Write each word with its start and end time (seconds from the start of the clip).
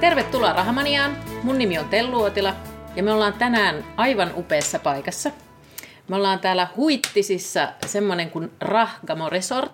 Tervetuloa 0.00 0.52
Rahamaniaan. 0.52 1.16
Mun 1.42 1.58
nimi 1.58 1.78
on 1.78 1.88
Tellu 1.88 2.22
Otila 2.22 2.54
ja 2.96 3.02
me 3.02 3.12
ollaan 3.12 3.32
tänään 3.32 3.84
aivan 3.96 4.30
upeassa 4.36 4.78
paikassa. 4.78 5.30
Me 6.08 6.16
ollaan 6.16 6.38
täällä 6.38 6.68
Huittisissa 6.76 7.68
semmonen 7.86 8.30
kuin 8.30 8.50
Rahgamo 8.60 9.30
Resort. 9.30 9.70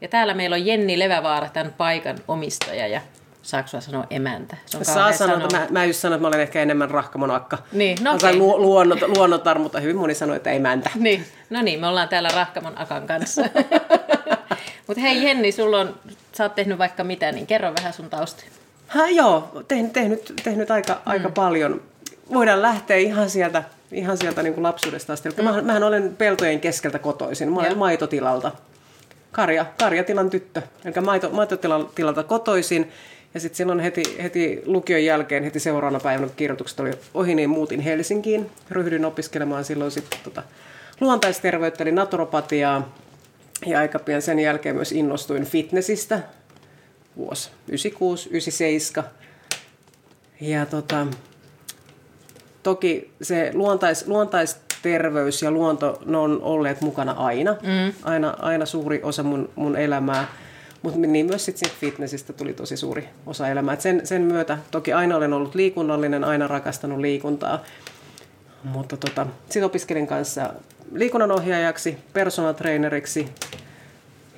Ja 0.00 0.08
täällä 0.08 0.34
meillä 0.34 0.54
on 0.54 0.66
Jenni 0.66 0.98
Levävaara, 0.98 1.48
tämän 1.48 1.74
paikan 1.76 2.18
omistaja 2.28 2.86
ja 2.86 3.00
saako 3.42 3.68
sanoa 3.80 4.06
emäntä? 4.10 4.56
Se 4.66 4.76
on 4.76 4.84
Saa 4.84 5.12
sanoa, 5.12 5.36
sanoa. 5.36 5.60
Mä, 5.60 5.66
mä 5.70 5.84
just 5.84 6.00
sanon, 6.00 6.16
että 6.16 6.22
mä 6.22 6.28
olen 6.28 6.40
ehkä 6.40 6.62
enemmän 6.62 6.90
rahkamonakka. 6.90 7.58
Niin, 7.72 7.98
no 8.00 8.14
okay. 8.14 8.36
lu, 8.36 8.60
luonnot, 8.60 9.00
luonnotar, 9.16 9.58
mutta 9.58 9.80
hyvin 9.80 9.96
moni 9.96 10.14
sanoi, 10.14 10.36
että 10.36 10.50
emäntä. 10.50 10.90
Niin, 10.98 11.24
no 11.50 11.62
niin, 11.62 11.80
me 11.80 11.86
ollaan 11.86 12.08
täällä 12.08 12.28
rahkamon 12.28 12.78
akan 12.78 13.06
kanssa. 13.06 13.42
mutta 14.86 15.00
hei 15.00 15.24
Jenni, 15.24 15.52
sulla 15.52 15.80
on, 15.80 15.94
sä 16.32 16.44
oot 16.44 16.54
tehnyt 16.54 16.78
vaikka 16.78 17.04
mitä, 17.04 17.32
niin 17.32 17.46
kerro 17.46 17.74
vähän 17.74 17.92
sun 17.92 18.10
taustoja. 18.10 18.59
Ha, 18.90 19.08
joo, 19.08 19.62
tehnyt, 19.68 19.92
tehnyt, 19.92 20.32
tehnyt 20.44 20.70
aika, 20.70 20.92
mm. 20.92 21.00
aika 21.04 21.28
paljon. 21.28 21.82
Voidaan 22.32 22.62
lähteä 22.62 22.96
ihan 22.96 23.30
sieltä, 23.30 23.62
ihan 23.92 24.18
sieltä 24.18 24.42
niin 24.42 24.54
kuin 24.54 24.62
lapsuudesta 24.62 25.12
asti. 25.12 25.28
Mm. 25.28 25.44
Mähän, 25.44 25.66
mähän 25.66 25.82
olen 25.82 26.14
peltojen 26.18 26.60
keskeltä 26.60 26.98
kotoisin. 26.98 27.52
Mä 27.52 27.60
olen 27.60 27.78
maitotilalta. 27.78 28.52
Karja, 29.32 29.66
karjatilan 29.78 30.30
tyttö. 30.30 30.62
Eli 30.84 31.04
maito, 31.04 31.30
maitotilalta 31.30 32.22
kotoisin. 32.22 32.90
Ja 33.34 33.40
sitten 33.40 33.56
silloin 33.56 33.80
heti, 33.80 34.02
heti 34.22 34.62
lukion 34.66 35.04
jälkeen, 35.04 35.44
heti 35.44 35.60
seuraavana 35.60 36.00
päivänä, 36.00 36.26
kun 36.26 36.36
kirjoitukset 36.36 36.80
oli 36.80 36.90
ohi, 37.14 37.34
niin 37.34 37.50
muutin 37.50 37.80
Helsinkiin. 37.80 38.50
Ryhdyin 38.70 39.04
opiskelemaan 39.04 39.64
silloin 39.64 39.90
sitten 39.90 40.18
tota, 40.24 40.42
luontaisterveyttä, 41.00 41.84
eli 41.84 41.92
naturopatiaa. 41.92 42.94
Ja 43.66 43.78
aika 43.78 43.98
pian 43.98 44.22
sen 44.22 44.38
jälkeen 44.38 44.74
myös 44.74 44.92
innostuin 44.92 45.44
fitnessistä 45.44 46.20
vuosi 47.20 47.50
96, 47.68 48.28
97. 48.28 49.10
Ja 50.40 50.66
tota, 50.66 51.06
toki 52.62 53.10
se 53.22 53.50
luontais, 53.54 54.06
luontaisterveys 54.06 55.42
ja 55.42 55.50
luonto, 55.50 56.02
ne 56.06 56.16
on 56.16 56.42
olleet 56.42 56.80
mukana 56.80 57.12
aina. 57.12 57.52
Mm. 57.52 57.92
Aina, 58.02 58.34
aina 58.38 58.66
suuri 58.66 59.00
osa 59.02 59.22
mun, 59.22 59.50
mun 59.56 59.76
elämää. 59.76 60.28
Mutta 60.82 60.98
niin 60.98 61.26
myös 61.26 61.44
sit 61.44 61.68
fitnessistä 61.80 62.32
tuli 62.32 62.52
tosi 62.52 62.76
suuri 62.76 63.08
osa 63.26 63.48
elämää. 63.48 63.74
Et 63.74 63.80
sen, 63.80 64.06
sen 64.06 64.22
myötä 64.22 64.58
toki 64.70 64.92
aina 64.92 65.16
olen 65.16 65.32
ollut 65.32 65.54
liikunnallinen, 65.54 66.24
aina 66.24 66.46
rakastanut 66.46 66.98
liikuntaa. 66.98 67.64
Mutta 68.64 68.96
tota, 68.96 69.26
sitten 69.44 69.64
opiskelin 69.64 70.06
kanssa 70.06 70.52
liikunnanohjaajaksi, 70.92 71.98
personal 72.12 72.52
traineriksi, 72.52 73.28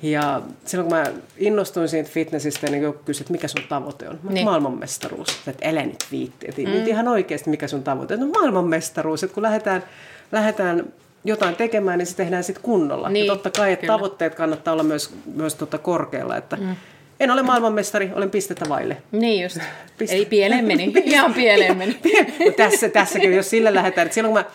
ja 0.03 0.41
silloin 0.65 0.89
kun 0.89 0.97
mä 0.97 1.05
innostuin 1.37 1.89
siitä 1.89 2.09
fitnessistä, 2.09 2.67
niin 2.67 2.83
joku 2.83 2.99
kysyi, 3.05 3.23
että 3.23 3.31
mikä 3.31 3.47
sun 3.47 3.63
tavoite 3.69 4.09
on. 4.09 4.19
Mä 4.23 4.31
niin. 4.31 4.45
maailmanmestaruus. 4.45 5.29
Että 5.47 5.69
älä 5.69 5.83
nyt 5.83 6.05
viitti. 6.11 6.45
Että 6.49 6.61
mm. 6.61 6.87
ihan 6.87 7.07
oikeasti 7.07 7.49
mikä 7.49 7.67
sun 7.67 7.83
tavoite 7.83 8.13
on. 8.13 8.19
No 8.19 8.27
maailmanmestaruus. 8.27 9.23
Että 9.23 9.33
kun 9.33 9.43
lähdetään, 9.43 9.83
lähdetään 10.31 10.93
jotain 11.25 11.55
tekemään, 11.55 11.99
niin 11.99 12.07
se 12.07 12.15
tehdään 12.15 12.43
sitten 12.43 12.63
kunnolla. 12.63 13.09
Niin, 13.09 13.25
ja 13.25 13.33
totta 13.33 13.49
kai, 13.49 13.73
että 13.73 13.87
tavoitteet 13.87 14.35
kannattaa 14.35 14.73
olla 14.73 14.83
myös, 14.83 15.13
myös 15.35 15.55
tota 15.55 15.77
korkealla. 15.77 16.37
Että 16.37 16.55
mm. 16.55 16.75
En 17.19 17.31
ole 17.31 17.43
maailmanmestari, 17.43 18.11
olen 18.15 18.29
pistettä 18.29 18.69
vaille. 18.69 18.97
Niin 19.11 19.43
just. 19.43 19.57
Piste. 19.97 20.15
Eli 20.15 20.25
pieleen 20.25 20.65
meni. 20.65 20.93
Ihan 21.05 21.33
pieleen 21.33 21.77
meni. 21.77 21.99
tässä, 22.57 22.89
tässäkin, 22.89 23.33
jos 23.33 23.49
sille 23.49 23.73
lähdetään. 23.73 24.05
Että 24.05 24.15
silloin 24.15 24.33
kun 24.33 24.43
mä, 24.43 24.45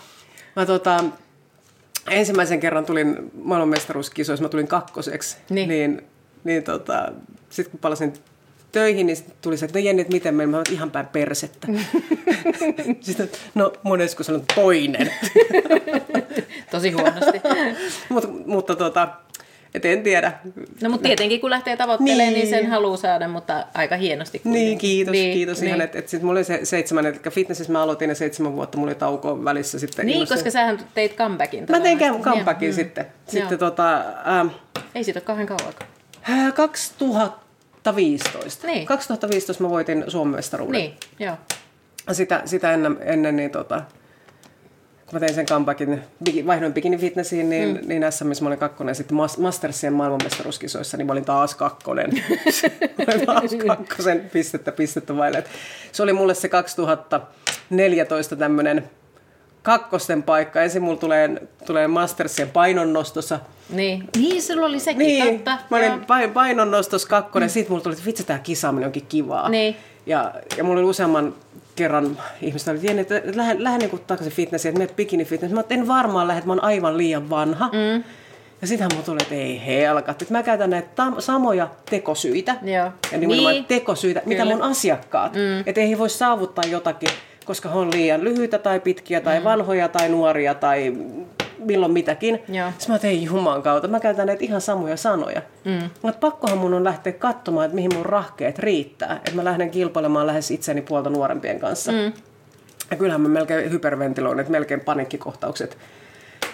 mä 0.56 0.66
tota, 0.66 1.04
ensimmäisen 2.10 2.60
kerran 2.60 2.86
tulin 2.86 3.30
maailmanmestaruuskisoissa, 3.42 4.42
mä 4.42 4.48
tulin 4.48 4.68
kakkoseksi, 4.68 5.36
niin, 5.50 5.68
niin, 5.68 6.02
niin 6.44 6.62
tota, 6.62 7.12
sitten 7.50 7.70
kun 7.70 7.80
palasin 7.80 8.12
töihin, 8.72 9.06
niin 9.06 9.18
tuli 9.42 9.56
se, 9.56 9.66
että 9.66 9.78
no 9.78 9.84
Jenni, 9.84 10.02
että 10.02 10.12
miten 10.12 10.34
meni? 10.34 10.50
Mä 10.50 10.56
olen 10.56 10.72
ihan 10.72 10.90
päin 10.90 11.06
persettä. 11.06 11.68
sitten, 13.00 13.28
no 13.54 13.72
monesko 13.82 14.22
sanon 14.22 14.44
toinen. 14.54 15.12
Tosi 16.70 16.90
huonosti. 16.90 17.40
Mut, 18.08 18.46
mutta 18.46 18.76
tota, 18.76 19.08
et 19.74 19.84
en 19.84 20.02
tiedä. 20.02 20.32
No 20.82 20.90
mutta 20.90 21.02
tietenkin 21.02 21.40
kun 21.40 21.50
lähtee 21.50 21.76
tavoittelemaan, 21.76 22.18
niin, 22.18 22.34
niin 22.34 22.48
sen 22.48 22.70
haluaa 22.70 22.96
saada, 22.96 23.28
mutta 23.28 23.66
aika 23.74 23.96
hienosti. 23.96 24.38
Kuitenkin. 24.38 24.66
Niin, 24.66 24.78
kiitos, 24.78 25.12
niin, 25.12 25.34
kiitos 25.34 25.60
niin. 25.60 25.68
ihan. 25.68 25.80
Että 25.80 25.98
et 25.98 26.08
sitten 26.08 26.26
mulla 26.26 26.38
oli 26.38 26.44
se 26.44 26.60
seitsemän, 26.62 27.06
eli 27.06 27.16
fitnessissä 27.30 27.72
mä 27.72 27.82
aloitin 27.82 28.08
ja 28.08 28.14
seitsemän 28.14 28.56
vuotta 28.56 28.78
mulla 28.78 28.90
oli 28.90 28.94
tauko 28.94 29.44
välissä 29.44 29.78
sitten. 29.78 30.06
Niin, 30.06 30.14
innostin. 30.14 30.36
koska 30.36 30.50
sähän 30.50 30.78
teit 30.94 31.16
comebackin. 31.16 31.66
Mä 31.68 31.80
tein 31.80 31.98
comebackin 31.98 32.70
mm. 32.70 32.74
sitten. 32.74 33.06
sitten 33.26 33.58
tota, 33.58 34.04
ähm, 34.40 34.48
Ei 34.94 35.04
siitä 35.04 35.18
ole 35.18 35.24
kauhean 35.24 35.46
kauan. 35.46 35.72
2015. 36.54 38.66
Niin. 38.66 38.86
2015 38.86 39.62
mä 39.62 39.70
voitin 39.70 40.04
Suomen 40.08 40.34
mestaruuden. 40.34 40.80
Niin, 40.80 40.94
joo. 41.18 41.36
Sitä, 42.12 42.42
sitä 42.44 42.72
ennen, 42.72 42.96
ennen 43.00 43.36
niin 43.36 43.50
tota, 43.50 43.82
kun 45.08 45.16
mä 45.16 45.20
tein 45.20 45.34
sen 45.34 45.46
comebackin, 45.46 46.02
vaihdoin 46.46 46.72
bikini 46.72 46.98
fitnessiin, 46.98 47.50
niin, 47.50 47.68
mm. 47.68 47.88
niin 47.88 48.12
SMissä 48.12 48.44
mä 48.44 48.48
olin 48.48 48.58
kakkonen. 48.58 48.94
Sitten 48.94 49.18
Mastersien 49.38 49.92
maailmanmestaruuskisoissa, 49.92 50.96
niin 50.96 51.06
mä 51.06 51.12
olin 51.12 51.24
taas 51.24 51.54
kakkonen. 51.54 52.10
olin 53.08 53.26
taas 53.26 53.54
kakkosen 53.66 54.30
pistettä 54.32 54.72
pistettä 54.72 55.16
vaille. 55.16 55.44
Se 55.92 56.02
oli 56.02 56.12
mulle 56.12 56.34
se 56.34 56.48
2014 56.48 58.36
tämmöinen 58.36 58.90
kakkosten 59.62 60.22
paikka. 60.22 60.62
Ensin 60.62 60.82
mulla 60.82 60.98
tulee, 60.98 61.30
tulee 61.66 61.86
Mastersien 61.86 62.50
painonnostossa. 62.50 63.40
Niin, 63.70 64.04
niin 64.16 64.42
sulla 64.42 64.66
oli 64.66 64.80
sekin, 64.80 64.98
niin, 64.98 65.34
totta. 65.34 65.58
Mä 65.70 65.76
olin 66.16 66.32
painonnostossa 66.32 67.08
kakkonen, 67.08 67.48
mm. 67.48 67.52
sitten 67.52 67.72
mulla 67.72 67.82
tuli, 67.82 67.92
että 67.92 68.06
vitsi 68.06 68.24
tää 68.24 68.38
kisaaminen 68.38 68.86
onkin 68.86 69.06
kivaa. 69.08 69.48
Niin. 69.48 69.76
Ja, 70.06 70.34
ja 70.56 70.64
mulla 70.64 70.80
oli 70.80 70.88
useamman 70.88 71.34
kerran 71.78 72.18
ihmiset 72.42 72.68
oli 72.68 73.00
että 73.00 73.22
lähden, 73.34 73.64
lähden 73.64 73.90
niin 73.90 74.00
takaisin 74.06 74.32
fitnessiin, 74.32 74.70
että 74.70 74.78
menet 74.78 74.96
bikini 74.96 75.24
fitness. 75.24 75.54
Mä 75.54 75.64
en 75.70 75.88
varmaan 75.88 76.28
lähde, 76.28 76.38
että 76.38 76.46
mä 76.46 76.52
oon 76.52 76.64
aivan 76.64 76.98
liian 76.98 77.30
vanha. 77.30 77.70
Mm. 77.72 78.04
Ja 78.60 78.66
sittenhän 78.66 78.90
mulla 78.92 79.04
tuli, 79.04 79.18
että 79.22 79.34
ei 79.34 79.66
helkat, 79.66 80.22
että 80.22 80.34
mä 80.34 80.42
käytän 80.42 80.70
näitä 80.70 80.88
tam- 80.88 81.20
samoja 81.20 81.68
tekosyitä. 81.90 82.56
Joo. 82.62 82.92
Ja 83.12 83.18
nimenomaan 83.18 83.54
niin. 83.54 83.64
tekosyitä, 83.64 84.20
Kyllä. 84.20 84.44
mitä 84.44 84.44
mun 84.44 84.62
asiakkaat. 84.62 85.34
Mm. 85.34 85.62
Että 85.66 85.80
ei 85.80 85.98
voi 85.98 86.10
saavuttaa 86.10 86.64
jotakin, 86.70 87.10
koska 87.44 87.68
he 87.68 87.78
on 87.78 87.92
liian 87.92 88.24
lyhyitä 88.24 88.58
tai 88.58 88.80
pitkiä 88.80 89.20
tai 89.20 89.38
mm. 89.38 89.44
vanhoja 89.44 89.88
tai 89.88 90.08
nuoria 90.08 90.54
tai 90.54 90.92
milloin 91.58 91.92
mitäkin. 91.92 92.42
Joo. 92.48 92.70
Sitten 92.70 92.94
mä 92.94 92.98
tein 92.98 93.22
Juman 93.22 93.62
kautta, 93.62 93.88
mä 93.88 94.00
käytän 94.00 94.26
näitä 94.26 94.44
ihan 94.44 94.60
samoja 94.60 94.96
sanoja. 94.96 95.42
Mm. 95.64 95.90
Mutta 96.02 96.18
pakkohan 96.20 96.58
mun 96.58 96.74
on 96.74 96.84
lähteä 96.84 97.12
katsomaan, 97.12 97.64
että 97.64 97.74
mihin 97.74 97.94
mun 97.94 98.06
rahkeet 98.06 98.58
riittää. 98.58 99.16
Että 99.16 99.34
mä 99.34 99.44
lähden 99.44 99.70
kilpailemaan 99.70 100.26
lähes 100.26 100.50
itseni 100.50 100.82
puolta 100.82 101.10
nuorempien 101.10 101.60
kanssa. 101.60 101.92
Mm. 101.92 102.12
Ja 102.90 102.96
kyllähän 102.96 103.20
mä 103.20 103.28
melkein 103.28 103.70
hyperventiloin, 103.70 104.40
että 104.40 104.52
melkein 104.52 104.80
paniikkikohtaukset 104.80 105.78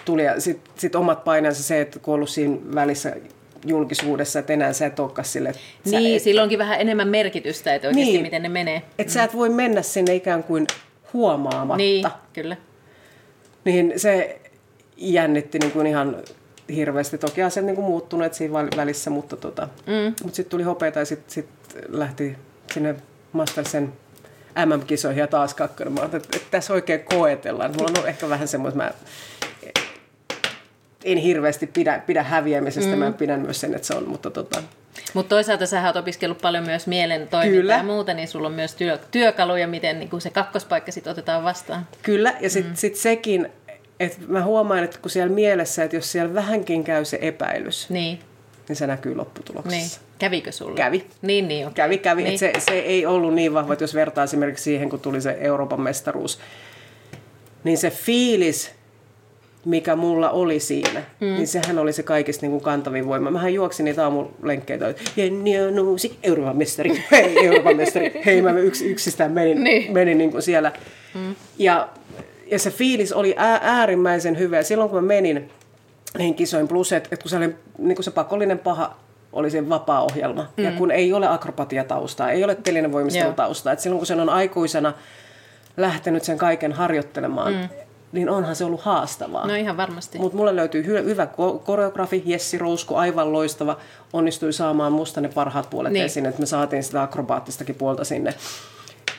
tuli. 0.05 0.23
Ja 0.23 0.41
sitten 0.41 0.73
sit 0.77 0.95
omat 0.95 1.23
paineensa 1.23 1.63
se, 1.63 1.81
että 1.81 1.99
kun 1.99 2.13
ollut 2.13 2.29
siinä 2.29 2.57
välissä 2.75 3.15
julkisuudessa, 3.65 4.39
että 4.39 4.53
enää 4.53 4.73
sä 4.73 4.85
et 4.85 4.99
olekaan 4.99 5.25
sille. 5.25 5.53
Niin, 5.85 6.15
et... 6.15 6.23
silloinkin 6.23 6.59
vähän 6.59 6.81
enemmän 6.81 7.07
merkitystä, 7.07 7.75
että 7.75 7.87
oikeasti 7.87 8.11
niin, 8.11 8.21
miten 8.21 8.43
ne 8.43 8.49
menee. 8.49 8.77
Että 8.77 9.11
mm. 9.11 9.13
sä 9.13 9.23
et 9.23 9.35
voi 9.35 9.49
mennä 9.49 9.81
sinne 9.81 10.15
ikään 10.15 10.43
kuin 10.43 10.67
huomaamatta. 11.13 11.77
Niin, 11.77 12.07
kyllä. 12.33 12.57
Niin 13.65 13.93
se 13.97 14.39
jännitti 14.97 15.59
niin 15.59 15.71
kuin 15.71 15.87
ihan 15.87 16.17
hirveästi. 16.75 17.17
Toki 17.17 17.43
asiat 17.43 17.65
niin 17.65 17.75
kuin 17.75 17.85
muuttuneet 17.85 18.33
siinä 18.33 18.53
välissä, 18.53 19.09
mutta, 19.09 19.37
tota, 19.37 19.67
mm. 19.85 20.13
mutta 20.23 20.35
sitten 20.35 20.51
tuli 20.51 20.63
hopeita 20.63 20.99
ja 20.99 21.05
sitten 21.05 21.33
sit 21.33 21.49
lähti 21.87 22.37
sinne 22.73 22.95
Mastersen 23.31 23.93
MM-kisoihin 24.65 25.19
ja 25.19 25.27
taas 25.27 25.53
kakkonen. 25.53 25.93
Mä 25.93 26.05
että, 26.05 26.17
että 26.17 26.47
tässä 26.51 26.73
oikein 26.73 27.03
koetellaan. 27.03 27.71
Mulla 27.77 28.01
on 28.01 28.07
ehkä 28.07 28.29
vähän 28.29 28.47
semmoista, 28.47 28.77
mä 28.77 28.91
en 31.03 31.17
hirveästi 31.17 31.67
pidä, 31.67 32.01
pidä 32.05 32.23
häviämisestä, 32.23 32.91
mm. 32.91 32.97
mä 32.97 33.11
pidän 33.11 33.39
myös 33.39 33.61
sen, 33.61 33.75
että 33.75 33.87
se 33.87 33.93
on, 33.93 34.09
mutta 34.09 34.31
tota, 34.31 34.63
mutta 35.13 35.29
toisaalta 35.29 35.65
sä 35.65 35.85
oot 35.85 35.95
opiskellut 35.95 36.37
paljon 36.41 36.65
myös 36.65 36.87
mielen 36.87 37.27
toimintaa 37.27 37.77
ja 37.77 37.83
muuta, 37.83 38.13
niin 38.13 38.27
sulla 38.27 38.47
on 38.47 38.53
myös 38.53 38.75
työ, 38.75 38.99
työkaluja, 39.11 39.67
miten 39.67 39.99
niin 39.99 40.21
se 40.21 40.29
kakkospaikka 40.29 40.91
sitten 40.91 41.11
otetaan 41.11 41.43
vastaan. 41.43 41.87
Kyllä, 42.01 42.33
ja 42.39 42.49
sitten 42.49 42.71
mm. 42.71 42.75
sit 42.75 42.95
sekin, 42.95 43.51
et 43.99 44.27
mä 44.27 44.43
huomaan, 44.43 44.83
että 44.83 44.99
kun 45.01 45.11
siellä 45.11 45.33
mielessä, 45.33 45.83
että 45.83 45.95
jos 45.95 46.11
siellä 46.11 46.33
vähänkin 46.33 46.83
käy 46.83 47.05
se 47.05 47.17
epäilys, 47.21 47.89
niin, 47.89 48.19
niin 48.69 48.75
se 48.75 48.87
näkyy 48.87 49.15
lopputuloksessa. 49.15 49.99
Niin. 49.99 50.05
Kävikö 50.19 50.51
sulla? 50.51 50.75
Kävi. 50.75 51.05
Niin, 51.21 51.47
niin. 51.47 51.67
Okay. 51.67 51.73
Kävi, 51.73 51.97
kävi. 51.97 52.23
Niin. 52.23 52.39
se, 52.39 52.53
se 52.57 52.79
ei 52.79 53.05
ollut 53.05 53.33
niin 53.33 53.53
vahva, 53.53 53.73
että 53.73 53.83
jos 53.83 53.93
vertaa 53.93 54.23
esimerkiksi 54.23 54.63
siihen, 54.63 54.89
kun 54.89 54.99
tuli 54.99 55.21
se 55.21 55.37
Euroopan 55.39 55.81
mestaruus, 55.81 56.39
niin 57.63 57.77
se 57.77 57.89
fiilis, 57.89 58.71
mikä 59.65 59.95
mulla 59.95 60.29
oli 60.29 60.59
siinä, 60.59 61.03
mm. 61.19 61.27
niin 61.27 61.47
sehän 61.47 61.79
oli 61.79 61.93
se 61.93 62.03
kaikista 62.03 62.41
niin 62.43 62.51
kuin 62.51 62.63
kantavin 62.63 63.07
voima. 63.07 63.31
Mähän 63.31 63.53
juoksin 63.53 63.83
niitä 63.83 64.03
aamulenkkeitä, 64.03 64.87
että 64.87 65.03
Jenni 65.15 65.61
on 65.61 65.79
uusi 65.79 66.19
Euroopan 66.23 66.57
mestari, 66.57 67.03
hei 67.11 67.45
Euroopan 67.45 67.77
mestari, 67.77 68.21
hei 68.25 68.41
mä 68.41 68.51
yks, 68.51 68.81
yksistään 68.81 69.31
menin, 69.31 69.63
niin. 69.63 69.93
menin 69.93 70.17
niin 70.17 70.31
kuin 70.31 70.41
siellä. 70.41 70.71
Mm. 71.13 71.35
Ja 71.59 71.89
ja 72.51 72.59
se 72.59 72.71
fiilis 72.71 73.13
oli 73.13 73.35
äärimmäisen 73.61 74.39
hyvä. 74.39 74.63
Silloin 74.63 74.89
kun 74.89 75.03
mä 75.03 75.07
menin 75.07 75.51
niihin 76.17 76.35
kisoihin, 76.35 76.67
plus 76.67 76.93
että, 76.93 77.09
että 77.11 77.23
kun 77.23 77.29
se, 77.29 77.37
oli, 77.37 77.55
niin 77.77 77.95
kuin 77.95 78.03
se 78.03 78.11
pakollinen 78.11 78.59
paha 78.59 78.95
oli 79.33 79.51
se 79.51 79.69
vapaa-ohjelma. 79.69 80.47
Mm. 80.57 80.63
Ja 80.63 80.71
kun 80.71 80.91
ei 80.91 81.13
ole 81.13 81.27
akrobatiataustaa, 81.27 82.31
ei 82.31 82.43
ole 82.43 82.55
telinevoimistelutaustaa, 82.55 83.73
että 83.73 83.83
silloin 83.83 83.99
kun 83.99 84.07
sen 84.07 84.19
on 84.19 84.29
aikuisena 84.29 84.93
lähtenyt 85.77 86.23
sen 86.23 86.37
kaiken 86.37 86.73
harjoittelemaan, 86.73 87.53
mm. 87.53 87.69
niin 88.11 88.29
onhan 88.29 88.55
se 88.55 88.65
ollut 88.65 88.81
haastavaa. 88.81 89.47
No 89.47 89.55
ihan 89.55 89.77
varmasti. 89.77 90.17
Mutta 90.17 90.37
mulle 90.37 90.55
löytyy 90.55 90.81
hy- 90.81 91.05
hyvä 91.05 91.27
koreografi, 91.63 92.23
Jessi 92.25 92.57
Rousku, 92.57 92.95
aivan 92.95 93.33
loistava, 93.33 93.77
onnistui 94.13 94.53
saamaan 94.53 94.91
musta 94.91 95.21
ne 95.21 95.27
parhaat 95.27 95.69
puolet 95.69 95.93
niin. 95.93 96.05
esiin, 96.05 96.25
että 96.25 96.39
me 96.39 96.45
saatiin 96.45 96.83
sitä 96.83 97.01
akrobaattistakin 97.01 97.75
puolta 97.75 98.03
sinne. 98.03 98.33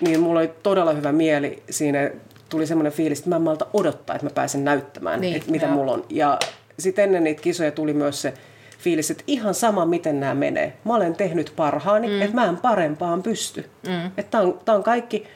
Niin 0.01 0.21
mulla 0.21 0.41
oli 0.41 0.51
todella 0.63 0.93
hyvä 0.93 1.13
mieli 1.13 1.63
siinä, 1.71 2.11
tuli 2.49 2.67
semmoinen 2.67 2.93
fiilis, 2.93 3.19
että 3.19 3.31
mä 3.31 3.37
en 3.37 3.43
malta 3.43 3.67
odottaa, 3.73 4.17
että 4.17 4.27
mä 4.27 4.31
pääsen 4.31 4.65
näyttämään, 4.65 5.21
niin, 5.21 5.37
että 5.37 5.51
mitä 5.51 5.67
joo. 5.67 5.75
mulla 5.75 5.93
on. 5.93 6.05
Ja 6.09 6.39
sitten 6.79 7.05
ennen 7.05 7.25
niitä 7.25 7.43
kisoja 7.43 7.71
tuli 7.71 7.93
myös 7.93 8.23
se 8.23 8.35
fiilis, 8.79 9.11
että 9.11 9.25
ihan 9.27 9.55
sama 9.55 9.87
miten 9.87 10.21
nämä 10.21 10.35
menee. 10.35 10.77
Mä 10.85 10.95
olen 10.95 11.15
tehnyt 11.15 11.53
parhaani, 11.57 12.09
mm. 12.09 12.23
että 12.23 12.35
mä 12.35 12.45
en 12.45 12.57
parempaan 12.57 13.23
pysty. 13.23 13.71
Mm. 13.89 14.07
Että 14.07 14.31
tää 14.31 14.41
on, 14.41 14.61
tää 14.65 14.75
on 14.75 14.83
kaikki, 14.83 15.27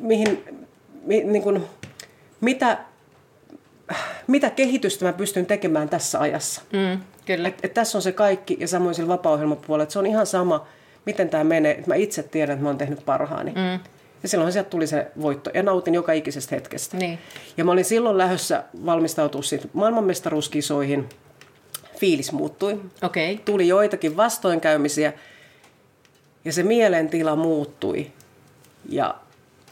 mihin, 0.00 0.44
mi, 1.04 1.24
niin 1.24 1.42
kun, 1.42 1.66
mitä, 2.40 2.78
mitä 4.26 4.50
kehitystä 4.50 5.04
mä 5.04 5.12
pystyn 5.12 5.46
tekemään 5.46 5.88
tässä 5.88 6.20
ajassa. 6.20 6.62
Mm, 6.72 7.00
kyllä. 7.26 7.48
Et, 7.48 7.58
et 7.62 7.74
tässä 7.74 7.98
on 7.98 8.02
se 8.02 8.12
kaikki 8.12 8.56
ja 8.60 8.68
samoin 8.68 8.94
sillä 8.94 9.08
vapaa 9.08 9.38
että 9.82 9.92
se 9.92 9.98
on 9.98 10.06
ihan 10.06 10.26
sama, 10.26 10.66
miten 11.06 11.28
tämä 11.28 11.44
menee. 11.44 11.84
Mä 11.86 11.94
itse 11.94 12.22
tiedän, 12.22 12.54
että 12.54 12.62
mä 12.62 12.68
oon 12.68 12.78
tehnyt 12.78 13.04
parhaani. 13.04 13.50
Mm. 13.50 13.80
Ja 14.22 14.28
silloin 14.28 14.52
sieltä 14.52 14.70
tuli 14.70 14.86
se 14.86 15.06
voitto. 15.22 15.50
Ja 15.54 15.62
nautin 15.62 15.94
joka 15.94 16.12
ikisestä 16.12 16.54
hetkestä. 16.54 16.96
Niin. 16.96 17.18
Ja 17.56 17.64
mä 17.64 17.72
olin 17.72 17.84
silloin 17.84 18.18
lähdössä 18.18 18.64
valmistautua 18.86 19.40
maailmanmestaruuskisoihin. 19.72 21.08
Fiilis 21.98 22.32
muuttui. 22.32 22.80
Okay. 23.02 23.38
Tuli 23.44 23.68
joitakin 23.68 24.16
vastoinkäymisiä. 24.16 25.12
Ja 26.44 26.52
se 26.52 26.62
mielentila 26.62 27.36
muuttui. 27.36 28.12
Ja 28.88 29.14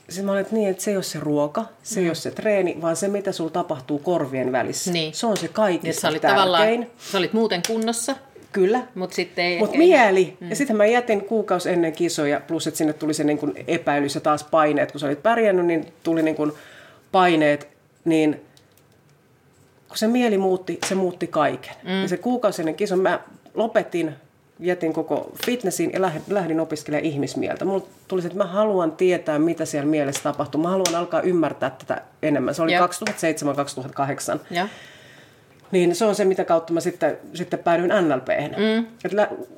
sitten 0.09 0.25
mä 0.25 0.33
olin, 0.33 0.41
että 0.41 0.55
niin, 0.55 0.69
että 0.69 0.83
se 0.83 0.91
ei 0.91 0.97
ole 0.97 1.05
se 1.05 1.21
ruoka, 1.21 1.65
se 1.83 2.01
mm. 2.01 2.03
ei 2.03 2.09
ole 2.09 2.15
se 2.15 2.31
treeni, 2.31 2.79
vaan 2.83 2.97
se, 2.97 3.09
mitä 3.09 3.33
sulla 3.33 3.51
tapahtuu 3.51 3.99
korvien 3.99 4.53
välissä. 4.53 4.93
Niin. 4.93 5.15
Se 5.15 5.27
on 5.27 5.37
se 5.37 5.49
kaikista 5.49 6.01
sä 6.01 6.09
olit 6.09 6.23
tärkein. 6.23 6.91
Sä 6.99 7.19
olit 7.19 7.33
muuten 7.33 7.63
kunnossa. 7.67 8.17
Kyllä. 8.57 8.81
Mutta 8.95 9.17
sitten 9.17 9.45
ei... 9.45 9.59
Mut 9.59 9.77
mieli. 9.77 10.37
Mm. 10.41 10.51
Ja 10.51 10.57
sitten 10.57 10.77
mä 10.77 10.87
jätin 10.87 11.25
kuukausi 11.25 11.71
ennen 11.71 11.93
kisoja, 11.93 12.41
plus 12.41 12.67
että 12.67 12.79
sinne 12.79 12.93
tuli 12.93 13.15
se 13.15 13.25
niin 13.25 13.39
kuin 13.39 13.65
epäilys 13.69 14.15
ja 14.15 14.21
taas 14.21 14.45
paineet. 14.45 14.93
Kun 14.93 15.01
sä 15.01 15.07
olit 15.07 15.23
pärjännyt, 15.23 15.67
niin 15.67 15.87
tuli 16.03 16.23
niin 16.23 16.37
kuin 16.37 16.53
paineet. 17.13 17.69
Niin 18.05 18.41
kun 19.89 19.99
se 19.99 20.07
mieli 20.07 20.39
muutti, 20.39 20.79
se 20.87 20.95
muutti 20.95 21.27
kaiken. 21.27 21.75
Mm. 21.83 22.03
Ja 22.03 22.09
se 22.09 22.17
kuukausi 22.17 22.63
ennen 22.63 22.75
kisoja, 22.75 23.03
mä 23.03 23.21
lopetin 23.55 24.15
jätin 24.61 24.93
koko 24.93 25.33
fitnessin 25.47 25.91
ja 25.93 26.01
lähdin 26.29 26.61
opiskelemaan 26.61 27.07
ihmismieltä. 27.07 27.65
Mulla 27.65 27.87
tuli 28.09 28.23
se, 28.23 28.27
että 28.29 28.39
mä 28.39 28.47
haluan 28.47 28.93
tietää, 28.93 29.39
mitä 29.39 29.65
siellä 29.65 29.91
mielessä 29.91 30.23
tapahtuu. 30.23 30.63
Mä 30.63 30.69
haluan 30.69 30.95
alkaa 30.95 31.21
ymmärtää 31.21 31.71
tätä 31.71 32.03
enemmän. 32.23 32.55
Se 32.55 32.63
oli 32.63 32.73
2007-2008. 32.73 34.39
Niin 35.77 35.95
se 35.95 36.05
on 36.05 36.15
se, 36.15 36.25
mitä 36.25 36.45
kautta 36.45 36.73
mä 36.73 36.81
sitten, 36.81 37.19
sitten 37.35 37.59
päädyin 37.59 37.93
NLP. 38.09 38.29
Mm. 38.57 38.87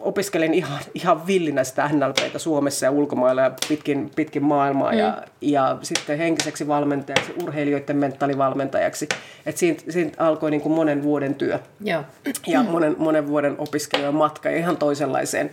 Opiskelin 0.00 0.54
ihan, 0.54 0.78
ihan 0.94 1.26
villinä 1.26 1.64
sitä 1.64 1.90
NLPtä 1.92 2.38
Suomessa 2.38 2.86
ja 2.86 2.90
ulkomailla 2.90 3.42
ja 3.42 3.50
pitkin, 3.68 4.10
pitkin 4.16 4.44
maailmaa. 4.44 4.92
Mm. 4.92 4.98
Ja, 4.98 5.22
ja 5.40 5.78
sitten 5.82 6.18
henkiseksi 6.18 6.68
valmentajaksi, 6.68 7.32
urheilijoiden 7.42 7.96
mentaalivalmentajaksi. 7.96 9.08
Että 9.46 9.58
siitä, 9.58 9.92
siitä 9.92 10.24
alkoi 10.24 10.50
niin 10.50 10.60
kuin 10.60 10.72
monen 10.72 11.02
vuoden 11.02 11.34
työ. 11.34 11.58
Joo. 11.80 12.04
Ja 12.46 12.62
monen, 12.62 12.96
monen 12.98 13.28
vuoden 13.28 13.54
opiskelijan 13.58 14.14
matka 14.14 14.50
ja 14.50 14.56
ihan 14.56 14.76
toisenlaiseen 14.76 15.50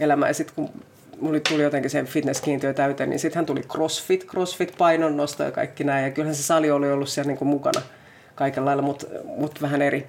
elämään. 0.00 0.30
Ja 0.30 0.34
sitten 0.34 0.54
kun 0.54 0.70
mulle 1.20 1.40
tuli 1.40 1.62
jotenkin 1.62 1.90
sen 1.90 2.06
fitnesskiintiö 2.06 2.74
täyteen, 2.74 3.10
niin 3.10 3.20
sittenhän 3.20 3.46
tuli 3.46 3.62
crossfit, 3.62 4.26
crossfit 4.26 4.74
painonnosto 4.78 5.44
ja 5.44 5.50
kaikki 5.50 5.84
näin. 5.84 6.04
Ja 6.04 6.10
kyllähän 6.10 6.34
se 6.34 6.42
sali 6.42 6.70
oli 6.70 6.92
ollut 6.92 7.08
siellä 7.08 7.28
niin 7.28 7.38
kuin 7.38 7.48
mukana– 7.48 7.82
kaiken 8.40 8.64
lailla, 8.64 8.82
mutta 8.82 9.06
mut 9.24 9.62
vähän 9.62 9.82
eri, 9.82 10.06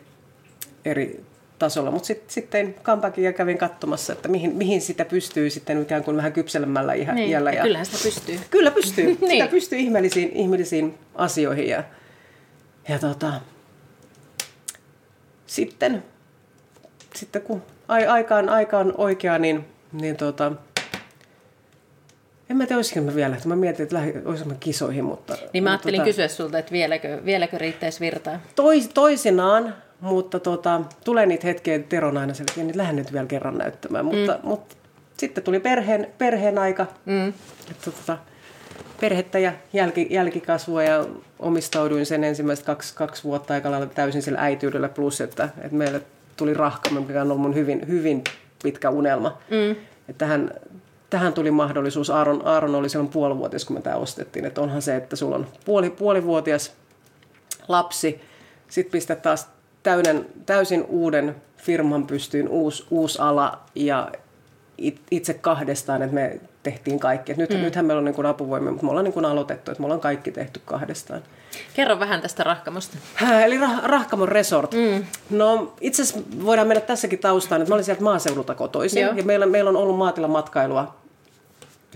eri 0.85 1.23
tasolla. 1.59 1.91
Mutta 1.91 2.07
sitten 2.07 2.33
sit 2.33 2.49
tein 2.49 2.75
comebackin 2.83 3.23
ja 3.23 3.33
kävin 3.33 3.57
katsomassa, 3.57 4.13
että 4.13 4.27
mihin, 4.27 4.55
mihin 4.55 4.81
sitä 4.81 5.05
pystyy 5.05 5.49
sitten 5.49 5.81
ikään 5.81 6.03
kuin 6.03 6.17
vähän 6.17 6.33
kypselemällä 6.33 6.93
ihan 6.93 7.15
niin, 7.15 7.29
iällä. 7.29 7.51
Ja, 7.51 7.63
kyllähän 7.63 7.85
sitä 7.85 7.97
pystyy. 8.03 8.39
Kyllä 8.49 8.71
pystyy. 8.71 9.05
niin. 9.21 9.31
Sitä 9.31 9.47
pystyy 9.47 9.79
ihmeellisiin, 9.79 10.31
ihmeellisiin 10.33 10.97
asioihin. 11.15 11.67
Ja, 11.67 11.83
ja 12.89 12.99
tota, 12.99 13.33
sitten, 15.45 16.03
sitten 17.15 17.41
kun 17.41 17.61
aika 17.87 18.35
on, 18.35 18.49
aika 18.49 18.77
on 18.77 18.93
oikea, 18.97 19.37
niin, 19.37 19.65
niin 19.91 20.17
tota, 20.17 20.51
en 22.51 22.57
mä 22.57 22.65
tiedä, 22.65 22.77
olisiko 22.77 23.01
mä 23.01 23.15
vielä. 23.15 23.37
Mä 23.45 23.55
mietin, 23.55 23.83
että 23.83 23.95
lähdin, 23.95 24.21
olisin 24.25 24.57
kisoihin, 24.59 25.05
mutta... 25.05 25.37
Niin 25.53 25.63
mä 25.63 25.69
ajattelin 25.69 25.99
tota, 25.99 26.05
kysyä 26.05 26.27
sulta, 26.27 26.59
että 26.59 26.71
vieläkö, 26.71 27.21
vieläkö 27.25 27.57
riittäisi 27.57 27.99
virtaa? 27.99 28.39
Tois, 28.55 28.87
toisinaan, 28.87 29.75
mutta 30.01 30.39
tota, 30.39 30.81
tulee 31.03 31.25
niitä 31.25 31.47
hetkiä, 31.47 31.75
että 31.75 31.89
Tero 31.89 32.19
aina 32.19 32.33
sille, 32.33 32.51
että 32.61 32.77
lähden 32.77 32.95
nyt 32.95 33.13
vielä 33.13 33.25
kerran 33.25 33.57
näyttämään. 33.57 34.05
Mm. 34.05 34.15
Mutta, 34.15 34.39
mutta 34.43 34.75
sitten 35.17 35.43
tuli 35.43 35.59
perheen, 35.59 36.07
perheen 36.17 36.57
aika. 36.57 36.85
Mm. 37.05 37.27
Että, 37.71 37.91
tota, 37.91 38.17
perhettä 39.01 39.39
ja 39.39 39.53
jälki, 39.73 40.07
jälkikasvua 40.09 40.83
ja 40.83 41.05
omistauduin 41.39 42.05
sen 42.05 42.23
ensimmäiset 42.23 42.65
kaksi, 42.65 42.95
kaksi 42.95 43.23
vuotta 43.23 43.53
aika 43.53 43.71
lailla 43.71 43.87
täysin 43.87 44.21
sillä 44.21 44.39
äityydellä. 44.41 44.89
Plus, 44.89 45.21
että, 45.21 45.49
että 45.57 45.77
meille 45.77 46.01
tuli 46.37 46.53
rahkamme, 46.53 46.99
mikä 46.99 47.21
on 47.21 47.31
ollut 47.31 47.41
mun 47.41 47.55
hyvin, 47.55 47.87
hyvin 47.87 48.23
pitkä 48.63 48.89
unelma. 48.89 49.37
Mm. 49.49 49.75
Että 50.09 50.25
hän 50.25 50.51
tähän 51.11 51.33
tuli 51.33 51.51
mahdollisuus. 51.51 52.09
Aaron, 52.09 52.41
Aaron 52.45 52.75
oli 52.75 52.89
silloin 52.89 53.09
puolivuotias, 53.09 53.65
kun 53.65 53.75
me 53.75 53.81
tämä 53.81 53.95
ostettiin. 53.95 54.45
Että 54.45 54.61
onhan 54.61 54.81
se, 54.81 54.95
että 54.95 55.15
sulla 55.15 55.35
on 55.35 55.47
puoli, 55.65 55.89
puolivuotias 55.89 56.73
lapsi, 57.67 58.21
sitten 58.69 58.91
pistät 58.91 59.21
taas 59.21 59.47
täyden, 59.83 60.25
täysin 60.45 60.85
uuden 60.89 61.35
firman 61.57 62.07
pystyyn, 62.07 62.49
uusi, 62.49 62.85
uusi 62.89 63.19
ala 63.21 63.59
ja 63.75 64.11
itse 65.11 65.33
kahdestaan, 65.33 66.01
että 66.01 66.13
me 66.13 66.39
tehtiin 66.63 66.99
kaikki. 66.99 67.31
Et 67.31 67.37
nyt, 67.37 67.49
mm. 67.49 67.57
Nythän 67.57 67.85
meillä 67.85 67.99
on 67.99 68.05
niin 68.05 68.25
apuvoimia, 68.25 68.71
mutta 68.71 68.85
me 68.85 68.89
ollaan 68.89 69.03
niin 69.03 69.25
aloitettu, 69.25 69.71
että 69.71 69.81
me 69.81 69.85
ollaan 69.85 70.01
kaikki 70.01 70.31
tehty 70.31 70.61
kahdestaan. 70.65 71.21
Kerro 71.73 71.99
vähän 71.99 72.21
tästä 72.21 72.43
Rahkamosta. 72.43 72.97
Hä, 73.13 73.45
eli 73.45 73.57
rah- 73.57 73.83
Rahkamon 73.83 74.29
Resort. 74.29 74.71
Mm. 74.73 75.05
No 75.29 75.73
itse 75.81 76.01
asiassa 76.01 76.29
voidaan 76.45 76.67
mennä 76.67 76.81
tässäkin 76.81 77.19
taustaan, 77.19 77.61
että 77.61 77.71
mä 77.71 77.75
olin 77.75 77.85
sieltä 77.85 78.03
maaseudulta 78.03 78.55
kotoisin. 78.55 79.01
Joo. 79.01 79.13
Ja 79.13 79.23
meillä, 79.23 79.45
meillä 79.45 79.69
on 79.69 79.75
ollut 79.75 79.97
maatilamatkailua 79.97 81.00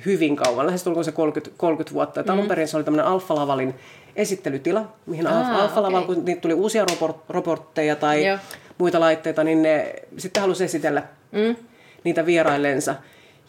hyvin 0.06 0.36
kauan, 0.36 0.66
lähes 0.66 0.84
tulkoon 0.84 1.06
se 1.06 1.12
30, 1.12 1.52
30 1.58 1.94
vuotta. 1.94 2.24
Mm. 2.24 2.30
Alun 2.30 2.48
perin 2.48 2.68
se 2.68 2.78
oli 2.78 2.84
tämmöinen 2.84 3.06
Alfa-Lavalin 3.06 3.74
esittelytila, 4.16 4.94
mihin 5.06 5.28
ah, 5.28 5.62
Alfa-Lavalla, 5.62 6.00
okay. 6.00 6.16
kun 6.16 6.26
niitä 6.26 6.42
tuli 6.42 6.54
uusia 6.54 6.86
robot, 6.90 7.24
robotteja 7.30 7.96
tai 7.96 8.28
Joo. 8.28 8.38
muita 8.78 9.00
laitteita, 9.00 9.44
niin 9.44 9.62
ne 9.62 9.94
sitten 10.18 10.42
halusi 10.42 10.64
esitellä 10.64 11.04
mm. 11.32 11.56
niitä 12.04 12.26
vieraillensa. 12.26 12.96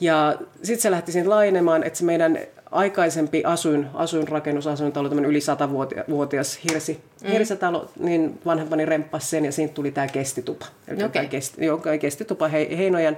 Ja 0.01 0.37
sitten 0.63 0.83
se 0.83 0.91
lähti 0.91 1.13
siinä 1.13 1.29
laajenemaan, 1.29 1.83
että 1.83 1.99
se 1.99 2.05
meidän 2.05 2.39
aikaisempi 2.71 3.45
asuin, 3.45 3.87
asuinrakennus, 3.95 4.67
asuintalo, 4.67 5.09
tämmöinen 5.09 5.31
yli 5.31 5.41
satavuotias 5.41 6.59
hirsi, 6.65 7.01
mm. 7.23 7.31
hirsetalo, 7.31 7.91
niin 7.99 8.41
vanhempani 8.47 8.85
remppasi 8.85 9.29
sen 9.29 9.45
ja 9.45 9.53
siitä 9.53 9.75
tuli 9.75 9.91
tämä 9.91 10.07
kestitupa. 10.07 10.67
Eli 10.89 11.05
okay. 11.05 11.27
kesti, 11.27 11.67
joo, 11.67 11.81
kestitupa, 12.01 12.49
he, 12.49 12.69
Heinojan, 12.77 13.17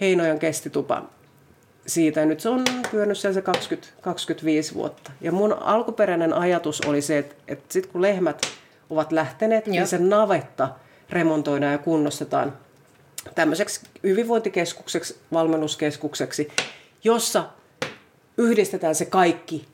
Heinojan 0.00 0.38
kestitupa 0.38 1.02
siitä. 1.88 2.24
Nyt 2.26 2.40
se 2.40 2.48
on 2.48 2.64
pyörinyt 2.90 3.18
siellä 3.18 3.34
se 3.34 3.42
20, 3.42 3.88
25 4.00 4.74
vuotta. 4.74 5.12
Ja 5.20 5.32
mun 5.32 5.52
alkuperäinen 5.52 6.32
ajatus 6.32 6.80
oli 6.80 7.02
se, 7.02 7.18
että, 7.18 7.34
että 7.48 7.64
sitten 7.68 7.92
kun 7.92 8.02
lehmät 8.02 8.42
ovat 8.90 9.12
lähteneet, 9.12 9.66
niin 9.66 9.74
Joo. 9.74 9.80
niin 9.80 9.88
se 9.88 9.98
navetta 9.98 10.68
remontoidaan 11.10 11.72
ja 11.72 11.78
kunnostetaan 11.78 12.52
tämmöiseksi 13.34 13.80
hyvinvointikeskukseksi, 14.02 15.16
valmennuskeskukseksi, 15.32 16.48
jossa 17.04 17.44
yhdistetään 18.36 18.94
se 18.94 19.04
kaikki, 19.04 19.64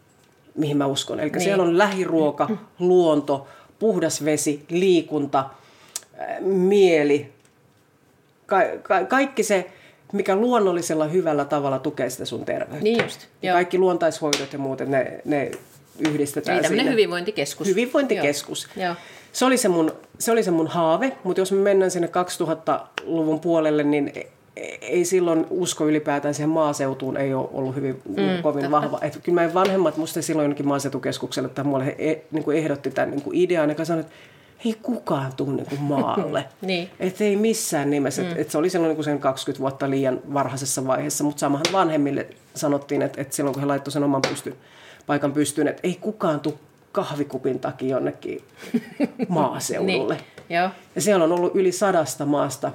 mihin 0.54 0.76
mä 0.76 0.86
uskon. 0.86 1.20
Eli 1.20 1.30
niin. 1.30 1.40
siellä 1.40 1.62
on 1.62 1.78
lähiruoka, 1.78 2.50
luonto, 2.78 3.48
puhdas 3.78 4.24
vesi, 4.24 4.64
liikunta, 4.68 5.50
mieli, 6.40 7.32
ka- 8.46 8.78
ka- 8.82 9.04
kaikki 9.04 9.42
se, 9.42 9.70
mikä 10.14 10.36
luonnollisella 10.36 11.04
hyvällä 11.04 11.44
tavalla 11.44 11.78
tukee 11.78 12.10
sitä 12.10 12.24
sun 12.24 12.44
terveyttä. 12.44 12.84
Niin 12.84 13.02
just. 13.02 13.20
Ja 13.42 13.52
kaikki 13.52 13.78
luontaishoidot 13.78 14.52
ja 14.52 14.58
muut, 14.58 14.80
ne, 14.80 15.20
ne 15.24 15.50
yhdistetään 15.98 16.58
niin, 16.58 16.68
sinne. 16.68 16.90
hyvinvointikeskus. 16.90 17.66
Hyvinvointikeskus. 17.68 18.68
Joo. 18.76 18.86
Joo. 18.86 18.94
Se, 19.32 19.44
oli 19.44 19.56
se, 19.56 19.68
mun, 19.68 19.92
se 20.18 20.32
oli 20.32 20.42
se 20.42 20.50
mun 20.50 20.66
haave, 20.66 21.12
mutta 21.24 21.40
jos 21.40 21.52
me 21.52 21.58
mennään 21.58 21.90
sinne 21.90 22.08
2000-luvun 22.08 23.40
puolelle, 23.40 23.82
niin 23.82 24.12
ei 24.80 25.04
silloin 25.04 25.46
usko 25.50 25.88
ylipäätään 25.88 26.34
siihen 26.34 26.48
maaseutuun 26.48 27.16
ei 27.16 27.34
ole 27.34 27.48
ollut 27.52 27.74
hyvin 27.74 28.02
mm, 28.08 28.42
kovin 28.42 28.62
totta. 28.62 28.70
vahva. 28.70 28.98
Et 29.02 29.18
kyllä 29.22 29.36
meidän 29.36 29.54
vanhemmat 29.54 29.96
musta 29.96 30.22
silloin 30.22 30.44
jonnekin 30.44 30.68
maaseutukeskukselle 30.68 31.48
tai 31.48 31.64
muualle 31.64 31.86
he, 31.86 32.24
niin 32.30 32.44
kuin 32.44 32.56
ehdotti 32.56 32.90
tämän 32.90 33.10
niin 33.10 33.22
kuin 33.22 33.36
idean, 33.36 33.68
joka 33.68 33.84
sanoi, 33.84 34.00
että 34.00 34.12
ei 34.64 34.76
kukaan 34.82 35.32
tule 35.36 35.52
niin 35.56 35.66
kuin 35.66 35.80
maalle. 35.80 36.44
Niin. 36.60 36.90
Että 37.00 37.24
ei 37.24 37.36
missään 37.36 37.90
nimessä. 37.90 38.22
Mm. 38.22 38.30
Et, 38.32 38.38
et 38.38 38.50
se 38.50 38.58
oli 38.58 38.70
silloin 38.70 38.88
niin 38.88 38.96
kuin 38.96 39.04
sen 39.04 39.18
20 39.18 39.60
vuotta 39.60 39.90
liian 39.90 40.20
varhaisessa 40.34 40.86
vaiheessa, 40.86 41.24
mutta 41.24 41.40
samahan 41.40 41.66
vanhemmille 41.72 42.26
sanottiin, 42.54 43.02
että, 43.02 43.20
että 43.20 43.36
silloin 43.36 43.54
kun 43.54 43.60
he 43.60 43.66
laittoi 43.66 43.92
sen 43.92 44.04
oman 44.04 44.22
pysty, 44.28 44.56
paikan 45.06 45.32
pystyyn, 45.32 45.68
että 45.68 45.80
ei 45.84 45.98
kukaan 46.00 46.40
tule 46.40 46.54
kahvikupin 46.92 47.60
takia 47.60 47.88
jonnekin 47.88 48.44
maaseudulle. 49.28 50.14
niin. 50.14 50.24
Joo. 50.50 50.70
Ja 50.94 51.00
siellä 51.00 51.24
on 51.24 51.32
ollut 51.32 51.56
yli 51.56 51.72
sadasta 51.72 52.26
maasta 52.26 52.72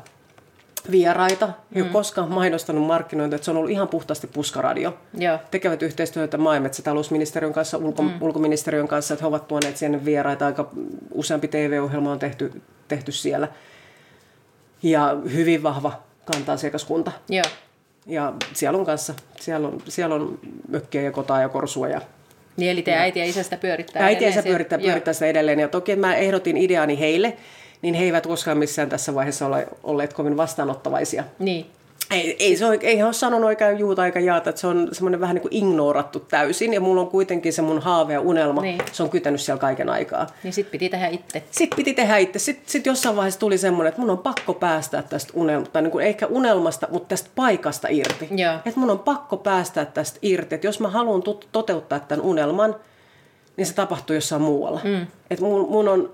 vieraita. 0.91 1.45
Ei 1.45 1.81
mm. 1.81 1.85
ole 1.85 1.93
koskaan 1.93 2.31
mainostanut 2.31 2.87
markkinointia, 2.87 3.35
että 3.35 3.45
se 3.45 3.51
on 3.51 3.57
ollut 3.57 3.71
ihan 3.71 3.87
puhtaasti 3.87 4.27
puskaradio. 4.27 4.97
Joo. 5.13 5.39
Tekevät 5.51 5.81
yhteistyötä 5.81 6.37
maa- 6.37 6.55
ja 6.55 6.61
metsätalousministeriön 6.61 7.53
kanssa, 7.53 7.77
ulko- 7.77 8.03
mm. 8.03 8.21
ulkoministeriön 8.21 8.87
kanssa, 8.87 9.13
että 9.13 9.23
he 9.23 9.27
ovat 9.27 9.47
tuoneet 9.47 9.77
sinne 9.77 10.05
vieraita. 10.05 10.45
Aika 10.45 10.69
useampi 11.11 11.47
TV-ohjelma 11.47 12.11
on 12.11 12.19
tehty, 12.19 12.61
tehty 12.87 13.11
siellä. 13.11 13.47
Ja 14.83 15.17
hyvin 15.33 15.63
vahva 15.63 15.93
kanta-asiakaskunta. 16.25 17.11
Joo. 17.29 17.45
Ja 18.05 18.33
siellä 18.53 18.79
on 18.79 18.85
kanssa, 18.85 19.13
siellä 19.39 19.67
on, 19.67 19.81
siellä 19.87 20.15
on 20.15 20.39
mökkiä 20.67 21.01
ja 21.01 21.11
kotaa 21.11 21.41
ja 21.41 21.49
korsua 21.49 21.87
ja 21.87 22.01
Niin 22.57 22.71
eli 22.71 22.81
te 22.81 22.93
äiti 22.93 23.19
ja 23.19 23.25
isä 23.25 23.43
sitä 23.43 23.57
pyörittää 23.57 24.05
Äiti 24.05 24.23
ja 24.23 24.29
isä 24.29 24.43
pyörittää, 24.43 24.79
pyörittää 24.79 25.13
sitä 25.13 25.25
edelleen. 25.25 25.59
Ja 25.59 25.67
toki 25.67 25.95
mä 25.95 26.15
ehdotin 26.15 26.57
ideani 26.57 26.99
heille, 26.99 27.37
niin 27.81 27.93
he 27.95 28.03
eivät 28.03 28.27
koskaan 28.27 28.57
missään 28.57 28.89
tässä 28.89 29.15
vaiheessa 29.15 29.45
ole 29.45 29.67
olleet 29.83 30.13
kovin 30.13 30.37
vastaanottavaisia. 30.37 31.23
Niin. 31.39 31.65
Ei, 32.11 32.35
ei 32.39 32.55
se 32.57 32.65
ole, 32.65 32.77
ei 32.81 32.97
he 32.97 33.05
ole 33.05 33.13
sanonut 33.13 33.45
oikein 33.45 33.79
juuta 33.79 34.05
eikä 34.05 34.19
jaata, 34.19 34.49
että 34.49 34.59
se 34.61 34.67
on 34.67 34.89
semmoinen 34.91 35.19
vähän 35.21 35.33
niin 35.33 35.41
kuin 35.41 35.53
ignorattu 35.55 36.19
täysin. 36.19 36.73
Ja 36.73 36.81
mulla 36.81 37.01
on 37.01 37.07
kuitenkin 37.07 37.53
se 37.53 37.61
mun 37.61 37.81
haave 37.81 38.13
ja 38.13 38.21
unelma, 38.21 38.61
Niin. 38.61 38.81
se 38.91 39.03
on 39.03 39.09
kytänyt 39.09 39.41
siellä 39.41 39.59
kaiken 39.59 39.89
aikaa. 39.89 40.27
Niin 40.43 40.53
sit 40.53 40.71
piti 40.71 40.89
tehdä 40.89 41.07
itse. 41.07 41.43
Sitten 41.51 41.75
piti 41.75 41.93
tehdä 41.93 42.17
itse. 42.17 42.39
Sitten 42.39 42.63
sit 42.69 42.85
jossain 42.85 43.15
vaiheessa 43.15 43.39
tuli 43.39 43.57
semmoinen, 43.57 43.89
että 43.89 44.01
mun 44.01 44.09
on 44.09 44.17
pakko 44.17 44.53
päästä 44.53 45.01
tästä 45.09 45.33
unelmasta, 45.35 45.73
tai 45.73 45.81
niin 45.81 45.91
kuin 45.91 46.05
ehkä 46.05 46.27
unelmasta, 46.27 46.87
mutta 46.91 47.07
tästä 47.07 47.29
paikasta 47.35 47.87
irti. 47.91 48.27
Joo. 48.31 48.53
Että 48.65 48.79
mun 48.79 48.89
on 48.91 48.99
pakko 48.99 49.37
päästä 49.37 49.85
tästä 49.85 50.19
irti. 50.21 50.55
Että 50.55 50.67
jos 50.67 50.79
mä 50.79 50.87
haluan 50.89 51.21
tot- 51.21 51.47
toteuttaa 51.51 51.99
tämän 51.99 52.25
unelman, 52.25 52.75
niin 53.57 53.65
se 53.67 53.73
tapahtuu 53.73 54.13
jossain 54.15 54.41
muualla. 54.41 54.81
Mm. 54.83 55.07
Että 55.31 55.45
mun, 55.45 55.69
mun 55.69 55.87
on, 55.87 56.11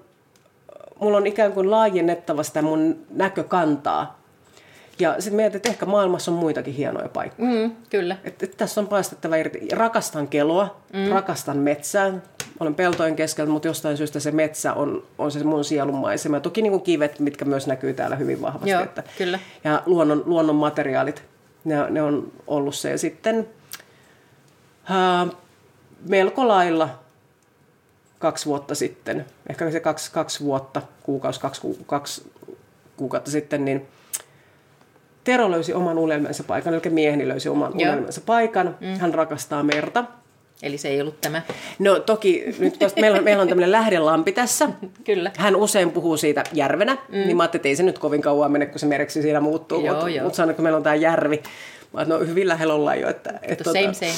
mulla 1.00 1.18
on 1.18 1.28
ikään 1.28 1.54
kuin 1.54 1.72
laajennettava 1.72 2.44
sitä 2.44 2.62
mun 2.62 3.06
näkökantaa. 3.10 4.20
Ja 5.00 5.16
sitten 5.20 5.36
mietin, 5.36 5.56
että 5.56 5.70
ehkä 5.70 5.86
maailmassa 5.86 6.32
on 6.32 6.38
muitakin 6.38 6.74
hienoja 6.74 7.10
paikkoja. 7.10 7.50
Mm, 7.50 7.72
kyllä. 7.90 8.18
Et, 8.24 8.44
et 8.44 8.58
tässä 8.58 8.82
on 8.82 8.88
päästettävä 8.88 9.38
irti. 9.38 9.68
Rakastan 9.72 10.28
keloa, 10.28 10.76
mm. 10.94 11.10
rakastan 11.10 11.58
metsää. 11.58 12.14
Olen 12.60 12.76
peltojen 12.76 13.16
keskellä, 13.16 13.52
mutta 13.52 13.68
jostain 13.68 13.98
syystä 13.98 14.20
se 14.20 14.32
metsä 14.32 14.74
on, 14.74 15.04
on 15.18 15.32
se 15.32 15.44
mun 15.44 15.64
sielunmaisema. 15.64 16.40
Toki 16.40 16.62
niin 16.62 16.72
kuin 16.72 16.84
kivet, 16.84 17.20
mitkä 17.20 17.46
myös 17.46 17.68
näkyy 17.68 17.94
täällä 17.94 18.16
hyvin 18.16 18.42
vahvasti. 18.42 18.70
Joo, 18.70 18.84
että, 18.84 19.04
kyllä. 19.18 19.40
Ja 19.64 19.84
luonnon, 19.86 20.24
luonnon 20.26 20.56
materiaalit, 20.56 21.24
ne, 21.64 21.90
ne 21.90 22.02
on 22.02 22.32
ollut 22.48 22.76
se. 22.76 22.92
Ja 22.92 22.98
sitten 22.98 23.48
ää, 24.90 25.28
melko 26.10 26.48
lailla 26.48 26.90
kaksi 28.20 28.46
vuotta 28.46 28.76
sitten, 28.76 29.26
ehkä 29.50 29.72
se 29.72 29.80
kaksi, 29.80 30.12
kaksi 30.12 30.44
vuotta, 30.44 30.82
kuukausi, 31.04 31.40
kaksi, 31.40 31.62
ku- 31.62 31.78
kaksi 31.86 32.32
kuukautta 32.98 33.32
sitten, 33.32 33.66
niin 33.66 33.88
Tero 35.26 35.52
löysi 35.52 35.74
oman 35.74 35.98
unelmansa 35.98 36.44
paikan, 36.44 36.74
eli 36.74 36.82
mieheni 36.90 37.28
löysi 37.28 37.50
oman 37.50 37.72
Joo. 37.76 37.92
unelmansa 37.92 38.22
paikan. 38.26 38.78
Mm. 38.80 39.00
Hän 39.00 39.14
rakastaa 39.14 39.64
merta. 39.64 40.04
Eli 40.64 40.78
se 40.78 40.88
ei 40.88 41.02
ollut 41.02 41.22
tämä. 41.22 41.42
No 41.80 42.00
toki, 42.00 42.56
nyt 42.60 42.80
tosta, 42.80 43.02
meillä, 43.02 43.18
on, 43.18 43.24
meillä 43.24 43.42
on 43.42 43.48
tämmöinen 43.48 43.72
lähdelampi 43.72 44.32
tässä. 44.32 44.70
Kyllä. 45.04 45.32
Hän 45.38 45.56
usein 45.56 45.92
puhuu 45.92 46.18
siitä 46.18 46.44
järvenä, 46.54 46.94
mm. 46.94 47.18
niin 47.18 47.38
mä 47.38 47.44
ajattelin, 47.44 47.60
että 47.60 47.68
ei 47.70 47.76
se 47.76 47.84
nyt 47.84 48.00
kovin 48.00 48.22
kauan 48.22 48.52
mene, 48.52 48.66
kun 48.66 48.80
se 48.80 48.86
mereksi 48.86 49.22
siinä 49.22 49.40
muuttuu. 49.40 49.86
Joo, 49.86 49.94
mutta 49.94 50.10
joo. 50.10 50.24
mut 50.24 50.36
sanoin, 50.36 50.56
kun 50.56 50.64
meillä 50.64 50.78
on 50.78 50.84
tämä 50.84 50.96
järvi, 50.96 51.44
mä 51.94 52.06
no 52.06 52.20
hyvin 52.20 52.48
lähellä 52.48 52.74
ollaan 52.74 53.00
jo. 53.00 53.10
Että, 53.10 53.40
että 53.42 53.64
same, 53.64 53.94
same. 53.94 54.12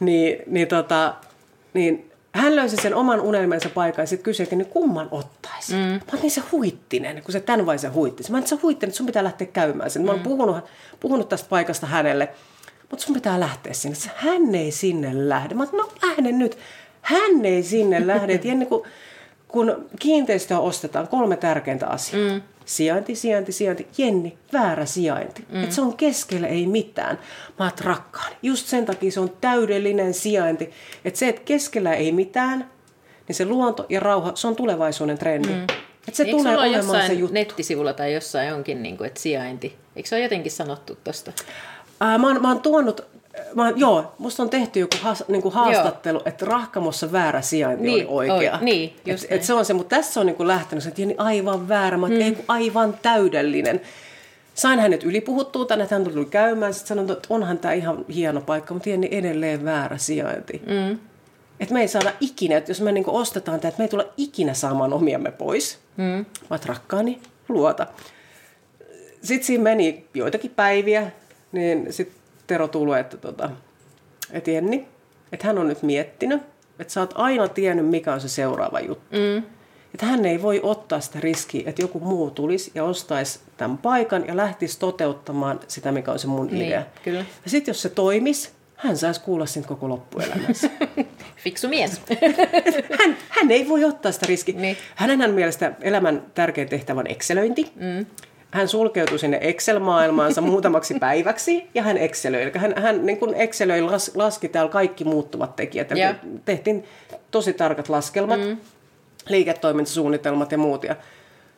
Niin, 0.00 0.42
niin, 0.46 0.68
tota, 0.68 1.14
niin 1.74 2.10
hän 2.34 2.56
löysi 2.56 2.76
sen 2.76 2.94
oman 2.94 3.20
unelmansa 3.20 3.70
paikan 3.70 4.02
ja 4.02 4.06
sitten 4.06 4.24
kysyi, 4.24 4.44
että 4.44 4.56
niin 4.56 4.66
kumman 4.66 5.08
ottaisi. 5.10 5.74
Mm. 5.74 5.80
Mä 5.80 6.00
otin 6.14 6.30
se 6.30 6.42
huittinen, 6.52 7.22
kun 7.22 7.32
se 7.32 7.40
tämän 7.40 7.66
vai 7.66 7.78
se 7.78 7.88
huittinen. 7.88 8.32
Mä 8.32 8.38
otin 8.38 8.48
se 8.48 8.56
huittinen, 8.62 8.88
että 8.88 8.96
sun 8.96 9.06
pitää 9.06 9.24
lähteä 9.24 9.46
käymään 9.46 9.90
sen. 9.90 10.04
Mä 10.04 10.10
oon 10.10 10.20
puhunut, 10.20 10.56
puhunut 11.00 11.28
tästä 11.28 11.48
paikasta 11.48 11.86
hänelle, 11.86 12.28
mutta 12.90 13.04
sun 13.04 13.14
pitää 13.14 13.40
lähteä 13.40 13.72
sinne. 13.72 13.96
Hän 14.16 14.54
ei 14.54 14.70
sinne 14.70 15.28
lähde. 15.28 15.54
Mä 15.54 15.62
otin, 15.62 15.78
no 15.78 15.88
lähde 16.02 16.32
nyt. 16.32 16.58
Hän 17.02 17.44
ei 17.44 17.62
sinne 17.62 18.06
lähde. 18.06 18.34
Et 18.34 18.44
Jenni, 18.48 18.66
kun, 18.66 18.86
kun 19.48 19.88
kiinteistöä 19.98 20.58
ostetaan, 20.58 21.08
kolme 21.08 21.36
tärkeintä 21.36 21.86
asiaa. 21.86 22.32
Mm. 22.32 22.42
Sijainti, 22.64 23.14
sijainti, 23.14 23.52
sijainti. 23.52 23.86
Jenni, 23.98 24.38
väärä 24.52 24.86
sijainti. 24.86 25.44
Mm. 25.52 25.64
Et 25.64 25.72
se 25.72 25.80
on 25.80 25.96
keskellä 25.96 26.46
ei 26.46 26.66
mitään. 26.66 27.18
Mä 27.58 27.64
oot 27.64 27.80
rakkaani. 27.80 28.36
Just 28.42 28.66
sen 28.66 28.86
takia 28.86 29.10
se 29.10 29.20
on 29.20 29.32
täydellinen 29.40 30.14
sijainti. 30.14 30.70
Että 31.04 31.18
se, 31.18 31.28
että 31.28 31.42
keskellä 31.44 31.94
ei 31.94 32.12
mitään, 32.12 32.70
niin 33.28 33.36
se 33.36 33.44
luonto 33.44 33.86
ja 33.88 34.00
rauha, 34.00 34.32
se 34.34 34.46
on 34.46 34.56
tulevaisuuden 34.56 35.18
trendi. 35.18 35.48
Mm. 35.48 35.62
Että 36.08 36.16
se 36.16 36.22
Eikö 36.22 36.36
tulee 36.36 36.52
ole 36.52 36.60
olemaan 36.60 36.76
jossain 36.84 37.06
se 37.06 37.12
juttu. 37.12 37.34
nettisivulla 37.34 37.92
tai 37.92 38.14
jossain 38.14 38.54
onkin, 38.54 38.82
niin 38.82 38.96
kuin, 38.96 39.06
että 39.06 39.20
sijainti? 39.20 39.76
Eikö 39.96 40.08
se 40.08 40.14
ole 40.14 40.22
jotenkin 40.22 40.52
sanottu 40.52 40.98
tuosta? 41.04 41.32
Mä, 42.00 42.26
oon, 42.26 42.42
mä 42.42 42.48
oon 42.48 42.60
tuonut, 42.60 43.00
mä, 43.54 43.72
joo, 43.76 44.14
musta 44.18 44.42
on 44.42 44.50
tehty 44.50 44.80
joku 44.80 44.96
haas, 45.00 45.24
niin 45.28 45.42
kuin 45.42 45.54
haastattelu, 45.54 46.20
että 46.24 46.44
Rahkamossa 46.44 47.12
väärä 47.12 47.40
sijainti 47.42 47.82
Niin, 47.84 48.06
oli 48.08 48.30
oikea. 48.30 48.52
oi, 48.58 48.64
niin, 48.64 48.96
just 49.06 49.24
et, 49.24 49.30
näin. 49.30 49.40
et 49.40 49.44
se 49.46 49.54
on 49.54 49.64
se, 49.64 49.72
mutta 49.72 49.96
tässä 49.96 50.20
on 50.20 50.26
niin 50.26 50.36
kuin 50.36 50.46
lähtenyt 50.46 50.82
se, 50.84 50.88
että 50.88 51.00
Jenni 51.00 51.14
aivan 51.18 51.68
väärä, 51.68 51.96
mä 51.96 52.08
mm. 52.08 52.20
ei 52.20 52.32
kun 52.32 52.44
aivan 52.48 52.98
täydellinen. 53.02 53.80
Sain 54.54 54.78
hänet 54.80 55.04
ylipuhuttua 55.04 55.64
tänne, 55.64 55.82
että 55.84 55.94
hän 55.94 56.04
tuli 56.04 56.24
käymään, 56.24 56.74
sitten 56.74 56.88
sanoin, 56.88 57.10
että 57.10 57.26
onhan 57.30 57.58
tämä 57.58 57.74
ihan 57.74 58.04
hieno 58.14 58.40
paikka, 58.40 58.74
mutta 58.74 58.88
Jenni 58.88 59.08
edelleen 59.10 59.64
väärä 59.64 59.98
sijainti. 59.98 60.62
Mm. 60.66 60.98
Että 61.60 61.74
me 61.74 61.80
ei 61.80 61.88
saada 61.88 62.12
ikinä, 62.20 62.56
että 62.56 62.70
jos 62.70 62.80
me 62.80 62.92
niin 62.92 63.04
ostetaan 63.08 63.60
tämä, 63.60 63.68
että 63.68 63.78
me 63.78 63.84
ei 63.84 63.88
tulla 63.88 64.12
ikinä 64.16 64.54
saamaan 64.54 64.92
omiamme 64.92 65.30
pois. 65.30 65.78
Mm. 65.96 66.04
Mä 66.04 66.24
oot 66.50 66.66
rakkaani, 66.66 67.20
luota. 67.48 67.86
Sitten 69.22 69.46
siinä 69.46 69.64
meni 69.64 70.04
joitakin 70.14 70.50
päiviä, 70.50 71.10
niin 71.52 71.92
sitten 71.92 72.23
Tero 72.46 72.68
tuli, 72.68 73.00
että, 73.00 73.16
tota, 73.16 73.50
että 74.32 74.50
Jenni, 74.50 74.88
että 75.32 75.46
hän 75.46 75.58
on 75.58 75.68
nyt 75.68 75.82
miettinyt, 75.82 76.42
että 76.78 76.92
sä 76.92 77.00
oot 77.00 77.12
aina 77.16 77.48
tiennyt, 77.48 77.86
mikä 77.86 78.12
on 78.14 78.20
se 78.20 78.28
seuraava 78.28 78.80
juttu. 78.80 79.16
Mm. 79.16 79.42
Että 79.94 80.06
hän 80.06 80.24
ei 80.24 80.42
voi 80.42 80.60
ottaa 80.62 81.00
sitä 81.00 81.20
riskiä, 81.20 81.62
että 81.66 81.82
joku 81.82 82.00
muu 82.00 82.30
tulisi 82.30 82.72
ja 82.74 82.84
ostaisi 82.84 83.40
tämän 83.56 83.78
paikan 83.78 84.26
ja 84.26 84.36
lähtisi 84.36 84.78
toteuttamaan 84.78 85.60
sitä, 85.68 85.92
mikä 85.92 86.12
on 86.12 86.18
se 86.18 86.26
mun 86.26 86.46
Niin, 86.46 86.66
idea. 86.66 86.82
kyllä. 87.02 87.18
Ja 87.44 87.50
sitten 87.50 87.72
jos 87.72 87.82
se 87.82 87.88
toimisi, 87.88 88.50
hän 88.76 88.96
saisi 88.96 89.20
kuulla 89.20 89.46
siitä 89.46 89.68
koko 89.68 89.88
loppuelämänsä. 89.88 90.70
Fiksu 91.44 91.68
mies. 91.68 92.00
hän, 93.00 93.16
hän 93.28 93.50
ei 93.50 93.68
voi 93.68 93.84
ottaa 93.84 94.12
sitä 94.12 94.26
riskiä. 94.26 94.60
Niin. 94.60 94.76
Hänen 94.94 95.30
mielestä 95.34 95.72
elämän 95.80 96.22
tärkein 96.34 96.68
tehtävä 96.68 97.00
on 97.00 97.06
excelöinti. 97.06 97.72
Mm. 97.76 98.06
Hän 98.54 98.68
sulkeutui 98.68 99.18
sinne 99.18 99.38
Excel-maailmaansa 99.40 100.40
muutamaksi 100.50 100.94
päiväksi 100.94 101.66
ja 101.74 101.82
hän 101.82 101.98
excelöi. 101.98 102.42
Eli 102.42 102.52
hän, 102.54 102.74
hän 102.76 103.06
niin 103.06 103.18
kuin 103.18 103.34
excelöi, 103.34 103.80
las, 103.80 104.10
laski 104.14 104.48
täällä 104.48 104.70
kaikki 104.70 105.04
muuttuvat 105.04 105.56
tekijät. 105.56 105.92
Eli 105.92 106.00
Joo. 106.00 106.14
tehtiin 106.44 106.84
tosi 107.30 107.52
tarkat 107.52 107.88
laskelmat, 107.88 108.40
mm. 108.40 108.56
liiketoimintasuunnitelmat 109.28 110.52
ja 110.52 110.58
muut. 110.58 110.84
Ja 110.84 110.96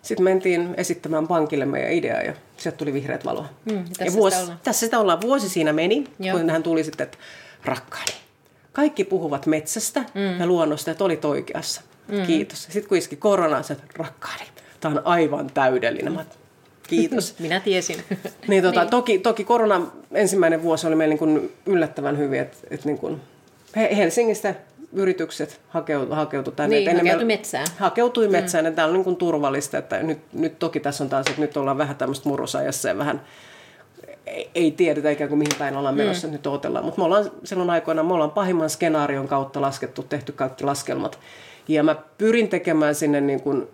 sitten 0.03 0.25
mentiin 0.25 0.75
esittämään 0.77 1.29
pankille 1.29 1.65
meidän 1.65 1.93
ideaa 1.93 2.23
ja 2.23 2.35
sieltä 2.57 2.79
tuli 2.79 2.93
vihreät 2.93 3.25
valoa. 3.25 3.49
Mm, 3.65 3.85
tässä 3.85 4.05
ja 4.05 4.11
sitä 4.11 4.21
vuosi, 4.21 4.41
ollaan. 4.41 4.61
tässä 4.65 4.87
sitä 4.87 5.01
ollaan. 5.01 5.21
Vuosi 5.21 5.49
siinä 5.49 5.73
meni, 5.73 6.05
Joo. 6.19 6.39
kun 6.39 6.51
hän 6.51 6.63
tuli 6.63 6.85
sitten, 6.85 7.05
että 7.05 7.19
rakkaani, 7.65 8.13
kaikki 8.73 9.05
puhuvat 9.05 9.47
metsästä 9.47 10.01
mm. 10.01 10.41
ja 10.41 10.47
luonnosta, 10.47 10.91
että 10.91 11.05
olit 11.05 11.25
oikeassa. 11.25 11.83
Mm. 12.09 12.27
Kiitos. 12.27 12.63
Sitten 12.63 12.89
kun 12.89 12.99
iski 12.99 13.17
korona, 13.17 13.63
se, 13.63 13.73
että 13.73 13.87
rakkaani, 13.97 14.45
tämä 14.81 14.95
on 14.95 15.03
aivan 15.05 15.51
täydellinen. 15.55 16.17
Oon, 16.17 16.27
Kiitos. 16.87 17.35
Minä 17.39 17.61
tiesin. 17.61 17.97
niin, 18.49 18.63
tota, 18.63 18.81
niin. 18.81 18.91
Toki, 18.91 19.19
toki 19.19 19.45
korona 19.45 19.87
ensimmäinen 20.13 20.63
vuosi 20.63 20.87
oli 20.87 20.97
meillä 20.97 21.13
niin 21.13 21.19
kuin 21.19 21.53
yllättävän 21.67 22.19
hyvin, 22.19 22.41
että, 22.41 22.57
että 22.71 22.87
niin 22.87 22.99
kuin 22.99 23.21
He- 23.77 23.97
Helsingistä 23.97 24.55
yritykset 24.93 25.61
hakeutu, 25.69 26.15
hakeutu 26.15 26.51
tänne. 26.51 26.77
Niin, 26.77 26.89
Et 26.89 26.97
hakeutui 26.97 27.25
metsään. 27.25 27.67
Hakeutui 27.79 28.29
metsään, 28.29 28.65
mm. 28.65 28.71
ja 28.71 28.75
täällä 28.75 28.91
on 28.91 28.95
niin 28.95 29.05
kuin 29.05 29.17
turvallista, 29.17 29.79
että 29.79 30.03
nyt, 30.03 30.19
nyt 30.33 30.59
toki 30.59 30.81
tässä 30.81 31.05
on 31.05 31.11
taas, 31.11 31.27
että 31.27 31.41
nyt 31.41 31.57
ollaan 31.57 31.79
vähän 31.79 31.97
tämmöistä 31.97 32.29
murrosajassa 32.29 32.89
ja 32.89 32.99
vähän 32.99 33.21
ei, 34.27 34.51
ei 34.55 34.71
tiedetä 34.71 35.11
ikään 35.11 35.29
kuin 35.29 35.39
mihin 35.39 35.59
päin 35.59 35.77
ollaan 35.77 35.95
menossa, 35.95 36.27
mm. 36.27 36.33
nyt 36.33 36.47
odotellaan. 36.47 36.85
Mutta 36.85 37.01
me 37.01 37.05
ollaan 37.05 37.31
silloin 37.45 37.71
aikoina, 37.71 38.03
me 38.03 38.15
ollaan 38.15 38.31
pahimman 38.31 38.71
skenaarion 38.71 39.29
kautta 39.29 39.61
laskettu, 39.61 40.03
tehty 40.03 40.33
kaikki 40.33 40.65
laskelmat. 40.65 41.19
Ja 41.69 41.83
mä 41.83 41.97
pyrin 42.19 42.49
tekemään 42.49 42.95
sinne 42.95 43.21
niin 43.21 43.41
kuin 43.41 43.69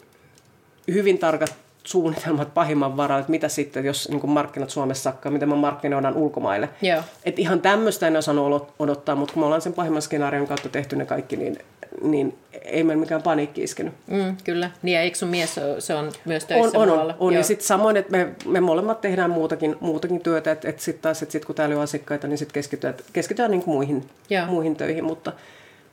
hyvin 0.91 1.19
tarkat 1.19 1.55
suunnitelmat 1.85 2.55
pahimman 2.55 2.97
varaan, 2.97 3.21
että 3.21 3.31
mitä 3.31 3.49
sitten, 3.49 3.85
jos 3.85 4.09
niin 4.09 4.21
kuin 4.21 4.31
markkinat 4.31 4.71
Suomessa 4.71 5.03
sakkaa, 5.03 5.33
miten 5.33 5.49
me 5.49 5.55
markkinoidaan 5.55 6.17
ulkomaille. 6.17 6.69
Joo. 6.83 7.03
Et 7.25 7.39
ihan 7.39 7.61
tämmöistä 7.61 8.07
en 8.07 8.17
osannut 8.17 8.73
odottaa, 8.79 9.15
mutta 9.15 9.35
kun 9.35 9.43
me 9.43 9.47
ollaan 9.47 9.63
sen 9.63 9.73
pahimman 9.73 10.03
skenaarion 10.03 10.47
kautta 10.47 10.69
tehty 10.69 10.97
ne 10.97 11.05
kaikki, 11.05 11.37
niin, 11.37 11.59
niin 12.03 12.39
ei 12.65 12.85
meillä 12.85 13.01
mikään 13.01 13.23
paniikki 13.23 13.63
iskenyt. 13.63 13.95
Mm, 14.07 14.37
kyllä. 14.45 14.71
Niin 14.83 14.95
ja 14.95 15.01
eikö 15.01 15.19
sun 15.19 15.29
mies, 15.29 15.61
se 15.79 15.95
on 15.95 16.13
myös 16.25 16.45
töissä 16.45 16.79
on, 16.79 16.83
on, 16.83 16.89
muualla? 16.89 17.17
on. 17.19 17.33
Ja 17.33 17.45
sitten 17.45 17.67
samoin, 17.67 17.97
että 17.97 18.13
me, 18.13 18.29
me 18.47 18.61
molemmat 18.61 19.01
tehdään 19.01 19.31
muutakin, 19.31 19.77
muutakin 19.81 20.21
työtä, 20.21 20.53
että 20.53 20.69
et 20.69 20.81
sitten 20.81 21.03
taas, 21.03 21.23
että 21.23 21.33
sit 21.33 21.45
kun 21.45 21.55
täällä 21.55 21.77
on 21.77 21.83
asiakkaita, 21.83 22.29
niin 22.29 22.39
sitten 22.39 22.55
keskitytään, 22.55 22.95
keskitytään 23.13 23.51
niin 23.51 23.63
kuin 23.63 23.75
muihin, 23.75 24.09
Joo. 24.31 24.47
muihin 24.47 24.77
töihin. 24.77 25.05
Mutta 25.05 25.33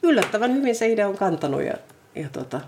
yllättävän 0.03 0.55
hyvin 0.55 0.75
se 0.75 0.89
idea 0.89 1.07
on 1.07 1.17
kantanut 1.17 1.63
ja, 1.63 1.73
ja 2.15 2.29
tota, 2.33 2.61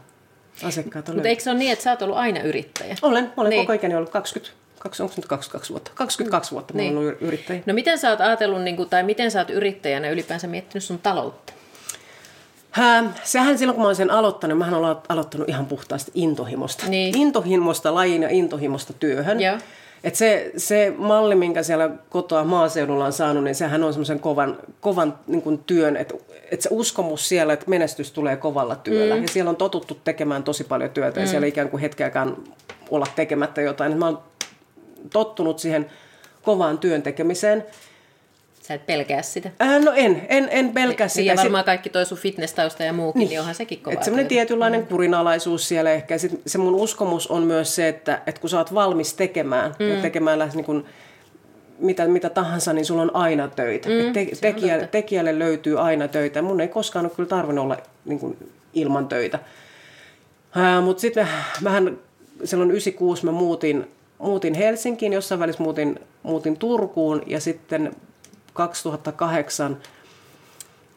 asiakkaat 0.64 1.10
on 1.10 1.16
Mutta 1.16 1.30
eikö 1.30 1.44
se 1.44 1.50
ole 1.50 1.60
niin, 1.60 1.72
että 1.72 1.84
sä 1.84 1.92
oot 1.92 2.02
ollut 2.02 2.18
aina 2.18 2.42
yrittäjä? 2.42 2.96
Olen, 3.02 3.32
olen 3.38 3.50
Niin. 3.50 3.62
koko 3.64 3.74
ikäni 3.74 3.96
ollut 3.96 4.10
20, 4.10 4.58
kaksi, 4.80 5.04
onko 5.04 5.14
nyt 5.18 5.26
22 5.26 5.70
vuotta? 5.74 5.92
22 5.96 6.52
vuotta 6.52 6.74
niin. 6.74 6.98
Olen 6.98 7.08
ollut 7.08 7.22
yrittäjä. 7.22 7.62
No 7.66 7.74
miten 7.74 7.98
sä 7.98 8.10
oot 8.10 8.22
ajatellut, 8.22 8.62
niin 8.62 8.76
kuin, 8.76 8.90
tai 8.90 9.04
miten 9.04 9.32
sä 9.32 9.40
oot 9.40 9.50
yrittäjänä 9.50 10.10
ylipäänsä 10.10 10.48
miettinyt 10.48 10.84
sun 10.84 11.00
taloutta? 11.00 11.54
Hää, 12.72 13.14
sehän 13.24 13.58
silloin, 13.58 13.76
kun 13.76 13.82
mä 13.82 13.88
olen 13.88 13.96
sen 13.96 14.12
aloittanut, 14.12 14.58
mä 14.58 14.78
olen 14.78 14.98
aloittanut 15.10 15.50
ihan 15.50 15.66
puhtaasti 15.66 16.12
intohimosta. 16.16 16.86
Niin. 16.88 17.18
Intohimosta 17.18 17.96
lajiin 17.96 18.22
ja 18.24 18.30
intohimosta 18.30 18.94
työhön. 18.94 19.40
Joo. 19.42 19.58
Et 20.04 20.16
se, 20.16 20.52
se 20.58 20.94
malli, 20.98 21.36
minkä 21.36 21.64
siellä 21.64 21.90
kotoa 22.10 22.44
maaseudulla 22.44 23.06
on 23.06 23.14
saanut, 23.14 23.44
niin 23.44 23.56
sehän 23.56 23.84
on 23.84 23.94
semmoisen 23.94 24.20
kovan, 24.20 24.58
kovan 24.80 25.20
niin 25.28 25.42
kuin 25.42 25.58
työn, 25.58 25.98
että 25.98 26.14
että 26.52 26.64
se 26.64 26.70
uskomus 26.72 27.30
siellä, 27.30 27.54
että 27.54 27.70
menestys 27.70 28.12
tulee 28.12 28.36
kovalla 28.36 28.76
työllä. 28.76 29.16
Mm. 29.16 29.22
Ja 29.22 29.28
siellä 29.28 29.50
on 29.50 29.56
totuttu 29.56 29.98
tekemään 30.04 30.44
tosi 30.44 30.64
paljon 30.64 30.90
työtä 30.90 31.20
mm. 31.20 31.22
ja 31.24 31.28
siellä 31.28 31.48
ikään 31.48 31.70
kuin 31.70 31.82
hetkeäkään 31.82 32.38
olla 32.90 33.06
tekemättä 33.16 33.62
jotain. 33.62 33.98
Mä 33.98 34.06
oon 34.06 34.20
tottunut 35.14 35.60
siihen 35.60 35.92
kovaan 36.42 36.78
työn 36.78 37.02
tekemiseen. 37.02 37.66
Sä 38.62 38.74
et 38.74 38.86
pelkää 38.86 39.22
sitä. 39.22 39.52
Äh, 39.62 39.84
no 39.84 39.92
en, 39.96 40.26
en, 40.30 40.48
en 40.52 40.70
pelkää 40.70 41.08
sitä. 41.08 41.20
Niin, 41.20 41.28
ja 41.28 41.36
Sit- 41.36 41.44
varmaan 41.44 41.64
kaikki 41.64 41.90
toi 41.90 42.06
sun 42.06 42.18
fitness-tausta 42.18 42.84
ja 42.84 42.94
muukin, 42.94 43.20
niin, 43.20 43.30
niin 43.30 43.40
onhan 43.40 43.56
sekin 43.56 43.80
kova. 43.80 43.94
Että 43.94 44.06
semmoinen 44.06 44.28
tietynlainen 44.28 44.82
mm. 44.82 44.88
kurinalaisuus 44.88 45.68
siellä 45.68 45.92
ehkä. 45.92 46.16
Ja 46.16 46.20
sit 46.20 46.42
se 46.46 46.58
mun 46.58 46.76
uskomus 46.76 47.28
on 47.28 47.44
myös 47.44 47.76
se, 47.76 47.88
että, 47.88 48.22
että 48.28 48.42
kun 48.42 48.50
sä 48.50 48.58
oot 48.58 48.74
valmis 48.74 49.14
tekemään 49.14 49.76
mm. 49.80 49.90
ja 49.90 50.02
tekemään 50.02 50.40
lähes 50.40 50.56
niin 50.56 50.66
kuin 50.66 50.86
mitä, 51.80 52.08
mitä 52.08 52.30
tahansa, 52.30 52.74
niin 52.74 52.86
sulla 52.86 53.02
on 53.02 53.16
aina 53.16 53.48
töitä. 53.48 53.90
Mm, 53.90 54.00
Et 54.00 54.14
te, 54.14 54.28
tekijä, 54.42 54.88
tekijälle 54.88 55.40
löytyy 55.40 55.80
aina 55.80 56.08
töitä. 56.08 56.42
Mun 56.42 56.62
ei 56.62 56.68
koskaan 56.68 57.06
ole 57.06 57.14
kyllä 57.16 57.30
tarvinnut 57.30 57.64
olla 57.64 57.78
niin 58.06 58.20
kuin, 58.20 58.38
ilman 58.74 59.08
töitä. 59.08 59.40
Mutta 60.84 61.02
sitten 61.02 61.28
mähän 61.62 61.98
silloin 62.44 62.72
96 62.72 63.26
mä 63.26 63.32
muutin, 63.32 63.92
muutin 64.18 64.54
Helsinkiin, 64.54 65.14
jossain 65.14 65.40
välissä 65.40 65.64
muutin, 65.64 66.00
muutin 66.24 66.58
Turkuun 66.58 67.22
ja 67.28 67.40
sitten 67.40 67.96
2008 68.54 69.78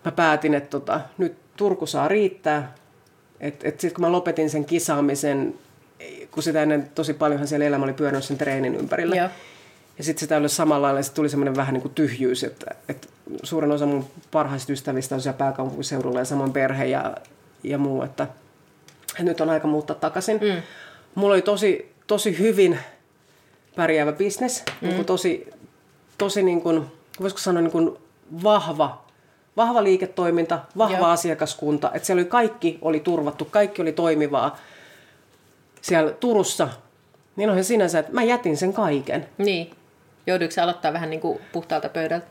mä 0.05 0.13
päätin, 0.13 0.55
että 0.55 0.71
tota, 0.71 1.01
nyt 1.19 1.35
Turku 1.57 1.87
saa 1.87 2.09
riittää. 2.09 2.75
Että 3.41 3.69
et 3.69 3.81
sitten 3.81 3.95
kun 3.95 4.05
mä 4.05 4.13
lopetin 4.13 4.51
sen 4.51 4.65
kisaamisen, 4.65 5.55
kun 6.31 6.43
sitä 6.43 6.63
ennen 6.63 6.91
tosi 6.95 7.15
paljonhan 7.15 7.49
siellä 7.49 7.67
elämä 7.67 7.85
oli 7.85 7.93
pyörinyt 7.93 8.25
sen 8.25 8.39
treenin 8.39 8.75
ympärillä. 8.75 9.17
Joo. 9.17 9.29
Ja 9.99 10.05
sitten 10.05 10.21
sitä 10.21 10.37
oli 10.37 10.49
samalla 10.49 10.87
lailla, 10.87 11.03
sit 11.03 11.15
tuli 11.15 11.29
semmoinen 11.29 11.57
vähän 11.57 11.75
niin 11.75 11.83
kuin 11.83 11.95
tyhjyys, 11.95 12.45
että, 12.45 12.67
että 12.89 13.09
suurin 13.43 13.73
osa 13.73 13.87
mun 13.87 14.07
parhaista 14.31 14.73
ystävistä 14.73 15.15
on 15.15 15.21
siellä 15.21 15.39
pääkaupunkiseudulla 15.39 16.19
ja 16.19 16.25
samoin 16.25 16.53
perhe 16.53 16.85
ja, 16.85 17.17
ja 17.63 17.79
muu, 17.79 18.03
että, 18.03 18.27
että 19.11 19.23
nyt 19.23 19.41
on 19.41 19.51
aika 19.51 19.69
muuttaa 19.69 19.97
takaisin. 19.97 20.37
Mm. 20.37 20.63
Mulla 21.15 21.35
oli 21.35 21.43
tosi, 21.43 21.95
tosi 22.07 22.39
hyvin 22.39 22.79
pärjäävä 23.77 24.13
bisnes, 24.13 24.63
mm. 24.67 24.87
niin 24.87 24.97
kuin 24.97 25.07
tosi, 25.07 25.51
tosi 26.19 26.43
niin 26.43 26.63
kuin, 26.63 26.87
voisiko 27.21 27.41
sanoa 27.41 27.63
niin 27.63 27.73
kuin 27.73 27.97
vahva, 28.43 29.05
vahva 29.57 29.83
liiketoiminta, 29.83 30.59
vahva 30.79 30.97
Joo. 30.97 31.07
asiakaskunta, 31.07 31.91
että 31.95 32.07
siellä 32.07 32.21
oli 32.21 32.29
kaikki 32.29 32.79
oli 32.83 33.01
turvattu, 33.01 33.45
kaikki 33.45 33.83
oli 33.83 33.93
toimivaa 33.93 34.57
siellä 35.83 36.13
Turussa, 36.13 36.69
niin 37.37 37.51
on 37.51 37.57
se 37.57 37.63
sinänsä, 37.63 37.99
että 37.99 38.13
mä 38.13 38.23
jätin 38.23 38.57
sen 38.57 38.73
kaiken. 38.73 39.27
Niin. 39.39 39.71
Jouduiko 40.27 40.53
sä 40.53 40.63
aloittaa 40.63 40.93
vähän 40.93 41.11
niin 41.11 41.21
kuin 41.21 41.41
puhtaalta 41.53 41.89
pöydältä? 41.89 42.27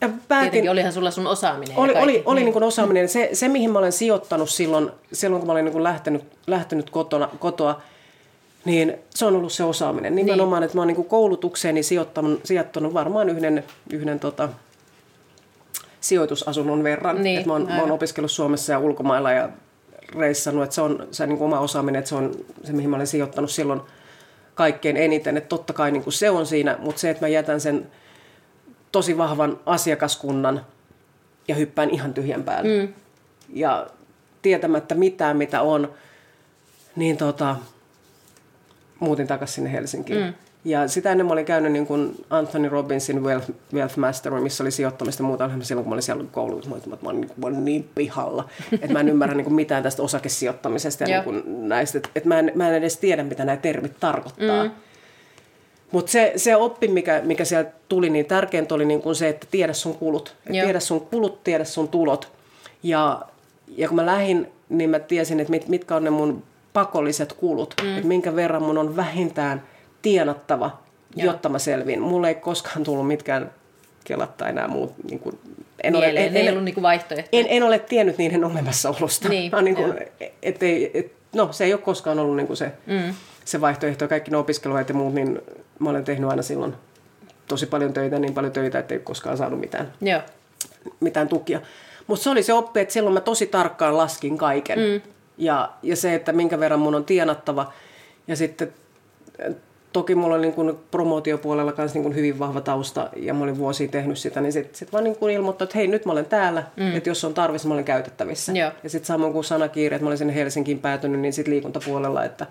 Ja 0.00 0.08
päätin, 0.28 0.50
Tietenkin 0.50 0.70
olihan 0.70 0.92
sulla 0.92 1.10
sun 1.10 1.26
osaaminen. 1.26 1.78
oli, 1.78 1.92
oli, 1.94 2.22
oli 2.26 2.40
niin 2.40 2.52
kuin 2.52 2.62
osaaminen. 2.62 3.08
Se, 3.08 3.30
se, 3.32 3.48
mihin 3.48 3.70
mä 3.70 3.78
olen 3.78 3.92
sijoittanut 3.92 4.50
silloin, 4.50 4.90
silloin 5.12 5.40
kun 5.40 5.46
mä 5.46 5.52
olin 5.52 5.64
niin 5.64 5.72
kuin 5.72 5.84
lähtenyt, 5.84 6.24
lähtenyt 6.46 6.90
kotona, 6.90 7.28
kotoa, 7.38 7.82
niin 8.64 8.94
se 9.10 9.26
on 9.26 9.36
ollut 9.36 9.52
se 9.52 9.64
osaaminen. 9.64 10.14
Nimenomaan, 10.14 10.60
niin. 10.60 10.64
että 10.66 10.76
mä 10.76 10.80
oon 10.80 10.88
niin 10.88 11.04
koulutukseeni 11.04 11.82
sijoittanut, 11.82 12.40
sijoittanut 12.44 12.94
varmaan 12.94 13.28
yhden, 13.28 13.64
yhden 13.92 14.20
tota, 14.20 14.48
sijoitusasunnon 16.00 16.84
verran. 16.84 17.22
Niin, 17.22 17.38
että 17.38 17.48
mä, 17.48 17.52
oon, 17.52 17.66
mä 17.66 17.80
oon 17.80 17.90
opiskellut 17.90 18.30
Suomessa 18.30 18.72
ja 18.72 18.78
ulkomailla 18.78 19.32
ja 19.32 19.48
reissannut, 20.18 20.64
että 20.64 20.74
se 20.74 20.80
on 20.80 21.08
se 21.10 21.26
niin 21.26 21.38
kuin 21.38 21.46
oma 21.46 21.60
osaaminen, 21.60 21.98
että 21.98 22.08
se 22.08 22.14
on 22.14 22.34
se, 22.64 22.72
mihin 22.72 22.90
mä 22.90 22.96
olen 22.96 23.06
sijoittanut 23.06 23.50
silloin 23.50 23.80
kaikkein 24.54 24.96
eniten. 24.96 25.36
Että 25.36 25.48
totta 25.48 25.72
kai 25.72 25.92
niin 25.92 26.02
kuin 26.02 26.12
se 26.12 26.30
on 26.30 26.46
siinä, 26.46 26.76
mutta 26.78 27.00
se, 27.00 27.10
että 27.10 27.24
mä 27.24 27.28
jätän 27.28 27.60
sen 27.60 27.86
tosi 28.92 29.18
vahvan 29.18 29.60
asiakaskunnan 29.66 30.66
ja 31.48 31.54
hyppään 31.54 31.90
ihan 31.90 32.14
tyhjän 32.14 32.44
päälle. 32.44 32.82
Mm. 32.82 32.94
Ja 33.52 33.86
tietämättä 34.42 34.94
mitään, 34.94 35.36
mitä 35.36 35.62
on, 35.62 35.94
niin 36.96 37.16
tota, 37.16 37.56
muutin 39.02 39.26
takaisin 39.26 39.54
sinne 39.54 39.72
Helsinkiin. 39.72 40.24
Mm. 40.24 40.34
Ja 40.64 40.88
sitä 40.88 41.12
ennen 41.12 41.26
mä 41.26 41.32
olin 41.32 41.44
käynyt 41.44 41.72
niin 41.72 41.86
kuin 41.86 42.24
Anthony 42.30 42.68
Robbinsin 42.68 43.24
Wealth, 43.24 43.50
Wealth 43.74 43.96
Mastery, 43.96 44.40
missä 44.40 44.64
oli 44.64 44.70
sijoittamista 44.70 45.22
muuta. 45.22 45.44
Olin 45.44 45.64
silloin, 45.64 45.84
kun 45.84 45.90
mä 45.90 45.94
olin 45.94 46.02
siellä 46.02 46.24
koulussa, 46.32 46.70
mä 46.70 46.76
olin, 46.76 46.92
että 46.92 47.04
mä 47.06 47.10
olin, 47.10 47.20
niin 47.20 47.30
mä 47.36 47.46
olin 47.46 47.64
niin 47.64 47.88
pihalla, 47.94 48.48
että 48.72 48.92
mä 48.92 49.00
en 49.00 49.08
ymmärrä 49.08 49.34
niin 49.34 49.44
kuin 49.44 49.54
mitään 49.54 49.82
tästä 49.82 50.02
osakesijoittamisesta 50.02 51.04
ja 51.04 51.08
niin 51.08 51.24
kuin 51.24 51.68
näistä. 51.68 51.98
Että, 51.98 52.10
että 52.14 52.28
mä, 52.28 52.38
en, 52.38 52.52
mä 52.54 52.68
en 52.68 52.74
edes 52.74 52.96
tiedä, 52.96 53.22
mitä 53.22 53.44
nämä 53.44 53.56
termit 53.56 53.92
tarkoittaa. 54.00 54.64
Mm. 54.64 54.70
Mutta 55.92 56.12
se, 56.12 56.32
se 56.36 56.56
oppi, 56.56 56.88
mikä, 56.88 57.20
mikä 57.24 57.44
sieltä 57.44 57.70
tuli, 57.88 58.10
niin 58.10 58.26
tärkeintä 58.26 58.74
oli 58.74 58.84
niin 58.84 59.02
kuin 59.02 59.14
se, 59.14 59.28
että 59.28 59.46
tiedä 59.50 59.72
sun 59.72 59.94
kulut. 59.94 60.34
Et 60.46 60.54
Joo. 60.54 60.64
tiedä 60.64 60.80
sun 60.80 61.00
kulut, 61.00 61.44
tiedä 61.44 61.64
sun 61.64 61.88
tulot. 61.88 62.32
Ja, 62.82 63.22
ja 63.76 63.88
kun 63.88 63.96
mä 63.96 64.06
lähdin, 64.06 64.48
niin 64.68 64.90
mä 64.90 64.98
tiesin, 64.98 65.40
että 65.40 65.50
mit, 65.50 65.68
mitkä 65.68 65.96
on 65.96 66.04
ne 66.04 66.10
mun 66.10 66.42
pakolliset 66.72 67.32
kulut. 67.32 67.74
Mm. 67.82 67.96
Että 67.96 68.08
minkä 68.08 68.36
verran 68.36 68.62
mun 68.62 68.78
on 68.78 68.96
vähintään 68.96 69.62
tienattava, 70.02 70.78
Joo. 71.16 71.26
jotta 71.26 71.48
mä 71.48 71.58
selviin. 71.58 72.00
Mulle 72.00 72.28
ei 72.28 72.34
koskaan 72.34 72.84
tullut 72.84 73.06
mitkään 73.06 73.50
kelat 74.04 74.36
tai 74.36 74.52
nämä 74.52 74.68
muut. 74.68 74.94
Niin 75.10 75.18
kuin, 75.18 75.38
en, 75.82 75.96
ole, 75.96 76.06
en, 76.06 76.16
ei 76.16 76.46
en, 76.46 76.52
ollut 76.52 76.64
niinku 76.64 76.82
vaihtoehtoja. 76.82 77.40
en, 77.40 77.46
en 77.48 77.62
ole 77.62 77.78
tiennyt 77.78 78.18
niiden 78.18 78.44
olemassaolosta. 78.44 79.28
Niin, 79.28 79.52
niin 79.62 79.76
kuin, 79.76 79.94
et 80.42 80.62
ei, 80.62 80.90
et, 80.94 81.12
no, 81.34 81.52
se 81.52 81.64
ei 81.64 81.72
ole 81.72 81.80
koskaan 81.80 82.18
ollut 82.18 82.36
niin 82.36 82.46
kuin 82.46 82.56
se, 82.56 82.72
mm. 82.86 83.14
se 83.44 83.60
vaihtoehto. 83.60 84.08
Kaikki 84.08 84.30
ne 84.30 84.36
opiskeluajat 84.36 84.88
ja 84.88 84.94
muut, 84.94 85.14
niin 85.14 85.40
mä 85.78 85.90
olen 85.90 86.04
tehnyt 86.04 86.30
aina 86.30 86.42
silloin 86.42 86.74
tosi 87.48 87.66
paljon 87.66 87.92
töitä, 87.92 88.18
niin 88.18 88.34
paljon 88.34 88.52
töitä, 88.52 88.78
että 88.78 88.94
ei 88.94 89.00
koskaan 89.00 89.36
saanut 89.36 89.60
mitään, 89.60 89.92
Joo. 90.00 90.20
mitään 91.00 91.28
tukia. 91.28 91.60
Mutta 92.06 92.22
se 92.22 92.30
oli 92.30 92.42
se 92.42 92.52
oppi, 92.52 92.80
että 92.80 92.94
silloin 92.94 93.14
mä 93.14 93.20
tosi 93.20 93.46
tarkkaan 93.46 93.96
laskin 93.96 94.38
kaiken. 94.38 94.78
Mm. 94.78 95.00
Ja, 95.38 95.72
ja 95.82 95.96
se, 95.96 96.14
että 96.14 96.32
minkä 96.32 96.60
verran 96.60 96.80
mun 96.80 96.94
on 96.94 97.04
tienattava. 97.04 97.72
Ja 98.26 98.36
sitten 98.36 98.72
äh, 99.46 99.54
toki 99.92 100.14
mulla 100.14 100.34
oli 100.34 100.42
niin 100.42 100.54
kuin 100.54 100.78
promootiopuolella 100.90 101.72
kanssa 101.72 101.96
niin 101.96 102.02
kuin 102.02 102.14
hyvin 102.14 102.38
vahva 102.38 102.60
tausta 102.60 103.08
ja 103.16 103.34
mä 103.34 103.44
olin 103.44 103.58
vuosia 103.58 103.88
tehnyt 103.88 104.18
sitä, 104.18 104.40
niin 104.40 104.52
sitten 104.52 104.74
sit 104.74 104.92
vaan 104.92 105.04
niin 105.04 105.16
kuin 105.16 105.34
ilmoittaa, 105.34 105.64
että 105.64 105.78
hei 105.78 105.86
nyt 105.86 106.06
mä 106.06 106.12
olen 106.12 106.26
täällä, 106.26 106.62
mm. 106.76 106.96
että 106.96 107.10
jos 107.10 107.24
on 107.24 107.34
tarvis, 107.34 107.66
mä 107.66 107.74
olen 107.74 107.84
käytettävissä. 107.84 108.52
Joo. 108.52 108.70
Ja 108.82 108.90
sitten 108.90 109.06
samoin 109.06 109.32
kuin 109.32 109.44
sanakiire, 109.44 109.96
että 109.96 110.04
mä 110.04 110.08
olin 110.08 110.18
sinne 110.18 110.34
Helsinkiin 110.34 110.78
päätynyt, 110.78 111.20
niin 111.20 111.32
sitten 111.32 111.54
liikuntapuolella, 111.54 112.24
että, 112.24 112.46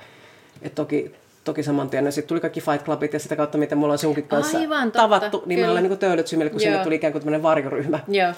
että 0.62 0.76
toki, 0.76 1.16
toki 1.44 1.64
saman 1.64 1.90
tien. 1.90 2.12
Sitten 2.12 2.30
tuli 2.30 2.40
kaikki 2.40 2.62
Fight 2.62 2.86
Clubit 2.86 3.14
ja 3.14 3.20
sitä 3.20 3.36
kautta, 3.36 3.58
miten 3.58 3.78
me 3.78 3.84
ollaan 3.84 3.98
sunkin 3.98 4.28
kanssa 4.28 4.58
Aivan, 4.58 4.84
totta, 4.84 5.00
tavattu, 5.00 5.38
niin 5.38 5.58
kyllä. 5.58 5.68
meillä 5.68 5.80
oli 5.80 5.88
niin 5.88 6.00
töylyt 6.00 6.28
symille, 6.28 6.50
kun 6.50 6.60
sinne 6.60 6.76
Joo. 6.76 6.84
tuli 6.84 6.96
ikään 6.96 7.14
kuin 7.14 7.22
tämmöinen 7.22 7.44
varjoryhmä. 7.44 8.00
Joo. 8.08 8.34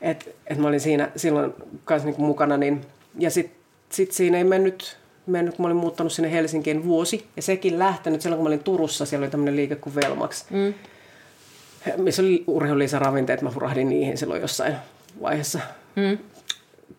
Et, 0.00 0.36
et 0.46 0.58
mä 0.58 0.68
olin 0.68 0.80
siinä 0.80 1.10
silloin 1.16 1.54
kanssa 1.84 2.06
niinku 2.06 2.22
mukana. 2.22 2.56
Niin, 2.56 2.80
ja 3.18 3.30
sitten 3.30 3.56
sit 3.90 4.12
siinä 4.12 4.38
ei 4.38 4.44
mennyt, 4.44 4.96
mennyt, 5.26 5.54
kun 5.54 5.62
mä 5.62 5.66
olin 5.66 5.76
muuttanut 5.76 6.12
sinne 6.12 6.32
Helsinkiin 6.32 6.84
vuosi. 6.84 7.26
Ja 7.36 7.42
sekin 7.42 7.78
lähtenyt 7.78 8.20
silloin, 8.20 8.38
kun 8.38 8.44
mä 8.44 8.48
olin 8.48 8.64
Turussa, 8.64 9.06
siellä 9.06 9.24
oli 9.24 9.30
tämmöinen 9.30 9.56
liike 9.56 9.76
kuin 9.76 9.94
Velmax. 9.94 10.44
Mm. 10.50 10.74
Missä 11.96 12.22
oli 12.22 12.44
urheilulisäravinteet, 12.46 13.42
mä 13.42 13.50
hurahdin 13.54 13.88
niihin 13.88 14.18
silloin 14.18 14.40
jossain 14.40 14.74
vaiheessa. 15.22 15.60
Mm. 15.96 16.18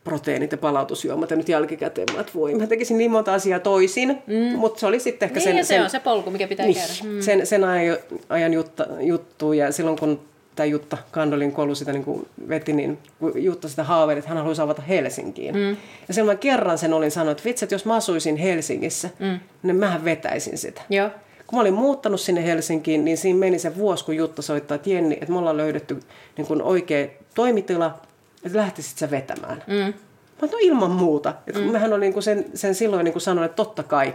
Proteiinit 0.04 0.52
ja 0.52 0.58
palautusjuomat 0.58 1.32
ja 1.32 1.38
nyt 1.38 1.50
jälkikäteen 1.50 2.08
mä, 2.13 2.19
että 2.19 2.32
voi, 2.36 2.56
mä 2.56 2.67
tekisin 2.67 2.97
niin 2.97 3.12
monta 3.12 3.34
asiaa 3.34 3.60
toisin, 3.60 4.17
mm. 4.28 4.58
mutta 4.58 4.80
se 4.80 4.86
oli 4.86 5.00
sitten 5.00 5.28
ehkä 5.28 5.39
Niin, 5.39 5.43
sen, 5.43 5.65
se 5.65 5.67
sen, 5.67 5.84
on 5.84 5.89
se 5.89 6.00
polku, 6.00 6.32
mikä 6.32 6.47
pitää 6.47 6.65
niin, 6.65 6.76
käydä. 6.76 6.93
Mm. 7.04 7.21
sen, 7.21 7.47
sen 7.47 7.63
ajan, 7.63 7.97
ajan 8.30 8.54
jutta, 8.54 8.88
juttu. 9.00 9.54
Ja 9.54 9.71
silloin 9.71 9.97
kun 9.97 10.19
tämä 10.58 10.67
Jutta 10.67 10.98
Kandolin 11.12 11.52
kolu 11.52 11.76
sitä 11.76 11.93
niin 11.93 12.04
kuin 12.04 12.28
veti, 12.50 12.74
niin 12.74 12.98
Jutta 13.36 13.70
sitä 13.70 13.84
haaveili, 13.84 14.20
että 14.20 14.30
hän 14.30 14.38
haluaisi 14.38 14.62
avata 14.62 14.82
Helsinkiin. 14.82 15.56
Mm. 15.56 15.78
Ja 16.08 16.13
silloin 16.13 16.38
mä 16.38 16.39
kerran 16.39 16.78
sen 16.78 16.93
olin 16.93 17.12
sanonut, 17.12 17.32
että 17.32 17.50
vitsi, 17.50 17.65
että 17.65 17.76
jos 17.76 17.86
mä 17.86 17.96
asuisin 17.96 18.38
Helsingissä, 18.38 19.10
mm. 19.20 19.39
niin 19.63 19.76
mähän 19.76 20.06
vetäisin 20.06 20.58
sitä. 20.58 20.82
Joo. 20.89 21.10
Kun 21.48 21.58
mä 21.58 21.62
olin 21.62 21.74
muuttanut 21.74 22.22
sinne 22.22 22.46
Helsinkiin, 22.46 23.06
niin 23.06 23.17
siinä 23.17 23.39
meni 23.39 23.60
se 23.60 23.76
vuosi, 23.76 24.06
kun 24.06 24.15
Jutta 24.15 24.41
soittaa, 24.41 24.76
että 24.76 24.89
Jenni, 24.89 25.17
että 25.22 25.32
me 25.32 25.38
ollaan 25.39 25.58
löydetty 25.58 26.00
niin 26.38 26.48
kuin 26.48 26.62
oikea 26.62 27.08
toimitila, 27.36 28.00
että 28.43 28.58
lähtisit 28.58 28.98
sä 28.98 29.12
vetämään. 29.12 29.63
Mm. 29.67 29.93
Mä 30.41 30.48
no 30.52 30.58
ilman 30.62 30.91
muuta. 30.91 31.34
Et 31.48 31.56
mm. 31.56 31.62
Mähän 31.62 31.93
olin 31.93 32.02
niin 32.02 32.13
kuin 32.13 32.24
sen, 32.24 32.46
sen 32.54 32.76
silloin 32.76 33.04
niin 33.04 33.13
kuin 33.13 33.22
sanoin, 33.22 33.46
että 33.46 33.56
totta 33.56 33.84
kai. 33.84 34.13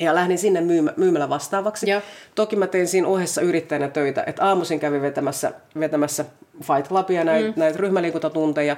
Ja 0.00 0.14
lähdin 0.14 0.38
sinne 0.38 0.60
myymä, 0.60 0.92
myymällä 0.96 1.28
vastaavaksi. 1.28 1.90
Joo. 1.90 2.00
Toki 2.34 2.56
mä 2.56 2.66
tein 2.66 2.88
siinä 2.88 3.08
ohessa 3.08 3.40
yrittäjänä 3.40 3.88
töitä, 3.88 4.24
että 4.26 4.44
aamuisin 4.44 4.80
kävin 4.80 5.02
vetämässä, 5.02 5.52
vetämässä 5.80 6.24
Fight 6.62 6.88
Clubia, 6.88 7.24
näitä, 7.24 7.48
mm. 7.48 7.52
näitä 7.56 7.78
ryhmäliikuntatunteja. 7.78 8.76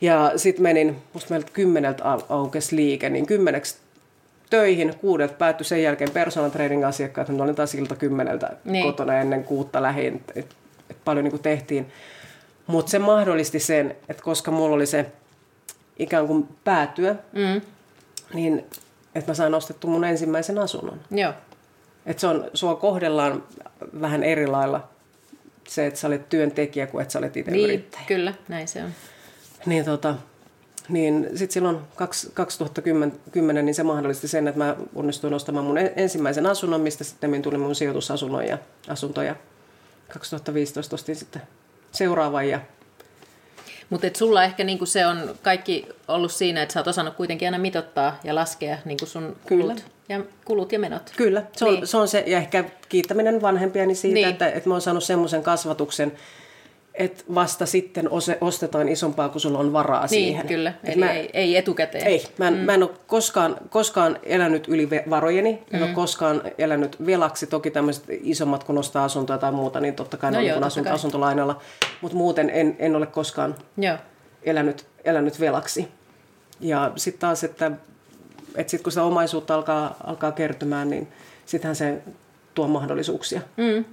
Ja 0.00 0.32
sitten 0.36 0.62
menin, 0.62 0.96
musta 1.12 1.30
meiltä 1.30 1.50
kymmeneltä 1.52 2.02
au- 2.16 2.24
aukesi 2.28 2.76
liike, 2.76 3.08
niin 3.10 3.26
kymmeneksi 3.26 3.76
töihin, 4.50 4.94
kuudelta 5.00 5.34
päättyi 5.34 5.64
sen 5.64 5.82
jälkeen 5.82 6.10
personal 6.10 6.50
training 6.50 6.84
asiakkaat, 6.84 7.28
mä 7.28 7.42
olin 7.44 7.54
taas 7.54 7.74
ilta 7.74 7.96
kymmeneltä 7.96 8.50
Niin. 8.64 8.84
kotona 8.84 9.14
ennen 9.14 9.44
kuutta 9.44 9.82
lähin, 9.82 10.14
että 10.16 10.32
et, 10.36 10.46
et 10.90 10.96
paljon 11.04 11.24
niin 11.24 11.38
tehtiin. 11.42 11.86
Mutta 12.66 12.90
se 12.90 12.98
mahdollisti 12.98 13.58
sen, 13.60 13.96
että 14.08 14.22
koska 14.22 14.50
mulla 14.50 14.74
oli 14.74 14.86
se 14.86 15.06
ikään 15.98 16.26
kuin 16.26 16.48
päätyö, 16.64 17.14
Mm. 17.32 17.60
niin 18.34 18.64
että 19.14 19.30
mä 19.30 19.34
sain 19.34 19.54
ostettu 19.54 19.86
mun 19.86 20.04
ensimmäisen 20.04 20.58
asunnon. 20.58 21.00
Joo. 21.10 21.32
Että 22.06 22.20
se 22.20 22.26
on, 22.26 22.50
sua 22.54 22.74
kohdellaan 22.76 23.42
vähän 24.00 24.22
eri 24.22 24.46
lailla 24.46 24.88
se, 25.68 25.86
että 25.86 26.00
sä 26.00 26.06
olet 26.06 26.28
työntekijä 26.28 26.86
kuin 26.86 27.02
että 27.02 27.12
sä 27.12 27.18
olet 27.18 27.36
itse 27.36 27.50
Niin, 27.50 27.64
yrittäjä. 27.64 28.02
kyllä, 28.06 28.34
näin 28.48 28.68
se 28.68 28.84
on. 28.84 28.90
Niin, 29.66 29.84
tota, 29.84 30.14
niin 30.88 31.28
sitten 31.34 31.50
silloin 31.54 31.78
kaks- 31.96 32.30
2010 32.34 33.64
niin 33.66 33.74
se 33.74 33.82
mahdollisti 33.82 34.28
sen, 34.28 34.48
että 34.48 34.58
mä 34.58 34.76
onnistuin 34.94 35.34
ostamaan 35.34 35.64
mun 35.66 35.78
en- 35.78 35.92
ensimmäisen 35.96 36.46
asunnon, 36.46 36.80
mistä 36.80 37.04
sitten 37.04 37.42
tuli 37.42 37.58
mun 37.58 37.74
sijoitusasunnon 37.74 38.46
ja 38.46 38.58
asuntoja. 38.88 39.36
2015 40.12 40.94
ostin 40.96 41.16
sitten 41.16 41.42
seuraavan 41.92 42.48
ja 42.48 42.60
Mutta 43.90 44.06
sulla 44.16 44.44
ehkä 44.44 44.64
niinku 44.64 44.86
se 44.86 45.06
on 45.06 45.34
kaikki 45.42 45.86
ollut 46.08 46.32
siinä, 46.32 46.62
että 46.62 46.72
sä 46.72 46.80
oot 46.80 46.86
osannut 46.86 47.14
kuitenkin 47.14 47.48
aina 47.48 47.58
mitottaa 47.58 48.18
ja 48.24 48.34
laskea 48.34 48.78
niinku 48.84 49.06
sun 49.06 49.36
Kyllä. 49.46 49.62
kulut 49.62 49.84
ja, 50.08 50.20
kulut 50.44 50.72
ja 50.72 50.78
menot. 50.78 51.12
Kyllä, 51.16 51.42
se 51.52 51.64
on, 51.64 51.74
Niin. 51.74 51.86
se 51.86 51.96
on 51.96 52.08
se, 52.08 52.24
ja 52.26 52.38
ehkä 52.38 52.64
kiittäminen 52.88 53.42
vanhempiani 53.42 53.94
siitä, 53.94 54.14
niin. 54.14 54.28
että, 54.28 54.48
että 54.48 54.68
mä 54.68 54.74
oon 54.74 54.80
saanut 54.82 55.04
semmoisen 55.04 55.42
kasvatuksen, 55.42 56.12
että 56.94 57.24
vasta 57.34 57.66
sitten 57.66 58.08
ostetaan 58.40 58.88
isompaa, 58.88 59.28
kun 59.28 59.40
sulla 59.40 59.58
on 59.58 59.72
varaa 59.72 60.00
Niin, 60.00 60.08
siihen. 60.08 60.46
kyllä. 60.46 60.70
Et 60.84 60.88
Eli 60.88 60.96
mä, 60.96 61.12
ei, 61.12 61.30
ei 61.32 61.56
etukäteen. 61.56 62.06
ei, 62.06 62.26
mä 62.38 62.48
en, 62.48 62.54
mm. 62.54 62.60
mä 62.60 62.74
en 62.74 62.82
ole 62.82 62.90
koskaan, 63.06 63.56
koskaan 63.70 64.18
elänyt 64.22 64.68
yli 64.68 64.88
varojeni, 65.10 65.50
en 65.72 65.80
Mm. 65.80 65.86
ole 65.86 65.94
koskaan 65.94 66.42
elänyt 66.58 67.06
velaksi, 67.06 67.46
toki 67.46 67.70
tämmöiset 67.70 68.04
isommat, 68.08 68.64
kun 68.64 68.78
ostaa 68.78 69.04
asuntoa 69.04 69.38
tai 69.38 69.52
muuta, 69.52 69.80
niin 69.80 69.94
totta 69.94 70.16
kai 70.16 70.30
No 70.32 70.38
ne 70.38 70.44
joo, 70.46 70.48
on 70.48 70.54
niin 70.54 70.60
totta 70.62 70.66
asun, 70.66 70.84
kai. 70.84 70.92
asuntolainalla, 70.92 71.60
mutta 72.00 72.16
muuten 72.16 72.50
en, 72.50 72.76
en 72.78 72.96
ole 72.96 73.06
koskaan 73.06 73.54
Joo. 73.76 73.96
elänyt, 74.42 74.86
elänyt 75.04 75.40
velaksi. 75.40 75.88
Ja 76.60 76.92
sitten 76.96 77.20
taas, 77.20 77.44
että, 77.44 77.70
että 78.56 78.70
sit 78.70 78.82
kun 78.82 78.92
sitä 78.92 79.02
omaisuutta 79.04 79.54
alkaa, 79.54 79.96
alkaa 80.04 80.32
kertymään, 80.32 80.90
niin 80.90 81.08
sittenhän 81.46 81.76
se 81.76 81.98
tuo 82.54 82.68
mahdollisuuksia. 82.68 83.40
Mm. 83.56 83.84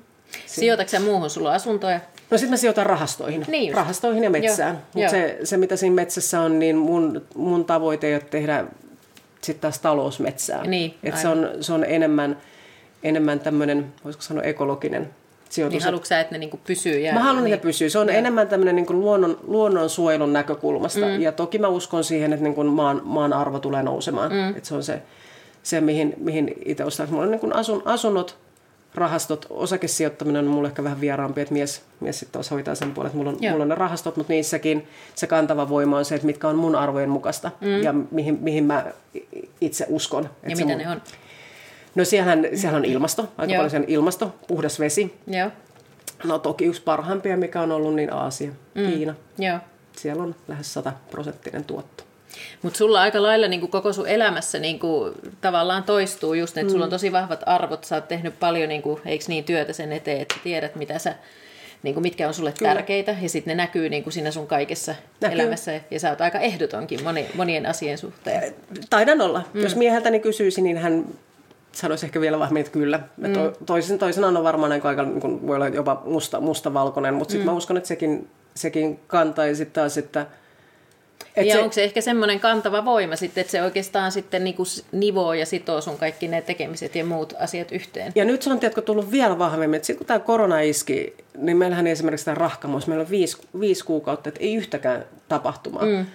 Sijoitatko 0.45 0.99
muuhun? 0.99 1.29
Sulla 1.29 1.49
on 1.49 1.55
asuntoja? 1.55 1.99
No 2.31 2.37
sitten 2.37 2.49
mä 2.49 2.57
sijoitan 2.57 2.85
rahastoihin. 2.85 3.45
Niin 3.47 3.67
just. 3.67 3.77
rahastoihin 3.77 4.23
ja 4.23 4.29
metsään. 4.29 4.81
Mutta 4.93 5.11
se, 5.11 5.39
se, 5.43 5.57
mitä 5.57 5.75
siinä 5.75 5.95
metsässä 5.95 6.41
on, 6.41 6.59
niin 6.59 6.75
mun, 6.75 7.21
mun 7.35 7.65
tavoite 7.65 8.07
ei 8.07 8.13
ole 8.13 8.21
tehdä 8.29 8.65
sitten 9.41 9.61
taas 9.61 9.79
talousmetsää. 9.79 10.65
Niin, 10.67 10.93
Et 11.03 11.17
se, 11.17 11.27
on, 11.27 11.49
se 11.61 11.73
on 11.73 11.83
enemmän, 11.83 12.37
enemmän 13.03 13.39
tämmöinen, 13.39 13.93
voisiko 14.03 14.21
sanoa 14.21 14.43
ekologinen 14.43 15.09
sijoitus. 15.49 15.73
Niin 15.73 15.85
haluatko 15.85 16.05
sä, 16.05 16.19
että 16.19 16.31
ne 16.35 16.37
niinku 16.37 16.59
pysyy? 16.67 16.99
Ja, 16.99 17.13
Mä 17.13 17.23
haluan, 17.23 17.43
niin, 17.43 17.53
että 17.53 17.67
ne 17.67 17.69
pysyy. 17.69 17.89
Se 17.89 17.99
on 17.99 18.07
Joo. 18.07 18.17
enemmän 18.17 18.47
tämmöinen 18.47 18.75
niin 18.75 18.99
luonnon, 19.01 19.39
luonnonsuojelun 19.43 20.33
näkökulmasta. 20.33 21.05
Mm. 21.05 21.21
Ja 21.21 21.31
toki 21.31 21.59
mä 21.59 21.67
uskon 21.67 22.03
siihen, 22.03 22.33
että 22.33 22.43
niin 22.43 22.55
kuin 22.55 22.67
maan, 22.67 23.01
maan 23.03 23.33
arvo 23.33 23.59
tulee 23.59 23.83
nousemaan. 23.83 24.31
Mm. 24.31 24.49
Että 24.49 24.67
se 24.67 24.75
on 24.75 24.83
se, 24.83 25.01
se 25.63 25.81
mihin, 25.81 26.13
mihin 26.17 26.53
itse 26.65 26.83
ostaa. 26.83 27.07
Mulla 27.09 27.23
on 27.23 27.31
niin 27.31 27.39
kuin 27.39 27.55
asun, 27.55 27.81
asunnot, 27.85 28.37
rahastot, 28.95 29.45
osakesijoittaminen 29.49 30.47
on 30.47 30.53
mulle 30.53 30.67
ehkä 30.67 30.83
vähän 30.83 31.01
vieraampi, 31.01 31.41
että 31.41 31.53
mies, 31.53 31.81
mies 31.99 32.19
sitten 32.19 32.33
taas 32.33 32.51
hoitaa 32.51 32.75
sen 32.75 32.91
puolen, 32.91 33.07
että 33.07 33.17
mulla 33.17 33.29
on, 33.29 33.37
Joo. 33.39 33.51
mulla 33.51 33.63
on 33.63 33.69
ne 33.69 33.75
rahastot, 33.75 34.17
mutta 34.17 34.33
niissäkin 34.33 34.87
se 35.15 35.27
kantava 35.27 35.69
voima 35.69 35.97
on 35.97 36.05
se, 36.05 36.15
että 36.15 36.25
mitkä 36.25 36.47
on 36.47 36.55
mun 36.55 36.75
arvojen 36.75 37.09
mukaista 37.09 37.51
mm. 37.61 37.83
ja 37.83 37.93
mihin, 38.11 38.37
mihin 38.41 38.63
mä 38.63 38.85
itse 39.61 39.85
uskon. 39.89 40.23
Ja 40.23 40.29
Että 40.43 40.55
se 40.57 40.65
mitä 40.65 40.77
mun, 40.77 40.77
ne 40.77 40.89
on? 40.89 41.01
No 41.95 42.05
siellähän, 42.05 42.47
siellä 42.55 42.77
on 42.77 42.85
ilmasto, 42.85 43.29
aika 43.37 43.53
Joo. 43.53 43.57
paljon 43.57 43.69
siellä 43.69 43.85
ilmasto, 43.89 44.35
puhdas 44.47 44.79
vesi, 44.79 45.15
Joo. 45.27 45.49
No 46.23 46.39
toki 46.39 46.65
yksi 46.65 46.81
parhaimpia, 46.81 47.37
mikä 47.37 47.61
on 47.61 47.71
ollut, 47.71 47.95
niin 47.95 48.13
Aasia, 48.13 48.51
mm. 48.75 48.87
Kiina. 48.87 49.15
Joo. 49.37 49.59
Siellä 49.97 50.23
on 50.23 50.35
lähes 50.47 50.73
100 50.73 50.93
prosenttinen 51.11 51.63
tuotto. 51.63 52.03
Mutta 52.61 52.77
sulla 52.77 53.01
aika 53.01 53.21
lailla 53.21 53.47
niin 53.47 53.59
kuin 53.59 53.71
koko 53.71 53.93
sun 53.93 54.07
elämässä 54.07 54.59
niin 54.59 54.79
kuin, 54.79 55.13
tavallaan 55.41 55.83
toistuu 55.83 56.33
just, 56.33 56.57
että 56.57 56.67
mm. 56.67 56.71
sulla 56.71 56.85
on 56.85 56.91
tosi 56.91 57.11
vahvat 57.11 57.43
arvot, 57.45 57.83
sä 57.83 57.95
oot 57.95 58.07
tehnyt 58.07 58.39
paljon, 58.39 58.69
niin 58.69 58.81
kuin, 58.81 59.01
eikö 59.05 59.25
niin, 59.27 59.43
työtä 59.43 59.73
sen 59.73 59.91
eteen, 59.91 60.21
että 60.21 60.35
tiedät, 60.43 60.75
mitä 60.75 60.99
sä, 60.99 61.15
niin 61.83 61.93
kuin, 61.93 62.01
mitkä 62.01 62.27
on 62.27 62.33
sulle 62.33 62.53
Kyllä. 62.59 62.73
tärkeitä, 62.73 63.15
ja 63.21 63.29
sitten 63.29 63.57
ne 63.57 63.63
näkyy 63.63 63.89
niin 63.89 64.03
kuin 64.03 64.13
siinä 64.13 64.31
sun 64.31 64.47
kaikessa 64.47 64.95
Näkyy. 65.21 65.39
elämässä, 65.41 65.81
ja 65.91 65.99
sä 65.99 66.09
oot 66.09 66.21
aika 66.21 66.39
ehdotonkin 66.39 67.03
moni, 67.03 67.27
monien 67.35 67.65
asian 67.65 67.97
suhteen. 67.97 68.55
Taidan 68.89 69.21
olla. 69.21 69.43
Mm. 69.53 69.61
Jos 69.61 69.75
mieheltäni 69.75 70.19
kysyisi, 70.19 70.61
niin 70.61 70.77
hän 70.77 71.05
sanoisi 71.71 72.05
ehkä 72.05 72.21
vielä 72.21 72.39
vahvemmin, 72.39 72.61
että 72.61 72.71
kyllä. 72.71 72.99
Mm. 73.17 73.33
To, 73.33 73.53
toisin, 73.65 73.99
toisenaan 73.99 74.37
on 74.37 74.43
varmaan 74.43 74.71
aika, 74.71 74.89
aika 74.89 75.03
niin 75.03 75.21
kuin, 75.21 75.47
voi 75.47 75.55
olla 75.55 75.67
jopa 75.67 76.01
musta, 76.05 76.39
mustavalkoinen, 76.39 77.13
mutta 77.13 77.31
sitten 77.31 77.47
mm. 77.47 77.51
mä 77.51 77.57
uskon, 77.57 77.77
että 77.77 77.87
sekin, 77.87 78.27
sekin 78.55 78.99
kantaisi 79.07 79.65
taas, 79.65 79.97
että 79.97 80.25
et 81.35 81.47
ja 81.47 81.53
se, 81.53 81.61
onko 81.61 81.73
se 81.73 81.83
ehkä 81.83 82.01
semmoinen 82.01 82.39
kantava 82.39 82.85
voima 82.85 83.15
sitten, 83.15 83.41
että 83.41 83.51
se 83.51 83.63
oikeastaan 83.63 84.11
sitten 84.11 84.43
niin 84.43 84.55
kuin 84.55 84.67
nivoo 84.91 85.33
ja 85.33 85.45
sitoo 85.45 85.81
sun 85.81 85.97
kaikki 85.97 86.27
ne 86.27 86.41
tekemiset 86.41 86.95
ja 86.95 87.05
muut 87.05 87.33
asiat 87.39 87.71
yhteen? 87.71 88.11
Ja 88.15 88.25
nyt 88.25 88.41
se 88.41 88.49
on 88.49 88.59
tiedätkö, 88.59 88.81
tullut 88.81 89.11
vielä 89.11 89.39
vahvemmin, 89.39 89.77
että 89.77 89.85
sitten 89.85 89.97
kun 89.97 90.07
tämä 90.07 90.19
korona 90.19 90.59
iski, 90.59 91.13
niin 91.37 91.57
meillähän 91.57 91.87
ei 91.87 91.93
esimerkiksi 91.93 92.25
tämä 92.25 92.35
rahkamoissa, 92.35 92.89
meillä 92.89 93.03
on 93.03 93.09
viisi, 93.09 93.37
viisi 93.59 93.85
kuukautta, 93.85 94.29
että 94.29 94.41
ei 94.43 94.55
yhtäkään 94.55 95.05
tapahtumaa. 95.27 95.85
Mm. 95.85 96.05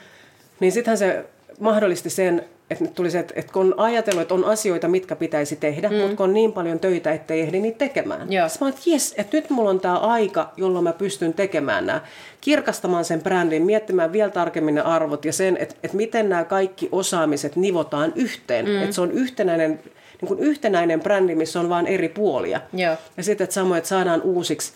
Niin 0.61 0.73
sittenhän 0.73 0.99
se 0.99 1.25
mahdollisti 1.61 2.11
sen, 2.11 2.45
että 2.71 2.85
nyt 2.85 2.95
tuli 2.95 3.11
se, 3.11 3.19
että, 3.19 3.35
että 3.37 3.53
kun 3.53 3.63
on 3.63 3.81
ajatellut, 3.81 4.23
että 4.23 4.35
on 4.35 4.45
asioita, 4.45 4.89
mitkä 4.89 5.17
pitäisi 5.17 5.57
tehdä, 5.57 5.89
mm. 5.89 5.97
mutta 5.97 6.17
kun 6.17 6.25
on 6.25 6.33
niin 6.33 6.53
paljon 6.53 6.81
töitä, 6.81 7.13
ettei 7.13 7.41
ehdi 7.41 7.61
niitä 7.61 7.79
tekemään. 7.79 8.33
Joo. 8.33 8.49
Sitten 8.49 8.67
mä 8.67 8.69
että 8.69 8.83
jes, 8.87 9.15
että 9.19 9.37
nyt 9.37 9.51
mulla 9.51 9.71
on 9.71 9.81
tämä 9.81 9.99
aika, 9.99 10.53
jolloin 10.57 10.85
mä 10.85 10.93
pystyn 10.93 11.35
tekemään 11.35 11.87
nämä, 11.87 12.01
kirkastamaan 12.41 13.05
sen 13.05 13.23
brändin, 13.23 13.63
miettimään 13.63 14.13
vielä 14.13 14.31
tarkemmin 14.31 14.75
ne 14.75 14.81
arvot 14.81 15.25
ja 15.25 15.33
sen, 15.33 15.57
että, 15.57 15.75
että 15.83 15.97
miten 15.97 16.29
nämä 16.29 16.45
kaikki 16.45 16.89
osaamiset 16.93 17.57
nivotaan 17.57 18.13
yhteen. 18.17 18.67
Mm. 18.67 18.83
Että 18.83 18.95
se 18.95 19.01
on 19.01 19.13
yhtenäinen, 19.13 19.81
niin 20.21 20.29
kuin 20.29 20.41
yhtenäinen 20.41 21.01
brändi, 21.01 21.35
missä 21.35 21.61
on 21.61 21.69
vain 21.69 21.87
eri 21.87 22.09
puolia. 22.09 22.61
Joo. 22.73 22.97
Ja 23.17 23.23
sitten, 23.23 23.45
että 23.45 23.55
samoin, 23.55 23.79
että 23.79 23.89
saadaan 23.89 24.23
uusiksi 24.23 24.73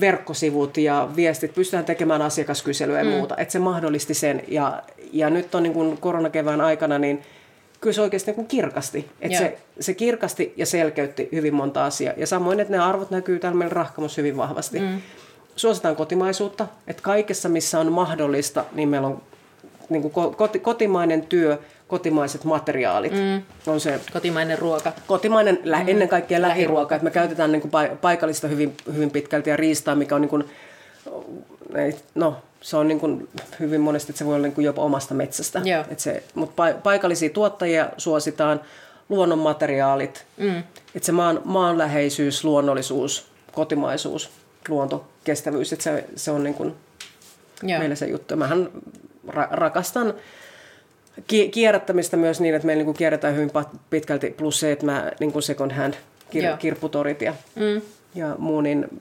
verkkosivut 0.00 0.76
ja 0.76 1.08
viestit, 1.16 1.54
pystytään 1.54 1.84
tekemään 1.84 2.22
asiakaskyselyä 2.22 2.98
ja 2.98 3.04
mm. 3.04 3.10
muuta. 3.10 3.36
Että 3.36 3.52
se 3.52 3.58
mahdollisti 3.58 4.14
sen. 4.14 4.42
Ja, 4.48 4.82
ja 5.12 5.30
nyt 5.30 5.54
on 5.54 5.62
niin 5.62 5.72
kuin 5.72 5.98
koronakevään 5.98 6.60
aikana, 6.60 6.98
niin 6.98 7.22
kyllä 7.80 7.94
se 7.94 8.02
oikeasti 8.02 8.32
niin 8.32 8.46
kirkasti. 8.46 9.10
Että 9.20 9.38
se, 9.38 9.58
se 9.80 9.94
kirkasti 9.94 10.52
ja 10.56 10.66
selkeytti 10.66 11.28
hyvin 11.32 11.54
monta 11.54 11.84
asiaa. 11.84 12.14
Ja 12.16 12.26
samoin, 12.26 12.60
että 12.60 12.72
ne 12.72 12.78
arvot 12.78 13.10
näkyy 13.10 13.38
täällä 13.38 13.58
meillä 13.58 13.74
rahkamossa 13.74 14.20
hyvin 14.20 14.36
vahvasti. 14.36 14.80
Mm. 14.80 15.00
Suositaan 15.56 15.96
kotimaisuutta. 15.96 16.66
Että 16.86 17.02
kaikessa, 17.02 17.48
missä 17.48 17.80
on 17.80 17.92
mahdollista, 17.92 18.64
niin 18.72 18.88
meillä 18.88 19.08
on 19.08 19.22
niin 19.88 20.02
kuin 20.02 20.12
ko- 20.12 20.34
koti, 20.36 20.58
kotimainen 20.58 21.22
työ, 21.22 21.58
kotimaiset 21.88 22.44
materiaalit. 22.44 23.12
Mm. 23.12 23.42
On 23.66 23.80
se 23.80 24.00
Kotimainen 24.12 24.58
ruoka. 24.58 24.92
kotimainen, 25.06 25.58
lä- 25.64 25.84
ennen 25.86 26.08
kaikkea 26.08 26.42
lähiruoka, 26.42 26.94
että 26.94 27.04
me 27.04 27.10
käytetään 27.10 27.52
niin 27.52 27.62
kuin 27.62 27.72
pa- 27.72 27.96
paikallista 27.96 28.48
hyvin, 28.48 28.76
hyvin 28.94 29.10
pitkälti 29.10 29.50
ja 29.50 29.56
riistaa, 29.56 29.94
mikä 29.94 30.14
on 30.14 30.20
niin 30.20 30.28
kuin, 30.28 30.44
ei- 31.74 31.96
no, 32.14 32.36
se 32.60 32.76
on 32.76 32.88
niin 32.88 33.00
kuin 33.00 33.28
hyvin 33.60 33.80
monesti, 33.80 34.12
että 34.12 34.18
se 34.18 34.24
voi 34.26 34.34
olla 34.34 34.42
niin 34.46 34.54
kuin 34.54 34.64
jopa 34.64 34.82
omasta 34.82 35.14
metsästä. 35.14 35.60
Joo. 35.64 35.84
Et 35.90 36.00
se, 36.00 36.22
mutta 36.34 36.70
pa- 36.70 36.74
paikallisia 36.82 37.30
tuottajia 37.30 37.88
suositaan, 37.96 38.60
luonnonmateriaalit, 39.08 40.24
mm. 40.36 40.58
että 40.94 41.06
se 41.06 41.12
maan, 41.12 41.40
maanläheisyys, 41.44 42.44
luonnollisuus, 42.44 43.26
kotimaisuus, 43.52 44.30
luonto, 44.68 45.04
kestävyys, 45.24 45.72
että 45.72 45.82
se, 45.82 46.04
se 46.16 46.30
on 46.30 46.42
niin 46.44 46.54
kuin 46.54 46.74
Joo. 47.62 47.78
meillä 47.78 47.94
se 47.94 48.06
juttu. 48.06 48.36
Mähän 48.36 48.68
ra- 49.28 49.48
rakastan 49.50 50.14
kierrättämistä 51.50 52.16
myös 52.16 52.40
niin, 52.40 52.54
että 52.54 52.66
meillä 52.66 52.84
niin 52.84 52.94
kierrätään 52.94 53.34
hyvin 53.34 53.50
pitkälti, 53.90 54.30
plus 54.30 54.60
se, 54.60 54.72
että 54.72 54.86
mä 54.86 55.12
niin 55.20 55.32
kuin 55.32 55.42
second 55.42 55.72
hand 55.72 55.94
kir- 56.34 56.44
Joo. 56.44 56.56
kirpputorit 56.56 57.22
ja, 57.22 57.34
Mm. 57.54 57.82
ja 58.14 58.34
muu, 58.38 58.60
niin, 58.60 59.00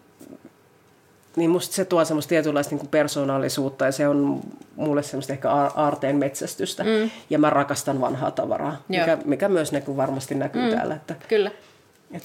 niin 1.35 1.49
musta 1.49 1.75
se 1.75 1.85
tuo 1.85 2.05
semmoista 2.05 2.29
tietynlaista 2.29 2.71
niin 2.71 2.79
kuin 2.79 2.89
persoonallisuutta 2.89 3.85
ja 3.85 3.91
se 3.91 4.07
on 4.07 4.39
mulle 4.75 5.03
semmoista 5.03 5.33
ehkä 5.33 5.47
aar- 5.49 5.71
aarteen 5.75 6.15
metsästystä. 6.15 6.83
Mm. 6.83 7.09
Ja 7.29 7.39
mä 7.39 7.49
rakastan 7.49 8.01
vanhaa 8.01 8.31
tavaraa, 8.31 8.71
Joo. 8.89 8.99
mikä, 9.05 9.17
mikä 9.25 9.49
myös 9.49 9.71
näkyy, 9.71 9.97
varmasti 9.97 10.35
näkyy 10.35 10.61
mm. 10.63 10.69
täällä. 10.69 10.95
Että, 10.95 11.15
Kyllä. 11.27 11.51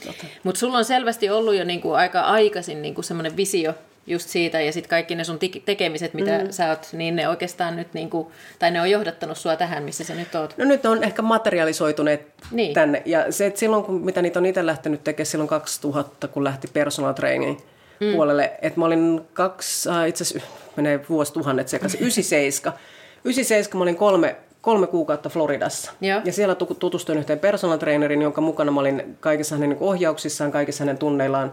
tota, 0.06 0.24
Mutta 0.42 0.58
sulla 0.58 0.78
on 0.78 0.84
selvästi 0.84 1.30
ollut 1.30 1.54
jo 1.54 1.64
niinku 1.64 1.92
aika 1.92 2.20
aikaisin 2.20 2.82
niinku 2.82 3.02
semmoinen 3.02 3.36
visio 3.36 3.74
just 4.06 4.28
siitä, 4.28 4.60
ja 4.60 4.72
sitten 4.72 4.90
kaikki 4.90 5.14
ne 5.14 5.24
sun 5.24 5.38
tekemiset, 5.64 6.14
mitä 6.14 6.38
mm. 6.38 6.50
sä 6.50 6.68
oot, 6.68 6.88
niin 6.92 7.16
ne 7.16 7.28
oikeastaan 7.28 7.76
nyt, 7.76 7.94
niinku, 7.94 8.32
tai 8.58 8.70
ne 8.70 8.80
on 8.80 8.90
johdattanut 8.90 9.38
sua 9.38 9.56
tähän, 9.56 9.82
missä 9.82 10.04
sä 10.04 10.14
nyt 10.14 10.34
oot. 10.34 10.54
No 10.58 10.64
nyt 10.64 10.86
on 10.86 11.04
ehkä 11.04 11.22
materialisoituneet 11.22 12.28
niin. 12.50 12.74
tänne, 12.74 13.02
ja 13.04 13.32
se, 13.32 13.46
että 13.46 13.60
silloin 13.60 13.84
kun, 13.84 14.04
mitä 14.04 14.22
niitä 14.22 14.38
on 14.38 14.46
itse 14.46 14.66
lähtenyt 14.66 15.04
tekemään 15.04 15.26
silloin 15.26 15.48
2000, 15.48 16.28
kun 16.28 16.44
lähti 16.44 16.68
personal 16.72 17.12
training 17.12 17.60
mm. 18.00 18.12
puolelle, 18.12 18.52
että 18.62 18.80
mä 18.80 18.86
olin 18.86 19.20
kaksi, 19.32 19.90
äh, 19.90 20.08
itse 20.08 20.24
asiassa 20.24 20.48
menee 20.76 21.00
vuosituhannet 21.08 21.68
sekaisin, 21.68 22.00
97, 22.02 22.78
97 23.24 23.78
mä 23.78 23.82
olin 23.82 23.96
kolme, 23.96 24.36
kolme 24.60 24.86
kuukautta 24.86 25.28
Floridassa. 25.28 25.92
Joo. 26.00 26.20
Ja 26.24 26.32
siellä 26.32 26.54
tutustuin 26.54 27.18
yhteen 27.18 27.38
personal 27.38 27.78
trainerin, 27.78 28.22
jonka 28.22 28.40
mukana 28.40 28.72
mä 28.72 28.80
olin 28.80 29.16
kaikissa 29.20 29.56
hänen 29.56 29.76
ohjauksissaan, 29.80 30.52
kaikissa 30.52 30.84
hänen 30.84 30.98
tunneillaan. 30.98 31.52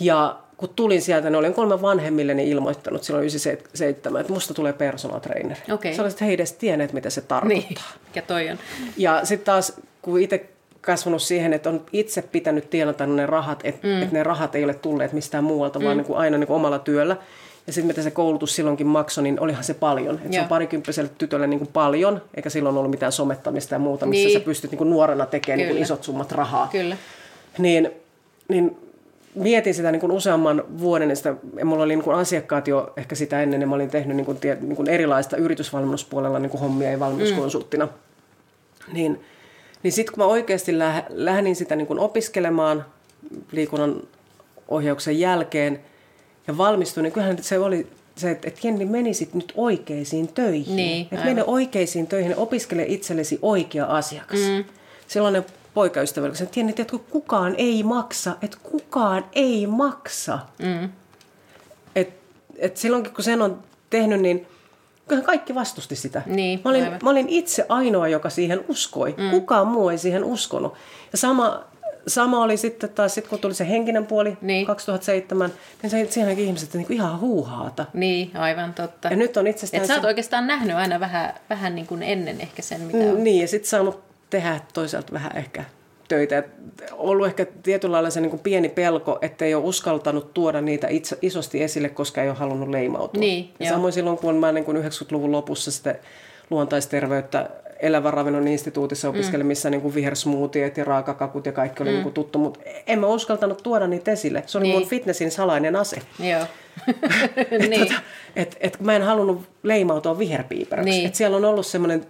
Ja 0.00 0.38
kun 0.56 0.68
tulin 0.76 1.02
sieltä, 1.02 1.30
ne 1.30 1.36
olin 1.36 1.54
kolme 1.54 1.82
vanhemmilleni 1.82 2.50
ilmoittanut 2.50 3.02
silloin 3.02 3.22
97, 3.22 4.20
että 4.20 4.32
musta 4.32 4.54
tulee 4.54 4.72
personal 4.72 5.20
trainer. 5.20 5.56
Okay. 5.72 5.94
Sä 5.94 6.02
olisit, 6.02 6.20
he 6.20 6.32
edes 6.32 6.52
tienneet, 6.52 6.92
mitä 6.92 7.10
se 7.10 7.20
tarkoittaa. 7.20 7.68
Niin, 7.68 7.98
mikä 8.06 8.22
toi 8.22 8.50
on. 8.50 8.58
Ja 8.96 9.24
sitten 9.24 9.46
taas, 9.46 9.72
kun 10.02 10.20
itse 10.20 10.48
kasvanut 10.80 11.22
siihen, 11.22 11.52
että 11.52 11.68
on 11.68 11.86
itse 11.92 12.22
pitänyt 12.22 12.70
tienata 12.70 13.06
ne 13.06 13.26
rahat, 13.26 13.60
että, 13.64 13.86
mm. 13.86 14.02
että 14.02 14.14
ne 14.14 14.22
rahat 14.22 14.54
ei 14.54 14.64
ole 14.64 14.74
tulleet 14.74 15.12
mistään 15.12 15.44
muualta, 15.44 15.78
mm. 15.78 15.84
vaan 15.84 15.96
niin 15.96 16.04
kuin 16.04 16.18
aina 16.18 16.38
niin 16.38 16.46
kuin 16.46 16.56
omalla 16.56 16.78
työllä. 16.78 17.16
Ja 17.66 17.72
sitten 17.72 17.86
mitä 17.86 18.02
se 18.02 18.10
koulutus 18.10 18.56
silloinkin 18.56 18.86
maksoi, 18.86 19.24
niin 19.24 19.40
olihan 19.40 19.64
se 19.64 19.74
paljon. 19.74 20.14
Että 20.14 20.32
se 20.32 20.40
on 20.40 20.48
parikymppiselle 20.48 21.10
tytölle 21.18 21.46
niin 21.46 21.58
kuin 21.58 21.70
paljon, 21.72 22.22
eikä 22.34 22.50
silloin 22.50 22.76
ollut 22.76 22.90
mitään 22.90 23.12
somettamista 23.12 23.74
ja 23.74 23.78
muuta, 23.78 24.06
missä 24.06 24.28
niin. 24.28 24.40
sä 24.40 24.44
pystyt 24.44 24.70
niin 24.70 24.78
kuin 24.78 24.90
nuorena 24.90 25.26
tekemään 25.26 25.58
niin 25.58 25.68
kuin 25.68 25.82
isot 25.82 26.04
summat 26.04 26.32
rahaa. 26.32 26.68
Kyllä. 26.72 26.96
Niin, 27.58 27.90
niin 28.48 28.76
mietin 29.36 29.74
sitä 29.74 29.92
niin 29.92 30.00
kuin 30.00 30.12
useamman 30.12 30.64
vuoden, 30.78 31.10
ja 31.10 31.16
sitä, 31.16 31.34
ja 31.58 31.64
mulla 31.64 31.84
oli 31.84 31.96
niin 31.96 32.04
kuin 32.04 32.16
asiakkaat 32.16 32.68
jo 32.68 32.92
ehkä 32.96 33.14
sitä 33.14 33.42
ennen, 33.42 33.60
ja 33.60 33.66
mä 33.66 33.74
olin 33.74 33.90
tehnyt 33.90 34.16
niin 34.16 34.26
kuin, 34.26 34.38
tie, 34.38 34.58
niin 34.60 34.76
kuin 34.76 34.88
erilaista 34.88 35.36
yritysvalmennuspuolella 35.36 36.38
niin 36.38 36.50
kuin 36.50 36.60
hommia 36.60 36.90
ja 36.90 37.00
valmennuskonsulttina. 37.00 37.86
Mm. 37.86 38.94
Niin, 38.94 39.20
niin 39.82 39.92
sitten 39.92 40.14
kun 40.14 40.24
mä 40.24 40.30
oikeasti 40.30 40.78
läh, 40.78 41.04
lähdin 41.08 41.56
sitä 41.56 41.76
niin 41.76 41.86
kuin 41.86 41.98
opiskelemaan 41.98 42.84
liikunnan 43.52 44.02
ohjauksen 44.68 45.18
jälkeen– 45.18 45.80
ja 46.46 46.58
valmistuin, 46.58 47.04
niin 47.04 47.12
kyllähän 47.12 47.42
se 47.42 47.58
oli 47.58 47.86
se, 48.16 48.30
että, 48.30 48.48
että 48.48 48.60
Jenni 48.66 48.84
menisit 48.84 49.34
nyt 49.34 49.52
oikeisiin 49.56 50.28
töihin. 50.28 50.76
Niin, 50.76 51.08
että 51.12 51.24
mene 51.24 51.44
oikeisiin 51.44 52.06
töihin, 52.06 52.36
opiskele 52.36 52.84
itsellesi 52.88 53.38
oikea 53.42 53.86
asiakas. 53.86 54.40
Mm. 54.40 54.64
Sellainen 55.76 55.92
poikaystävä, 55.92 56.26
että 56.26 56.60
Jenni, 56.60 56.72
tiedätkö, 56.72 56.98
kukaan 56.98 57.54
ei 57.58 57.82
maksa, 57.82 58.36
että 58.42 58.58
kukaan 58.62 59.24
ei 59.32 59.66
maksa. 59.66 60.38
Mm. 60.58 60.90
Et, 61.94 62.08
et 62.58 62.76
silloinkin 62.76 63.14
kun 63.14 63.24
sen 63.24 63.42
on 63.42 63.62
tehnyt, 63.90 64.20
niin 64.20 64.46
kyllähän 65.08 65.26
kaikki 65.26 65.54
vastusti 65.54 65.96
sitä. 65.96 66.22
Niin, 66.26 66.60
mä, 66.64 66.70
olin, 66.70 66.84
mä 67.02 67.10
olin 67.10 67.28
itse 67.28 67.66
ainoa, 67.68 68.08
joka 68.08 68.30
siihen 68.30 68.64
uskoi. 68.68 69.14
Mm. 69.18 69.30
Kukaan 69.30 69.66
muu 69.66 69.88
ei 69.88 69.98
siihen 69.98 70.24
uskonut. 70.24 70.74
Ja 71.12 71.18
sama 71.18 71.64
sama 72.06 72.42
oli 72.42 72.56
sitten 72.56 72.90
taas, 72.90 73.14
sit 73.14 73.28
kun 73.28 73.38
tuli 73.38 73.54
se 73.54 73.68
henkinen 73.68 74.06
puoli 74.06 74.36
niin. 74.40 74.66
2007, 74.66 75.52
niin 75.82 75.90
se, 75.90 76.06
siinäkin 76.10 76.44
ihmiset 76.44 76.74
niin 76.74 76.86
kuin 76.86 76.96
ihan 76.96 77.20
huuhaata. 77.20 77.86
Niin, 77.92 78.36
aivan 78.36 78.74
totta. 78.74 79.08
Ja 79.08 79.16
nyt 79.16 79.36
on 79.36 79.46
itsestään... 79.46 79.80
Et 79.80 79.86
sä 79.86 79.94
oot 79.94 80.02
se... 80.02 80.08
oikeastaan 80.08 80.46
nähnyt 80.46 80.76
aina 80.76 81.00
vähän, 81.00 81.34
vähän 81.50 81.74
niin 81.74 81.86
kuin 81.86 82.02
ennen 82.02 82.40
ehkä 82.40 82.62
sen, 82.62 82.80
mitä 82.80 82.98
on. 82.98 83.24
Niin, 83.24 83.40
ja 83.40 83.48
sitten 83.48 83.70
saanut 83.70 84.06
tehdä 84.30 84.60
toisaalta 84.72 85.12
vähän 85.12 85.36
ehkä 85.36 85.64
töitä. 86.08 86.42
Ollut 86.92 87.26
ehkä 87.26 87.46
tietynlailla 87.62 88.10
se 88.10 88.20
niin 88.20 88.30
kuin 88.30 88.40
pieni 88.40 88.68
pelko, 88.68 89.18
että 89.22 89.44
ei 89.44 89.54
ole 89.54 89.64
uskaltanut 89.64 90.34
tuoda 90.34 90.60
niitä 90.60 90.88
itse, 90.88 91.18
isosti 91.22 91.62
esille, 91.62 91.88
koska 91.88 92.22
ei 92.22 92.28
ole 92.28 92.36
halunnut 92.36 92.68
leimautua. 92.68 93.20
Niin, 93.20 93.50
ja 93.60 93.68
samoin 93.68 93.92
silloin, 93.92 94.18
kun 94.18 94.36
mä 94.36 94.52
niin 94.52 94.64
kuin 94.64 94.76
90-luvun 94.76 95.32
lopussa 95.32 95.70
sitten 95.70 95.98
luontaisterveyttä 96.50 97.50
elävän 97.80 98.14
ravinnon 98.14 98.48
instituutissa 98.48 99.08
opiskelin, 99.08 99.46
mm. 99.46 99.48
missä 99.48 99.70
niin 99.70 99.94
vihersmoothiet 99.94 100.76
ja 100.76 100.84
raakakakut 100.84 101.46
ja 101.46 101.52
kaikki 101.52 101.82
oli 101.82 101.90
mm. 101.90 101.96
niin 101.96 102.12
tuttu, 102.12 102.38
mutta 102.38 102.60
en 102.86 102.98
mä 102.98 103.06
uskaltanut 103.06 103.62
tuoda 103.62 103.86
niitä 103.86 104.12
esille. 104.12 104.42
Se 104.46 104.58
oli 104.58 104.66
niin. 104.66 104.78
mun 104.78 104.88
fitnessin 104.88 105.30
salainen 105.30 105.76
ase. 105.76 105.96
Joo. 106.18 106.46
et, 107.50 107.68
niin. 107.68 107.80
tota, 107.80 108.00
et, 108.36 108.56
et, 108.60 108.80
mä 108.80 108.96
en 108.96 109.02
halunnut 109.02 109.42
leimautua 109.62 110.18
viherpiiperäksi. 110.18 110.90
Niin. 110.90 111.06
Et 111.06 111.14
siellä 111.14 111.36
on 111.36 111.44
ollut 111.44 111.66
semmoinen 111.66 112.06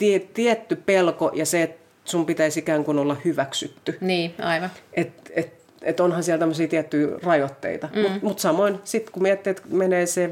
tie, 0.00 0.18
tietty 0.18 0.76
pelko 0.76 1.30
ja 1.34 1.46
se, 1.46 1.62
että 1.62 1.80
sun 2.04 2.26
pitäisi 2.26 2.60
ikään 2.60 2.84
kuin 2.84 2.98
olla 2.98 3.16
hyväksytty. 3.24 3.98
Niin, 4.00 4.34
aivan. 4.38 4.70
Et, 4.94 5.12
et, 5.30 5.52
et 5.82 6.00
onhan 6.00 6.22
siellä 6.22 6.38
tämmöisiä 6.38 6.68
tiettyjä 6.68 7.08
rajoitteita. 7.22 7.88
Mm. 7.94 8.00
Mutta 8.02 8.18
mut 8.22 8.38
samoin 8.38 8.78
sitten 8.84 9.12
kun 9.12 9.22
miettii, 9.22 9.50
että 9.50 9.62
menee 9.70 10.06
se 10.06 10.30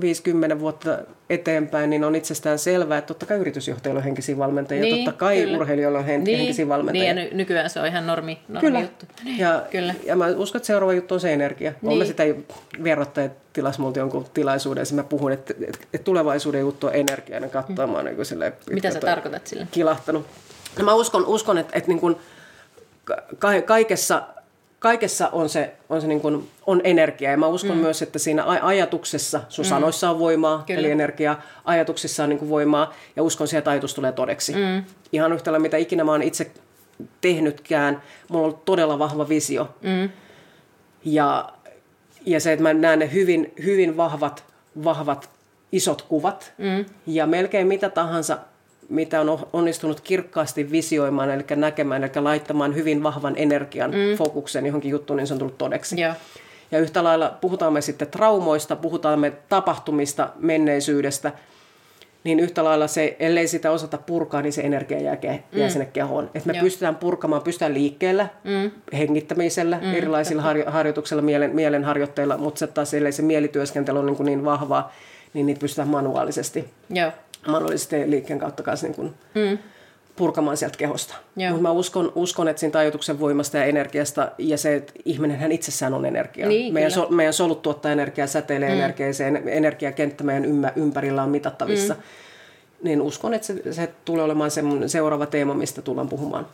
50 0.00 0.60
vuotta 0.60 0.98
eteenpäin, 1.30 1.90
niin 1.90 2.04
on 2.04 2.14
itsestään 2.14 2.58
selvää, 2.58 2.98
että 2.98 3.08
totta 3.08 3.26
kai 3.26 3.38
yritysjohtajilla 3.38 3.98
on 3.98 4.04
henkisiä 4.04 4.38
valmentajia, 4.38 4.82
niin, 4.82 5.04
totta 5.04 5.18
kai 5.18 5.36
kyllä. 5.36 5.56
urheilijoilla 5.56 5.98
on 5.98 6.04
hen- 6.04 6.24
niin, 6.24 6.38
henkisiä 6.38 6.68
valmentajia. 6.68 7.14
Niin, 7.14 7.24
ja 7.24 7.30
ny- 7.30 7.36
nykyään 7.36 7.70
se 7.70 7.80
on 7.80 7.86
ihan 7.86 8.06
normi, 8.06 8.38
normi 8.48 8.68
kyllä. 8.68 8.80
juttu. 8.80 9.06
Niin, 9.24 9.38
ja, 9.38 9.62
kyllä. 9.70 9.94
ja 10.04 10.16
mä 10.16 10.26
uskon, 10.26 10.58
että 10.58 10.66
seuraava 10.66 10.92
juttu 10.92 11.14
on 11.14 11.20
se 11.20 11.32
energia. 11.32 11.72
Niin. 11.82 11.92
Olen 11.92 12.06
sitä 12.06 12.22
verrattaja 12.84 13.28
tilas 13.52 13.78
multa 13.78 13.98
jonkun 13.98 14.26
tilaisuuden, 14.34 14.84
ja 14.90 14.96
mä 14.96 15.02
puhun, 15.02 15.32
että, 15.32 15.54
että, 15.92 15.98
tulevaisuuden 16.04 16.60
juttu 16.60 16.86
on 16.86 16.94
energia, 16.94 17.38
ja 17.38 17.48
katsoa, 17.48 17.86
mm. 17.86 18.04
niin 18.04 18.26
silleen, 18.26 18.52
Mitä 18.70 18.90
sä 18.90 19.00
tarkoitat 19.00 19.46
sillä? 19.46 19.66
Kilahtanut. 19.70 20.26
No 20.78 20.84
mä 20.84 20.94
uskon, 20.94 21.26
uskon 21.26 21.58
että, 21.58 21.78
että 21.78 21.88
niin 21.88 22.00
kuin 22.00 22.16
ka- 23.38 23.62
kaikessa 23.62 24.22
kaikessa 24.80 25.28
on 25.28 25.48
se, 25.48 25.72
on 25.88 26.00
se 26.00 26.06
niin 26.06 26.20
kuin, 26.20 26.48
on 26.66 26.80
energia. 26.84 27.30
Ja 27.30 27.36
mä 27.36 27.46
uskon 27.46 27.76
mm. 27.76 27.82
myös, 27.82 28.02
että 28.02 28.18
siinä 28.18 28.44
ajatuksessa, 28.44 29.40
sun 29.48 29.64
mm. 29.64 29.68
sanoissa 29.68 30.10
on 30.10 30.18
voimaa, 30.18 30.62
Kyllä. 30.66 30.80
eli 30.80 30.90
energia, 30.90 31.36
ajatuksissa 31.64 32.22
on 32.22 32.28
niin 32.28 32.38
kuin 32.38 32.48
voimaa, 32.48 32.94
ja 33.16 33.22
uskon 33.22 33.48
siihen, 33.48 33.58
että 33.58 33.70
ajatus 33.70 33.94
tulee 33.94 34.12
todeksi. 34.12 34.52
Mm. 34.52 34.84
Ihan 35.12 35.32
yhtä 35.32 35.58
mitä 35.58 35.76
ikinä 35.76 36.04
mä 36.04 36.10
oon 36.10 36.22
itse 36.22 36.50
tehnytkään, 37.20 38.02
mulla 38.28 38.44
on 38.44 38.50
ollut 38.50 38.64
todella 38.64 38.98
vahva 38.98 39.28
visio. 39.28 39.68
Mm. 39.82 40.10
Ja, 41.04 41.52
ja 42.26 42.40
se, 42.40 42.52
että 42.52 42.62
mä 42.62 42.74
näen 42.74 42.98
ne 42.98 43.12
hyvin, 43.12 43.52
hyvin 43.64 43.96
vahvat, 43.96 44.44
vahvat 44.84 45.30
isot 45.72 46.02
kuvat, 46.02 46.52
mm. 46.58 46.84
ja 47.06 47.26
melkein 47.26 47.66
mitä 47.66 47.90
tahansa 47.90 48.38
mitä 48.90 49.20
on 49.20 49.48
onnistunut 49.52 50.00
kirkkaasti 50.00 50.70
visioimaan, 50.70 51.30
eli 51.30 51.44
näkemään, 51.56 52.04
eli 52.04 52.12
laittamaan 52.20 52.74
hyvin 52.74 53.02
vahvan 53.02 53.34
energian 53.36 53.90
mm. 53.90 54.16
fokuksen 54.16 54.66
johonkin 54.66 54.90
juttuun, 54.90 55.16
niin 55.16 55.26
se 55.26 55.34
on 55.34 55.38
tullut 55.38 55.58
todeksi. 55.58 56.00
Yeah. 56.00 56.16
Ja 56.70 56.78
yhtä 56.78 57.04
lailla 57.04 57.38
puhutaan 57.40 57.72
me 57.72 57.80
sitten 57.80 58.08
traumoista, 58.08 58.76
puhutaan 58.76 59.20
me 59.20 59.32
tapahtumista, 59.48 60.28
menneisyydestä, 60.38 61.32
niin 62.24 62.40
yhtä 62.40 62.64
lailla 62.64 62.86
se, 62.86 63.16
ellei 63.18 63.48
sitä 63.48 63.70
osata 63.70 63.98
purkaa, 63.98 64.42
niin 64.42 64.52
se 64.52 64.62
energia 64.62 65.00
jää, 65.00 65.14
ke- 65.14 65.42
jää 65.52 65.68
mm. 65.68 65.72
sinne 65.72 65.86
kehoon. 65.92 66.30
Että 66.34 66.46
me 66.46 66.52
Joo. 66.52 66.62
pystytään 66.62 66.96
purkamaan, 66.96 67.42
pystytään 67.42 67.74
liikkeellä, 67.74 68.28
mm. 68.44 68.70
hengittämisellä, 68.92 69.78
mm. 69.82 69.94
erilaisilla 69.94 70.42
har- 70.42 70.70
harjoituksilla, 70.70 71.22
mielen, 71.22 71.54
mielenharjoitteilla, 71.54 72.36
mutta 72.36 72.58
se 72.58 72.66
taas 72.66 72.94
ellei 72.94 73.12
se 73.12 73.22
mielityöskentely 73.22 73.98
on 73.98 74.06
niin, 74.06 74.16
kuin 74.16 74.26
niin 74.26 74.44
vahvaa, 74.44 74.92
niin 75.34 75.46
niitä 75.46 75.60
pystytään 75.60 75.88
manuaalisesti. 75.88 76.64
Joo 76.90 77.12
mahdollisesti 77.46 78.10
liikkeen 78.10 78.38
kautta 78.38 78.62
kanssa 78.62 78.86
niin 78.86 78.94
kuin 78.94 79.14
mm. 79.34 79.58
purkamaan 80.16 80.56
sieltä 80.56 80.78
kehosta. 80.78 81.14
Mutta 81.34 81.62
mä 81.62 81.70
uskon, 81.70 82.12
uskon, 82.14 82.48
että 82.48 82.60
siinä 82.60 82.78
ajatuksen 82.78 83.20
voimasta 83.20 83.56
ja 83.56 83.64
energiasta 83.64 84.30
ja 84.38 84.58
se, 84.58 84.74
että 84.74 84.92
ihminenhän 85.04 85.52
itsessään 85.52 85.94
on 85.94 86.06
energia. 86.06 86.48
Niin, 86.48 86.74
meidän, 86.74 86.90
so, 86.90 87.06
meidän 87.10 87.32
solut 87.32 87.62
tuottaa 87.62 87.92
energiaa, 87.92 88.26
säteilee 88.26 88.68
mm. 88.68 88.74
energiaa, 88.74 89.12
se 89.12 89.26
energiakenttä 89.46 90.24
meidän 90.24 90.44
ymmä, 90.44 90.72
ympärillä 90.76 91.22
on 91.22 91.30
mitattavissa. 91.30 91.94
Mm. 91.94 92.00
Niin 92.82 93.02
uskon, 93.02 93.34
että 93.34 93.46
se, 93.46 93.72
se 93.72 93.88
tulee 94.04 94.24
olemaan 94.24 94.50
se 94.50 94.62
seuraava 94.86 95.26
teema, 95.26 95.54
mistä 95.54 95.82
tullaan 95.82 96.08
puhumaan. 96.08 96.46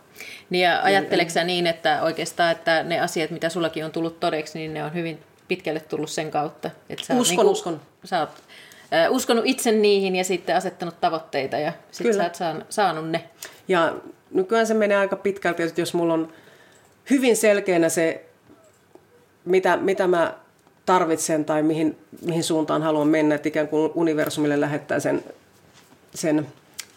Niin 0.51 0.63
ja 0.63 0.83
ajatteleksä 0.83 1.45
niin, 1.45 1.65
niin, 1.65 1.67
että 1.67 2.03
oikeastaan 2.03 2.53
että 2.53 2.83
ne 2.83 3.01
asiat, 3.01 3.31
mitä 3.31 3.49
sullakin 3.49 3.85
on 3.85 3.91
tullut 3.91 4.21
todeksi, 4.21 4.59
niin 4.59 4.75
ne 4.75 4.85
on 4.85 4.95
hyvin 4.95 5.19
pitkälle 5.49 5.81
tullut 5.81 6.11
sen 6.11 6.31
kautta. 6.31 6.71
Että 6.91 7.07
sä 7.07 7.15
uskon, 7.15 7.29
niin 7.29 7.37
kuin, 7.37 7.53
uskon. 7.53 7.81
Sä 8.05 8.21
oot 8.21 8.31
uskonut 9.11 9.47
itse 9.47 9.73
niihin 9.73 10.17
ja 10.17 10.25
sitten 10.25 10.57
asettanut 10.57 11.01
tavoitteita 11.01 11.57
ja 11.57 11.73
sitten 11.91 12.15
sä 12.15 12.25
oot 12.25 12.65
saanut 12.69 13.11
ne. 13.11 13.25
Ja 13.69 13.95
nykyään 14.31 14.67
se 14.67 14.75
menee 14.75 14.97
aika 14.97 15.17
pitkälti, 15.17 15.63
että 15.63 15.81
jos 15.81 15.95
mulla 15.95 16.15
on 16.15 16.33
hyvin 17.11 17.37
selkeänä 17.37 17.89
se, 17.89 18.25
mitä, 19.45 19.77
mitä 19.77 20.07
mä 20.07 20.35
tarvitsen 20.87 21.45
tai 21.45 21.63
mihin, 21.63 21.99
mihin 22.23 22.45
suuntaan 22.45 22.83
haluan 22.83 23.09
mennä, 23.09 23.35
että 23.35 23.49
ikään 23.49 23.69
kuin 23.69 23.93
universumille 23.95 24.61
lähettää 24.61 25.01
sen, 25.01 25.25
sen 26.15 26.47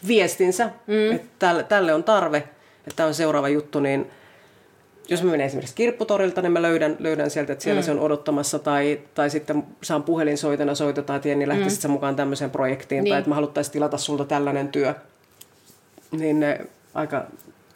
viestinsä, 0.06 0.70
mm. 0.86 1.12
että 1.12 1.28
tälle, 1.38 1.62
tälle 1.62 1.94
on 1.94 2.04
tarve, 2.04 2.36
että 2.36 2.96
tämä 2.96 3.06
on 3.06 3.14
seuraava 3.14 3.48
juttu, 3.48 3.80
niin 3.80 4.10
jos 5.10 5.22
mä 5.22 5.30
menen 5.30 5.46
esimerkiksi 5.46 5.74
kirpputorilta, 5.74 6.42
niin 6.42 6.52
mä 6.52 6.62
löydän, 6.62 6.96
löydän 6.98 7.30
sieltä, 7.30 7.52
että 7.52 7.62
siellä 7.62 7.80
mm. 7.80 7.84
se 7.84 7.90
on 7.90 8.00
odottamassa, 8.00 8.58
tai, 8.58 9.00
tai 9.14 9.30
sitten 9.30 9.64
saan 9.82 10.02
puhelinsoitena, 10.02 10.74
soitetaan, 10.74 11.16
että 11.16 11.28
Jenni 11.28 11.48
lähtisit 11.48 11.84
mm. 11.84 11.90
mukaan 11.90 12.16
tämmöiseen 12.16 12.50
projektiin, 12.50 13.04
niin. 13.04 13.12
tai 13.12 13.18
että 13.18 13.28
mä 13.28 13.34
haluttaisiin 13.34 13.72
tilata 13.72 13.98
sulta 13.98 14.24
tällainen 14.24 14.68
työ. 14.68 14.94
Niin 16.10 16.40
ne 16.40 16.60
aika 16.94 17.26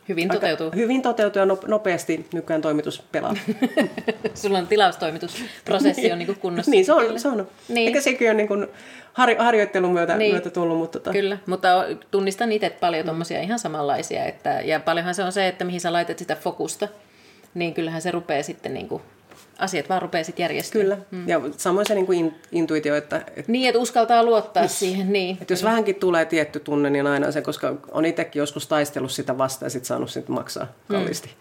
Hyvin 0.09 0.29
toteutuu. 0.29 0.71
Hyvin 0.75 1.03
toteutuu 1.03 1.41
ja 1.41 1.47
nopeasti 1.67 2.27
nykyään 2.33 2.63
toimitus 2.63 3.03
pelaa. 3.13 3.35
Sulla 4.35 4.59
on 4.59 4.67
tilaustoimitusprosessi 4.67 6.13
on 6.13 6.19
niin 6.19 6.37
kunnossa. 6.37 6.71
niin, 6.71 6.85
se 6.85 6.93
on. 6.93 7.21
Se 7.21 7.29
on. 7.29 7.49
Niin. 7.69 7.89
Eikä 7.89 8.01
sekin 8.01 8.31
on 8.31 8.37
niin 8.37 8.49
kuin 8.49 8.67
har, 9.13 9.35
harjoittelun 9.39 9.93
myötä, 9.93 10.17
niin. 10.17 10.35
myötä 10.35 10.51
tullut. 10.51 10.79
Mutta 10.79 10.99
tota. 10.99 11.13
Kyllä, 11.13 11.39
mutta 11.47 11.85
tunnistan 12.11 12.53
itse 12.53 12.71
paljon 12.71 13.05
tuommoisia 13.05 13.41
ihan 13.41 13.59
samanlaisia. 13.59 14.25
Että, 14.25 14.61
ja 14.61 14.81
paljonhan 14.81 15.15
se 15.15 15.25
on 15.25 15.33
se, 15.33 15.49
että 15.49 15.65
mihin 15.65 15.81
sä 15.81 15.93
laitat 15.93 16.19
sitä 16.19 16.37
fokusta, 16.37 16.89
niin 17.55 17.75
kyllähän 17.75 18.03
se 18.03 18.11
rupeaa 18.11 18.43
sitten 18.43 18.75
niin 18.75 18.89
kuin 18.89 19.03
asiat 19.59 19.89
vaan 19.89 20.03
rupeaa 20.03 20.25
sitten 20.25 20.43
järjestymään. 20.45 20.85
Kyllä, 20.85 20.99
mm. 21.11 21.29
ja 21.29 21.41
samoin 21.57 21.87
se 21.87 21.95
niin 21.95 22.07
kuin 22.07 22.35
intuitio, 22.53 22.95
että... 22.95 23.17
että 23.17 23.53
niin, 23.53 23.69
että 23.69 23.79
uskaltaa 23.79 24.25
luottaa 24.25 24.63
yes. 24.63 24.79
siihen, 24.79 25.13
niin. 25.13 25.39
Että 25.41 25.53
jos 25.53 25.65
vähänkin 25.65 25.95
tulee 25.95 26.25
tietty 26.25 26.61
tunne, 26.61 26.91
niin 26.91 27.07
aina 27.07 27.33
se, 27.33 27.43
koska 27.43 27.75
on 27.93 28.05
itsekin 28.05 28.41
joskus 28.41 28.67
taistellut 28.67 29.11
sitä 29.13 29.39
vastaan 29.39 29.67
ja 29.67 29.71
sitten 29.71 29.87
saanut 29.87 30.11
sitä 30.11 30.33
maksaa 30.33 30.67
kalliisti. 30.89 31.29
Mm. 31.29 31.35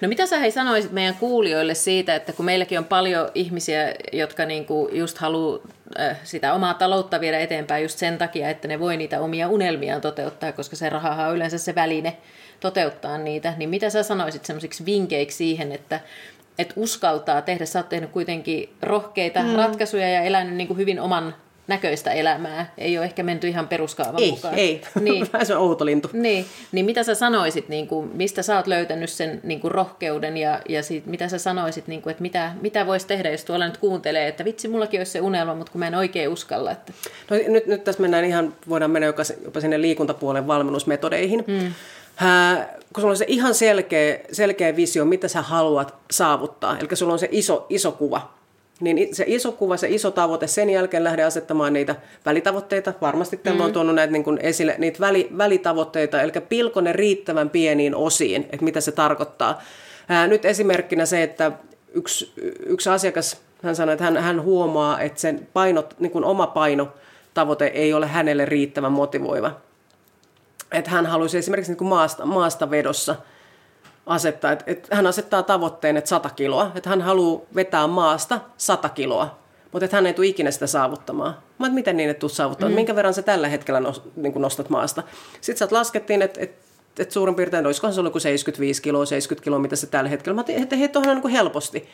No 0.00 0.08
mitä 0.08 0.26
sä 0.26 0.38
hei 0.38 0.50
sanoisit 0.50 0.92
meidän 0.92 1.14
kuulijoille 1.14 1.74
siitä, 1.74 2.14
että 2.14 2.32
kun 2.32 2.44
meilläkin 2.44 2.78
on 2.78 2.84
paljon 2.84 3.28
ihmisiä, 3.34 3.94
jotka 4.12 4.44
niinku 4.44 4.88
just 4.92 5.18
haluaa 5.18 5.58
äh, 6.00 6.18
sitä 6.24 6.52
omaa 6.52 6.74
taloutta 6.74 7.20
viedä 7.20 7.38
eteenpäin 7.38 7.82
just 7.82 7.98
sen 7.98 8.18
takia, 8.18 8.50
että 8.50 8.68
ne 8.68 8.80
voi 8.80 8.96
niitä 8.96 9.20
omia 9.20 9.48
unelmiaan 9.48 10.00
toteuttaa, 10.00 10.52
koska 10.52 10.76
se 10.76 10.88
raha 10.88 11.26
on 11.26 11.36
yleensä 11.36 11.58
se 11.58 11.74
väline 11.74 12.16
toteuttaa 12.60 13.18
niitä, 13.18 13.54
niin 13.56 13.70
mitä 13.70 13.90
sä 13.90 14.02
sanoisit 14.02 14.44
semmoisiksi 14.44 14.84
vinkkeiksi 14.84 15.36
siihen, 15.36 15.72
että 15.72 16.00
että 16.58 16.74
uskaltaa 16.76 17.42
tehdä. 17.42 17.66
Sä 17.66 17.78
oot 17.78 17.88
tehnyt 17.88 18.10
kuitenkin 18.10 18.68
rohkeita 18.82 19.42
mm. 19.42 19.54
ratkaisuja 19.54 20.08
ja 20.08 20.22
elänyt 20.22 20.54
niin 20.54 20.68
kuin 20.68 20.78
hyvin 20.78 21.00
oman 21.00 21.34
näköistä 21.68 22.12
elämää. 22.12 22.72
Ei 22.78 22.98
ole 22.98 23.04
ehkä 23.04 23.22
menty 23.22 23.48
ihan 23.48 23.68
peruskaavan 23.68 24.22
ei, 24.22 24.30
mukaan. 24.30 24.54
Ei, 24.54 24.80
niin. 25.00 25.26
Vähän 25.32 25.46
se 25.46 25.56
on 25.56 25.62
outo 25.62 25.86
lintu. 25.86 26.10
Niin, 26.12 26.46
niin 26.72 26.86
mitä 26.86 27.02
sä 27.02 27.14
sanoisit, 27.14 27.68
niin 27.68 27.86
kuin, 27.86 28.10
mistä 28.14 28.42
sä 28.42 28.56
oot 28.56 28.66
löytänyt 28.66 29.10
sen 29.10 29.40
niin 29.42 29.60
kuin 29.60 29.70
rohkeuden 29.70 30.36
ja, 30.36 30.60
ja 30.68 30.82
siitä, 30.82 31.10
mitä 31.10 31.28
sä 31.28 31.38
sanoisit, 31.38 31.86
niin 31.86 32.02
kuin, 32.02 32.10
että 32.10 32.22
mitä, 32.22 32.52
mitä 32.60 32.86
voisi 32.86 33.06
tehdä, 33.06 33.30
jos 33.30 33.44
tuolla 33.44 33.66
nyt 33.66 33.76
kuuntelee, 33.76 34.28
että 34.28 34.44
vitsi, 34.44 34.68
mullakin 34.68 35.00
olisi 35.00 35.12
se 35.12 35.20
unelma, 35.20 35.54
mutta 35.54 35.72
kun 35.72 35.78
mä 35.78 35.86
en 35.86 35.94
oikein 35.94 36.28
uskalla. 36.28 36.70
Että... 36.70 36.92
No, 37.30 37.36
nyt, 37.48 37.66
nyt 37.66 37.84
tässä 37.84 38.02
mennään 38.02 38.24
ihan, 38.24 38.54
voidaan 38.68 38.90
mennä 38.90 39.06
jopa 39.06 39.60
sinne 39.60 39.80
liikuntapuolen 39.80 40.46
valmennusmetodeihin. 40.46 41.44
Mm 41.46 41.72
kun 42.92 43.00
sulla 43.00 43.12
on 43.12 43.16
se 43.16 43.24
ihan 43.28 43.54
selkeä, 43.54 44.18
selkeä 44.32 44.76
visio, 44.76 45.04
mitä 45.04 45.28
sä 45.28 45.42
haluat 45.42 45.94
saavuttaa, 46.10 46.78
eli 46.78 46.96
sulla 46.96 47.12
on 47.12 47.18
se 47.18 47.28
iso, 47.32 47.66
iso 47.68 47.92
kuva, 47.92 48.36
niin 48.80 49.14
se 49.14 49.24
iso 49.26 49.52
kuva, 49.52 49.76
se 49.76 49.88
iso 49.88 50.10
tavoite, 50.10 50.46
sen 50.46 50.70
jälkeen 50.70 51.04
lähde 51.04 51.24
asettamaan 51.24 51.72
niitä 51.72 51.94
välitavoitteita. 52.26 52.94
Varmasti 53.00 53.36
teillä 53.36 53.60
mm. 53.60 53.64
on 53.64 53.72
tuonut 53.72 53.94
näitä 53.94 54.12
niin 54.12 54.24
kuin 54.24 54.38
esille, 54.42 54.74
niitä 54.78 55.00
väli, 55.00 55.28
välitavoitteita, 55.38 56.22
eli 56.22 56.32
pilko 56.48 56.80
ne 56.80 56.92
riittävän 56.92 57.50
pieniin 57.50 57.94
osiin, 57.94 58.42
että 58.42 58.64
mitä 58.64 58.80
se 58.80 58.92
tarkoittaa. 58.92 59.62
Ää, 60.08 60.26
nyt 60.26 60.44
esimerkkinä 60.44 61.06
se, 61.06 61.22
että 61.22 61.52
yksi, 61.94 62.32
yksi 62.66 62.90
asiakas, 62.90 63.40
hän 63.62 63.76
sanoi, 63.76 63.92
että 63.92 64.04
hän, 64.04 64.16
hän 64.16 64.42
huomaa, 64.42 65.00
että 65.00 65.20
sen 65.20 65.48
paino, 65.52 65.84
niin 65.98 66.12
kuin 66.12 66.24
oma 66.24 66.46
paino, 66.46 66.88
tavoite 67.34 67.66
ei 67.66 67.92
ole 67.92 68.06
hänelle 68.06 68.44
riittävän 68.44 68.92
motivoiva 68.92 69.65
että 70.72 70.90
hän 70.90 71.06
haluaisi 71.06 71.38
esimerkiksi 71.38 71.72
niin 71.72 71.78
kuin 71.78 71.88
maasta, 71.88 72.26
maasta 72.26 72.70
vedossa 72.70 73.16
asettaa, 74.06 74.52
että, 74.52 74.64
että 74.66 74.96
hän 74.96 75.06
asettaa 75.06 75.42
tavoitteen, 75.42 75.96
että 75.96 76.08
100 76.08 76.30
kiloa, 76.30 76.72
että 76.74 76.90
hän 76.90 77.02
haluaa 77.02 77.40
vetää 77.54 77.86
maasta 77.86 78.40
100 78.56 78.88
kiloa, 78.88 79.38
mutta 79.72 79.84
että 79.84 79.96
hän 79.96 80.06
ei 80.06 80.14
tule 80.14 80.26
ikinä 80.26 80.50
sitä 80.50 80.66
saavuttamaan. 80.66 81.36
Mä 81.58 81.66
että 81.66 81.74
miten 81.74 81.96
niin, 81.96 82.10
että 82.10 82.20
tulet 82.20 82.32
saavuttamaan, 82.32 82.72
mm. 82.72 82.76
minkä 82.76 82.96
verran 82.96 83.14
sä 83.14 83.22
tällä 83.22 83.48
hetkellä 83.48 83.82
niin 84.16 84.32
kuin 84.32 84.40
nostat 84.40 84.70
maasta. 84.70 85.02
Sitten 85.40 85.68
sä 85.68 85.74
laskettiin, 85.74 86.22
että, 86.22 86.40
että, 86.40 86.64
että 86.98 87.14
suurin 87.14 87.34
piirtein, 87.34 87.66
olisikohan 87.66 87.94
se 87.94 88.00
ollut 88.00 88.12
kuin 88.12 88.22
75 88.22 88.82
kiloa, 88.82 89.06
70 89.06 89.44
kiloa, 89.44 89.58
mitä 89.58 89.76
se 89.76 89.86
tällä 89.86 90.10
hetkellä. 90.10 90.34
Mä 90.34 90.40
ajattelin, 90.40 90.62
että 90.62 90.76
hei, 90.76 90.88
tuohon 90.88 91.10
on 91.10 91.20
niin 91.24 91.32
helposti. 91.32 91.88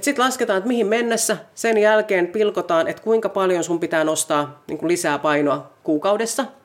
Sitten 0.00 0.24
lasketaan, 0.24 0.56
että 0.58 0.68
mihin 0.68 0.86
mennessä, 0.86 1.36
sen 1.54 1.78
jälkeen 1.78 2.26
pilkotaan, 2.26 2.88
että 2.88 3.02
kuinka 3.02 3.28
paljon 3.28 3.64
sun 3.64 3.80
pitää 3.80 4.04
nostaa 4.04 4.62
niin 4.66 4.78
kuin 4.78 4.88
lisää 4.88 5.18
painoa 5.18 5.70
kuukaudessa– 5.82 6.44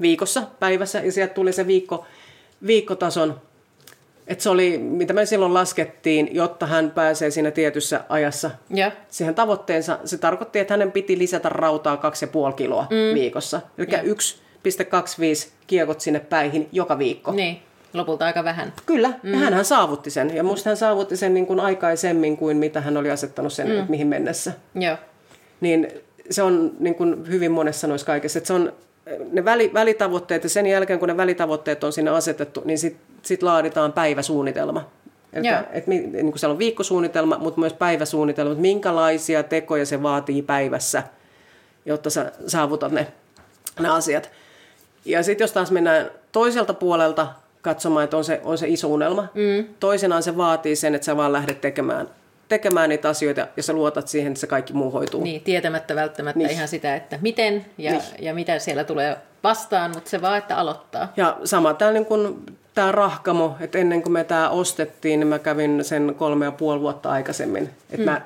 viikossa, 0.00 0.42
päivässä, 0.60 0.98
ja 0.98 1.12
sieltä 1.12 1.34
tuli 1.34 1.52
se 1.52 1.66
viikko, 1.66 2.06
viikkotason, 2.66 3.40
että 4.26 4.42
se 4.42 4.50
oli, 4.50 4.78
mitä 4.78 5.12
me 5.12 5.26
silloin 5.26 5.54
laskettiin, 5.54 6.28
jotta 6.32 6.66
hän 6.66 6.90
pääsee 6.90 7.30
siinä 7.30 7.50
tietyssä 7.50 8.00
ajassa 8.08 8.50
ja. 8.70 8.92
siihen 9.10 9.34
tavoitteensa. 9.34 9.98
Se 10.04 10.18
tarkoitti, 10.18 10.58
että 10.58 10.74
hänen 10.74 10.92
piti 10.92 11.18
lisätä 11.18 11.48
rautaa 11.48 11.96
2,5 12.48 12.54
kiloa 12.54 12.86
mm. 12.90 13.14
viikossa. 13.14 13.60
Eli 13.78 13.86
1,25 13.86 15.50
kiekot 15.66 16.00
sinne 16.00 16.20
päihin 16.20 16.68
joka 16.72 16.98
viikko. 16.98 17.32
Niin, 17.32 17.58
lopulta 17.94 18.24
aika 18.24 18.44
vähän. 18.44 18.72
Kyllä, 18.86 19.12
mm. 19.22 19.32
ja 19.32 19.38
hän 19.38 19.64
saavutti 19.64 20.10
sen. 20.10 20.36
Ja 20.36 20.42
musta 20.42 20.70
hän 20.70 20.76
saavutti 20.76 21.16
sen 21.16 21.34
niin 21.34 21.46
kuin 21.46 21.60
aikaisemmin 21.60 22.36
kuin 22.36 22.56
mitä 22.56 22.80
hän 22.80 22.96
oli 22.96 23.10
asettanut 23.10 23.52
sen, 23.52 23.66
mm. 23.66 23.78
että 23.78 23.90
mihin 23.90 24.06
mennessä. 24.06 24.52
Joo. 24.74 24.96
Niin 25.60 25.88
se 26.30 26.42
on 26.42 26.72
niin 26.78 26.94
kuin 26.94 27.28
hyvin 27.28 27.52
monessa 27.52 27.86
noissa 27.86 28.06
kaikessa, 28.06 28.38
että 28.38 28.46
se 28.46 28.52
on 28.52 28.72
ne 29.32 29.44
väli, 29.44 29.70
välitavoitteet 29.74 30.42
ja 30.42 30.48
sen 30.48 30.66
jälkeen 30.66 30.98
kun 30.98 31.08
ne 31.08 31.16
välitavoitteet 31.16 31.84
on 31.84 31.92
sinne 31.92 32.10
asetettu, 32.10 32.62
niin 32.64 32.78
sitten 32.78 33.02
sit 33.22 33.42
laaditaan 33.42 33.92
päiväsuunnitelma. 33.92 34.90
Eli 35.32 35.46
et, 35.72 35.86
niin 35.86 36.12
kuin 36.12 36.38
siellä 36.38 36.52
on 36.52 36.58
viikkosuunnitelma, 36.58 37.38
mutta 37.38 37.60
myös 37.60 37.72
päiväsuunnitelma, 37.72 38.52
että 38.52 38.62
minkälaisia 38.62 39.42
tekoja 39.42 39.86
se 39.86 40.02
vaatii 40.02 40.42
päivässä, 40.42 41.02
jotta 41.86 42.10
sä 42.10 42.32
saavutat 42.46 42.92
ne, 42.92 43.06
ne 43.80 43.88
asiat. 43.88 44.30
Ja 45.04 45.22
sitten 45.22 45.44
jos 45.44 45.52
taas 45.52 45.70
mennään 45.70 46.10
toiselta 46.32 46.74
puolelta 46.74 47.26
katsomaan, 47.62 48.04
että 48.04 48.16
on 48.16 48.24
se, 48.24 48.40
on 48.44 48.58
se 48.58 48.68
iso 48.68 48.88
unelma, 48.88 49.28
mm. 49.34 49.74
toisenaan 49.80 50.22
se 50.22 50.36
vaatii 50.36 50.76
sen, 50.76 50.94
että 50.94 51.04
sä 51.04 51.16
vaan 51.16 51.32
lähdet 51.32 51.60
tekemään 51.60 52.08
tekemään 52.48 52.88
niitä 52.88 53.08
asioita 53.08 53.46
ja 53.56 53.62
sä 53.62 53.72
luotat 53.72 54.08
siihen, 54.08 54.32
että 54.32 54.40
se 54.40 54.46
kaikki 54.46 54.72
muu 54.72 54.90
hoituu. 54.90 55.24
Niin, 55.24 55.40
tietämättä 55.40 55.94
välttämättä 55.94 56.38
niin. 56.38 56.50
ihan 56.50 56.68
sitä, 56.68 56.96
että 56.96 57.18
miten 57.22 57.66
ja, 57.78 57.90
niin. 57.92 58.02
ja 58.18 58.34
mitä 58.34 58.58
siellä 58.58 58.84
tulee 58.84 59.16
vastaan, 59.42 59.90
mutta 59.94 60.10
se 60.10 60.22
vaan, 60.22 60.38
että 60.38 60.56
aloittaa. 60.56 61.12
Ja 61.16 61.38
sama 61.44 61.74
tämä 61.74 61.92
niin 61.92 62.06
kun, 62.06 62.46
tämä 62.74 62.92
rahkamo, 62.92 63.56
että 63.60 63.78
ennen 63.78 64.02
kuin 64.02 64.12
me 64.12 64.24
tämä 64.24 64.50
ostettiin, 64.50 65.20
niin 65.20 65.28
mä 65.28 65.38
kävin 65.38 65.84
sen 65.84 66.14
kolme 66.18 66.44
ja 66.44 66.52
puoli 66.52 66.80
vuotta 66.80 67.10
aikaisemmin. 67.10 67.70
Että 67.90 67.96
mm. 67.96 68.04
mä 68.04 68.22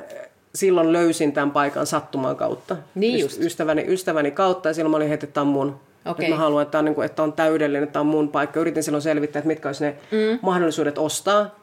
silloin 0.55 0.93
löysin 0.93 1.33
tämän 1.33 1.51
paikan 1.51 1.87
sattuman 1.87 2.37
kautta. 2.37 2.77
Niin 2.95 3.21
just. 3.21 3.41
Ystäväni, 3.41 3.85
ystäväni 3.89 4.31
kautta 4.31 4.69
ja 4.69 4.75
silloin 4.75 4.91
mä 4.91 4.97
olin 4.97 5.09
heti, 5.09 5.27
että 5.27 5.45
mun. 5.45 5.81
Okay. 6.05 6.25
Että 6.25 6.37
mä 6.37 6.43
haluan, 6.43 6.63
että 6.63 6.73
tämä, 6.73 6.81
on, 6.81 6.85
niin 6.85 6.95
kuin, 6.95 7.07
että 7.07 7.23
on 7.23 7.33
täydellinen, 7.33 7.83
että 7.83 7.93
tämä 7.93 8.01
on 8.01 8.07
mun 8.07 8.29
paikka. 8.29 8.61
Yritin 8.61 8.83
silloin 8.83 9.03
selvittää, 9.03 9.41
että 9.41 9.47
mitkä 9.47 9.69
olisi 9.69 9.85
ne 9.85 9.97
mm. 10.11 10.39
mahdollisuudet 10.43 10.99
ostaa. 10.99 11.58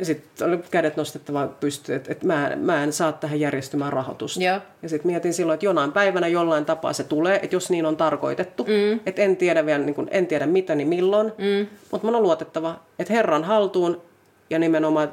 Ja 0.00 0.06
sitten 0.06 0.48
oli 0.48 0.58
kädet 0.70 0.96
nostettava 0.96 1.46
pystyyn, 1.46 1.96
että, 1.96 2.12
että 2.12 2.26
mä, 2.26 2.52
mä 2.56 2.82
en 2.82 2.92
saa 2.92 3.12
tähän 3.12 3.40
järjestymään 3.40 3.92
rahoitusta. 3.92 4.42
Ja, 4.42 4.60
ja 4.82 4.88
sitten 4.88 5.10
mietin 5.12 5.34
silloin, 5.34 5.54
että 5.54 5.66
jonain 5.66 5.92
päivänä 5.92 6.26
jollain 6.26 6.64
tapaa 6.64 6.92
se 6.92 7.04
tulee, 7.04 7.40
että 7.42 7.56
jos 7.56 7.70
niin 7.70 7.86
on 7.86 7.96
tarkoitettu. 7.96 8.64
Mm. 8.64 9.00
Että 9.06 9.22
en 9.22 9.36
tiedä 9.36 9.66
vielä, 9.66 9.84
niin 9.84 9.94
kun, 9.94 10.08
en 10.10 10.26
tiedä 10.26 10.46
mitä 10.46 10.74
niin 10.74 10.88
milloin, 10.88 11.26
mm. 11.26 11.66
mutta 11.90 12.06
mun 12.06 12.16
on 12.16 12.22
luotettava, 12.22 12.80
että 12.98 13.12
Herran 13.12 13.44
haltuun 13.44 14.02
ja 14.50 14.58
nimenomaan, 14.58 15.12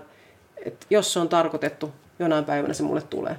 että 0.66 0.86
jos 0.90 1.14
se 1.14 1.20
on 1.20 1.30
tarkoitettu, 1.30 1.92
jonain 2.20 2.46
päivänä 2.46 2.74
se 2.74 2.84
mulle 2.84 3.02
tulee. 3.02 3.36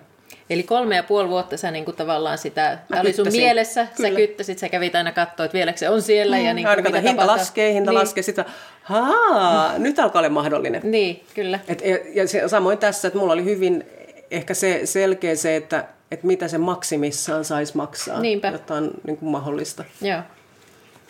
Eli 0.51 0.63
kolme 0.63 0.97
ja 0.97 1.03
puoli 1.03 1.29
vuotta 1.29 1.57
sä 1.57 1.71
niin 1.71 1.85
kuin 1.85 1.97
tavallaan 1.97 2.39
sitä, 2.39 2.79
Mä 2.89 3.01
oli 3.01 3.13
sun 3.13 3.27
mielessä, 3.33 3.87
Kyllä. 3.97 4.11
sä 4.11 4.17
kyttäsit, 4.17 4.59
sä 4.59 4.69
kävit 4.69 4.95
aina 4.95 5.13
katsoa, 5.13 5.47
että 5.47 5.59
vieläkö 5.59 5.79
se 5.79 5.89
on 5.89 6.03
siellä. 6.03 6.37
Mm, 6.37 6.45
ja 6.45 6.55
niin 6.55 6.67
kuin, 6.67 6.83
mitä 6.83 7.01
hinta 7.01 7.11
tapahtuu. 7.11 7.37
laskee, 7.37 7.73
hinta 7.73 7.91
niin. 7.91 7.99
laskee, 7.99 8.23
sitä, 8.23 8.45
haa, 8.83 9.79
nyt 9.79 9.99
alkaa 9.99 10.21
olla 10.21 10.29
mahdollinen. 10.29 10.83
Niin, 10.85 11.25
kyllä. 11.35 11.61
Et, 11.69 11.83
ja, 11.85 11.99
ja 12.15 12.29
se, 12.29 12.49
samoin 12.49 12.79
tässä, 12.79 13.09
että 13.09 13.19
mulla 13.19 13.33
oli 13.33 13.45
hyvin 13.45 13.85
ehkä 14.31 14.55
se 14.55 14.81
selkeä 14.85 15.37
se, 15.37 15.57
että, 15.57 15.85
että 16.11 16.27
mitä 16.27 16.49
se 16.49 16.59
maksimissaan 16.59 17.45
saisi 17.45 17.77
maksaa, 17.77 18.21
Niinpä. 18.21 18.49
jotta 18.49 18.75
on 18.75 18.91
niin 19.07 19.17
kuin 19.17 19.31
mahdollista. 19.31 19.85
Joo. 20.01 20.21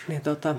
Niin, 0.09 0.21
tota... 0.21 0.55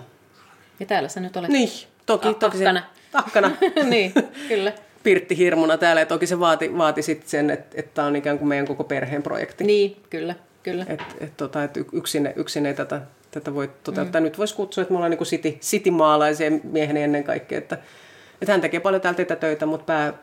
Ja 0.79 0.85
täällä 0.85 1.09
sä 1.09 1.19
nyt 1.19 1.37
olet. 1.37 1.49
Niin, 1.49 1.69
toki. 2.05 2.27
Ah, 2.27 2.35
toki 2.35 2.57
akkana. 2.57 2.83
Se, 3.11 3.17
akkana. 3.17 3.51
niin, 3.89 4.13
kyllä. 4.47 4.73
Pirtti 5.03 5.37
Hirmuna 5.37 5.77
täällä, 5.77 6.01
ja 6.01 6.05
toki 6.05 6.27
se 6.27 6.39
vaati, 6.39 6.77
vaati 6.77 7.01
sit 7.01 7.27
sen, 7.27 7.49
että, 7.49 7.79
että 7.79 7.91
tämä 7.93 8.07
on 8.07 8.15
ikään 8.15 8.37
kuin 8.37 8.47
meidän 8.47 8.67
koko 8.67 8.83
perheen 8.83 9.23
projekti. 9.23 9.63
Niin, 9.63 9.97
kyllä, 10.09 10.35
kyllä. 10.63 10.85
Et, 10.89 11.01
et, 11.19 11.37
tota, 11.37 11.63
et 11.63 11.77
yksin, 11.93 12.33
yksin 12.35 12.65
ei 12.65 12.73
tätä, 12.73 13.01
tätä 13.31 13.53
voi 13.53 13.69
toteuttaa. 13.83 14.21
Mm. 14.21 14.25
Nyt 14.25 14.37
voisi 14.37 14.55
kutsua, 14.55 14.81
että 14.81 14.91
me 14.91 14.97
ollaan 14.97 15.11
niin 15.11 15.23
city, 15.23 15.51
city-maalaisia 15.51 16.51
mieheni 16.63 17.03
ennen 17.03 17.23
kaikkea, 17.23 17.57
että, 17.57 17.77
että 18.41 18.51
hän 18.51 18.61
tekee 18.61 18.79
paljon 18.79 19.01
täältä 19.01 19.35
töitä, 19.35 19.65
mutta 19.65 19.85
pää, 19.85 20.13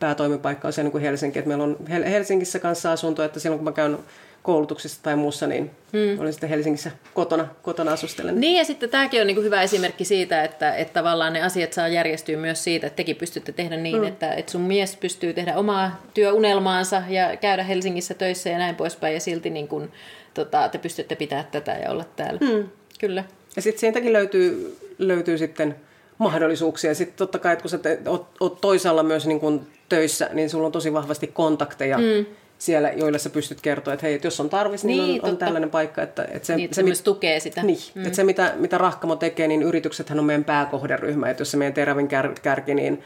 päätoimipaikka 0.00 0.68
on 0.68 0.72
se 0.72 0.82
niin 0.82 0.92
kuin 0.92 1.02
Helsinki. 1.02 1.38
Että 1.38 1.48
meillä 1.48 1.64
on 1.64 1.76
Helsingissä 1.88 2.58
kanssa 2.58 2.92
asunto, 2.92 3.24
että 3.24 3.40
silloin 3.40 3.58
kun 3.58 3.64
mä 3.64 3.72
käyn 3.72 3.98
koulutuksessa 4.42 5.02
tai 5.02 5.16
muussa, 5.16 5.46
niin 5.46 5.70
hmm. 5.92 6.20
olin 6.20 6.32
sitten 6.32 6.48
Helsingissä 6.48 6.90
kotona, 7.14 7.48
kotona 7.62 7.92
asustellen. 7.92 8.40
Niin 8.40 8.58
ja 8.58 8.64
sitten 8.64 8.90
tämäkin 8.90 9.20
on 9.20 9.26
niin 9.26 9.34
kuin 9.34 9.44
hyvä 9.44 9.62
esimerkki 9.62 10.04
siitä, 10.04 10.44
että, 10.44 10.74
että 10.74 10.94
tavallaan 10.94 11.32
ne 11.32 11.42
asiat 11.42 11.72
saa 11.72 11.88
järjestyä 11.88 12.36
myös 12.36 12.64
siitä, 12.64 12.86
että 12.86 12.96
tekin 12.96 13.16
pystytte 13.16 13.52
tehdä 13.52 13.76
niin, 13.76 13.96
hmm. 13.96 14.06
että, 14.06 14.34
että 14.34 14.52
sun 14.52 14.60
mies 14.60 14.96
pystyy 14.96 15.32
tehdä 15.32 15.56
omaa 15.56 16.02
työunelmaansa 16.14 17.02
ja 17.08 17.36
käydä 17.36 17.62
Helsingissä 17.62 18.14
töissä 18.14 18.50
ja 18.50 18.58
näin 18.58 18.74
poispäin 18.74 19.14
ja 19.14 19.20
silti 19.20 19.50
niin 19.50 19.68
kuin, 19.68 19.92
tota, 20.34 20.68
te 20.68 20.78
pystytte 20.78 21.16
pitää 21.16 21.44
tätä 21.52 21.72
ja 21.72 21.90
olla 21.90 22.04
täällä. 22.16 22.40
Hmm. 22.46 22.68
Kyllä. 23.00 23.24
Ja 23.56 23.62
sitten 23.62 23.80
siitäkin 23.80 24.12
löytyy, 24.12 24.76
löytyy 24.98 25.38
sitten 25.38 25.76
mahdollisuuksia. 26.18 26.94
Sitten 26.94 27.16
totta 27.18 27.38
kai, 27.38 27.52
että 27.52 27.62
kun 27.62 27.70
sä 27.70 27.78
te, 27.78 27.98
oot, 28.06 28.26
oot 28.40 28.60
toisaalla 28.60 29.02
myös 29.02 29.26
niin 29.26 29.40
kuin 29.40 29.66
töissä, 29.88 30.30
niin 30.32 30.50
sulla 30.50 30.66
on 30.66 30.72
tosi 30.72 30.92
vahvasti 30.92 31.26
kontakteja 31.26 31.98
mm. 31.98 32.26
siellä, 32.58 32.90
joilla 32.90 33.18
sä 33.18 33.30
pystyt 33.30 33.60
kertoa, 33.60 33.94
että 33.94 34.06
hei, 34.06 34.14
että 34.14 34.26
jos 34.26 34.40
on 34.40 34.50
tarvis, 34.50 34.84
niin, 34.84 35.02
Niin, 35.02 35.22
on, 35.22 35.24
on 35.24 35.30
totta. 35.30 35.44
tällainen 35.44 35.70
paikka. 35.70 36.02
Että, 36.02 36.24
että 36.32 36.46
se, 36.46 36.56
Niin, 36.56 36.64
että 36.64 36.74
se, 36.74 36.78
se 36.78 36.82
mit- 36.82 36.88
myös 36.88 37.02
tukee 37.02 37.40
sitä. 37.40 37.62
niin, 37.62 37.78
mm. 37.94 38.02
että 38.06 38.16
se 38.16 38.24
mitä, 38.24 38.52
mitä 38.56 38.78
Rahkamo 38.78 39.16
tekee, 39.16 39.48
niin 39.48 39.62
yrityksethän 39.62 40.18
on 40.18 40.24
meidän 40.24 40.44
pääkohderyhmä. 40.44 41.30
Että 41.30 41.40
jos 41.40 41.50
se 41.50 41.56
meidän 41.56 41.74
terävin 41.74 42.08
kär, 42.08 42.32
kärki, 42.42 42.74
niin, 42.74 43.02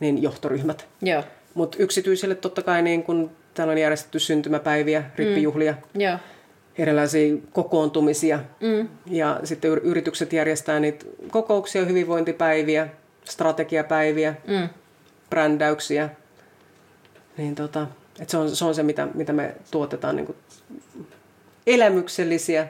niin 0.00 0.22
johtoryhmät. 0.22 0.86
Joo, 1.02 1.22
Mutta 1.54 1.76
yksityisille 1.80 2.34
totta 2.34 2.62
kai, 2.62 2.82
niin 2.82 3.02
kun 3.02 3.30
täällä 3.54 3.72
on 3.72 3.78
järjestetty 3.78 4.18
syntymäpäiviä, 4.18 5.04
rippijuhlia, 5.16 5.74
mm. 5.94 6.00
joo, 6.00 6.18
erilaisia 6.78 7.36
kokoontumisia. 7.52 8.38
Mm. 8.60 8.88
Ja 9.06 9.40
sitten 9.44 9.72
yr- 9.72 9.80
yritykset 9.82 10.32
järjestää 10.32 10.80
niitä 10.80 11.04
kokouksia, 11.30 11.84
hyvinvointipäiviä, 11.84 12.88
strategiapäiviä, 13.24 14.34
mm. 14.46 14.68
brändäyksiä. 15.30 16.08
Niin 17.36 17.54
tota, 17.54 17.86
et 18.20 18.30
se, 18.30 18.36
on, 18.36 18.56
se 18.56 18.64
on 18.64 18.74
se, 18.74 18.82
mitä, 18.82 19.08
mitä 19.14 19.32
me 19.32 19.54
tuotetaan. 19.70 20.16
Niin 20.16 20.34
elämyksellisiä. 21.66 22.68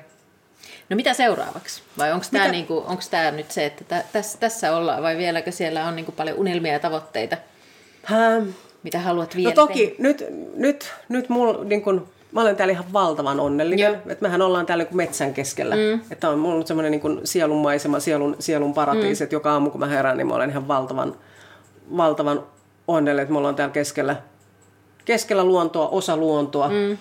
No 0.90 0.96
mitä 0.96 1.14
seuraavaksi? 1.14 1.82
Vai 1.98 2.12
onko 2.12 2.26
tämä 2.32 2.48
niinku, 2.48 2.84
nyt 3.32 3.50
se, 3.50 3.66
että 3.66 3.84
tä, 3.84 4.05
tässä, 4.12 4.38
tässä 4.38 4.76
ollaan, 4.76 5.03
vai 5.03 5.16
vieläkö 5.16 5.53
siellä 5.53 5.86
on 5.86 5.96
niinku 5.96 6.12
paljon 6.12 6.38
unelmia 6.38 6.72
ja 6.72 6.80
tavoitteita, 6.80 7.36
Ähm, 8.12 8.48
mitä 8.82 8.98
haluat 8.98 9.36
vielä 9.36 9.50
No 9.50 9.55
toki, 9.55 9.94
nyt, 9.98 10.24
nyt, 10.55 10.92
nyt 11.09 11.28
mulla, 11.28 11.64
niin 11.64 11.82
kun, 11.82 12.09
mä 12.33 12.41
olen 12.41 12.57
täällä 12.57 12.72
ihan 12.72 12.93
valtavan 12.93 13.41
onnellinen. 13.41 13.85
Joo. 13.85 13.95
Että 13.95 14.22
mehän 14.24 14.43
ollaan 14.43 14.66
täällä 14.66 14.85
niin 14.85 14.97
metsän 14.97 15.35
keskellä. 15.35 15.74
Mm. 15.74 16.01
Että 16.11 16.30
on 16.30 16.39
mulla 16.39 16.55
on 16.55 16.66
semmoinen 16.66 16.93
niin 16.93 17.20
sielunmaisema, 17.24 18.01
sielun, 18.01 18.37
sielun 18.39 18.74
paratiisi, 18.74 19.22
mm. 19.22 19.24
että 19.24 19.35
joka 19.35 19.53
aamu 19.53 19.70
kun 19.70 19.80
mä 19.80 19.87
herään, 19.87 20.16
niin 20.16 20.26
mä 20.26 20.35
olen 20.35 20.51
ihan 20.51 20.68
valtavan, 20.68 21.14
valtavan 21.97 22.43
onnellinen, 22.89 23.22
että 23.22 23.33
me 23.33 23.39
ollaan 23.39 23.55
täällä 23.55 23.72
keskellä, 23.72 24.16
keskellä 25.05 25.45
luontoa, 25.45 25.89
osa 25.89 26.16
luontoa. 26.16 26.68
Mm. 26.68 26.99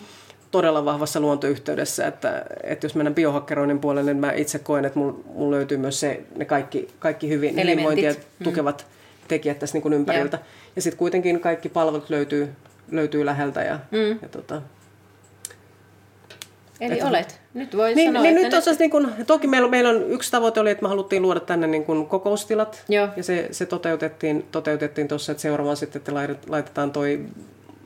todella 0.51 0.85
vahvassa 0.85 1.19
luontoyhteydessä, 1.19 2.07
että, 2.07 2.45
että 2.63 2.85
jos 2.85 2.95
mennään 2.95 3.15
biohakkeroinnin 3.15 3.79
puolelle, 3.79 4.13
niin 4.13 4.21
mä 4.21 4.31
itse 4.31 4.59
koen, 4.59 4.85
että 4.85 4.99
mulla 4.99 5.19
mul 5.33 5.51
löytyy 5.51 5.77
myös 5.77 5.99
se, 5.99 6.21
ne 6.35 6.45
kaikki, 6.45 6.87
kaikki 6.99 7.29
hyvin, 7.29 7.49
Elementit. 7.49 7.73
hyvinvointia 7.73 8.23
tukevat 8.43 8.85
tekijät 9.27 9.59
tässä 9.59 9.75
niin 9.75 9.81
kuin 9.81 9.93
ympäriltä. 9.93 10.39
Ja 10.75 10.81
sitten 10.81 10.97
kuitenkin 10.97 11.39
kaikki 11.39 11.69
palvelut 11.69 12.09
löytyy, 12.09 12.49
löytyy 12.91 13.25
läheltä 13.25 13.63
ja, 13.63 13.79
mm. 13.91 14.19
ja 14.21 14.29
tota, 14.31 14.61
Eli 16.81 16.93
että- 16.93 17.07
olet. 17.07 17.41
Nyt 17.53 17.77
voi 17.77 17.95
niin, 17.95 18.09
sanoa, 18.09 18.23
niin 18.23 18.37
että 18.45 18.57
nyt 18.57 18.67
on, 18.67 18.75
niin 18.79 18.91
kun, 18.91 19.11
toki 19.27 19.47
meillä, 19.47 19.67
meillä 19.69 19.89
on 19.89 20.11
yksi 20.11 20.31
tavoite 20.31 20.59
oli, 20.59 20.69
että 20.71 20.83
me 20.83 20.89
haluttiin 20.89 21.21
luoda 21.21 21.39
tänne 21.39 21.67
niin 21.67 21.85
kun 21.85 22.07
kokoustilat. 22.07 22.83
Joo. 22.89 23.07
Ja 23.17 23.23
se, 23.23 23.47
se 23.51 23.65
toteutettiin 23.65 24.45
toteutettiin 24.51 25.07
tuossa, 25.07 25.31
että 25.31 25.41
seuraavaan 25.41 25.77
sitten, 25.77 25.99
että 25.99 26.11
lait- 26.11 26.49
laitetaan 26.49 26.91
toi 26.91 27.25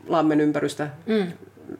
lammen 0.07 0.41
ympärystä, 0.41 0.87
mm. 1.05 1.31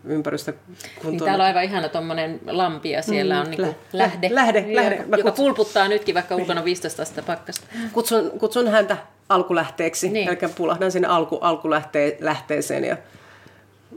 ympärystä 0.06 0.52
Niin 0.52 0.78
kuntoon. 1.02 1.28
täällä 1.28 1.44
on 1.44 1.48
aivan 1.48 1.64
ihana 1.64 1.90
tuommoinen 1.90 2.40
lampi 2.48 2.92
ja 2.92 3.02
siellä 3.02 3.40
on 3.42 3.50
niinku 3.52 3.62
lä- 3.62 3.74
lähde, 3.94 4.30
lähde, 4.32 4.60
joka, 4.60 4.76
lähde. 4.76 5.04
Mä 5.08 5.18
joka 5.18 5.30
kutsun- 5.30 5.36
pulputtaa 5.36 5.88
nytkin, 5.88 6.16
vaikka 6.16 6.36
ulkona 6.36 6.62
on 6.62 6.66
15 6.66 7.02
astetta 7.02 7.22
pakkasta. 7.34 7.68
Kutsun, 7.94 8.32
kutsun 8.40 8.68
häntä 8.68 8.98
alkulähteeksi, 9.30 10.10
niin. 10.10 10.28
eli 10.30 10.38
pulahdan 10.58 10.92
sinne 10.92 11.08
alku, 11.08 11.38
alkulähteeseen 11.42 12.84
ja 12.84 12.98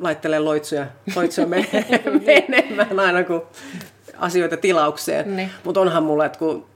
laittelen 0.00 0.44
loitsuja, 0.44 0.86
loitsuja 1.16 1.46
men- 1.52 1.66
menemään 2.26 3.00
aina 3.00 3.24
kun 3.24 3.42
asioita 4.18 4.56
tilaukseen. 4.56 5.36
Niin. 5.36 5.50
Mutta 5.64 5.80
onhan 5.80 6.02
mulla, 6.02 6.26
että 6.26 6.38
kun 6.38 6.66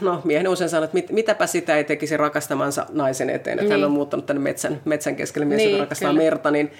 no, 0.00 0.20
mieheni 0.24 0.48
usein 0.48 0.70
sanoo, 0.70 0.84
että 0.84 0.94
mit, 0.94 1.10
mitäpä 1.10 1.46
sitä 1.46 1.76
ei 1.76 1.84
tekisi 1.84 2.16
rakastamansa 2.16 2.86
naisen 2.92 3.30
eteen, 3.30 3.58
että 3.58 3.62
Niin. 3.62 3.72
hän 3.80 3.84
on 3.84 3.90
muuttanut 3.90 4.26
tänne 4.26 4.42
metsän, 4.42 4.80
metsän 4.84 5.16
keskelle, 5.16 5.44
mies, 5.44 5.58
Niin, 5.58 5.70
joka 5.70 5.82
rakastaa 5.84 6.10
kyllä. 6.10 6.22
merta, 6.22 6.50
niin 6.50 6.72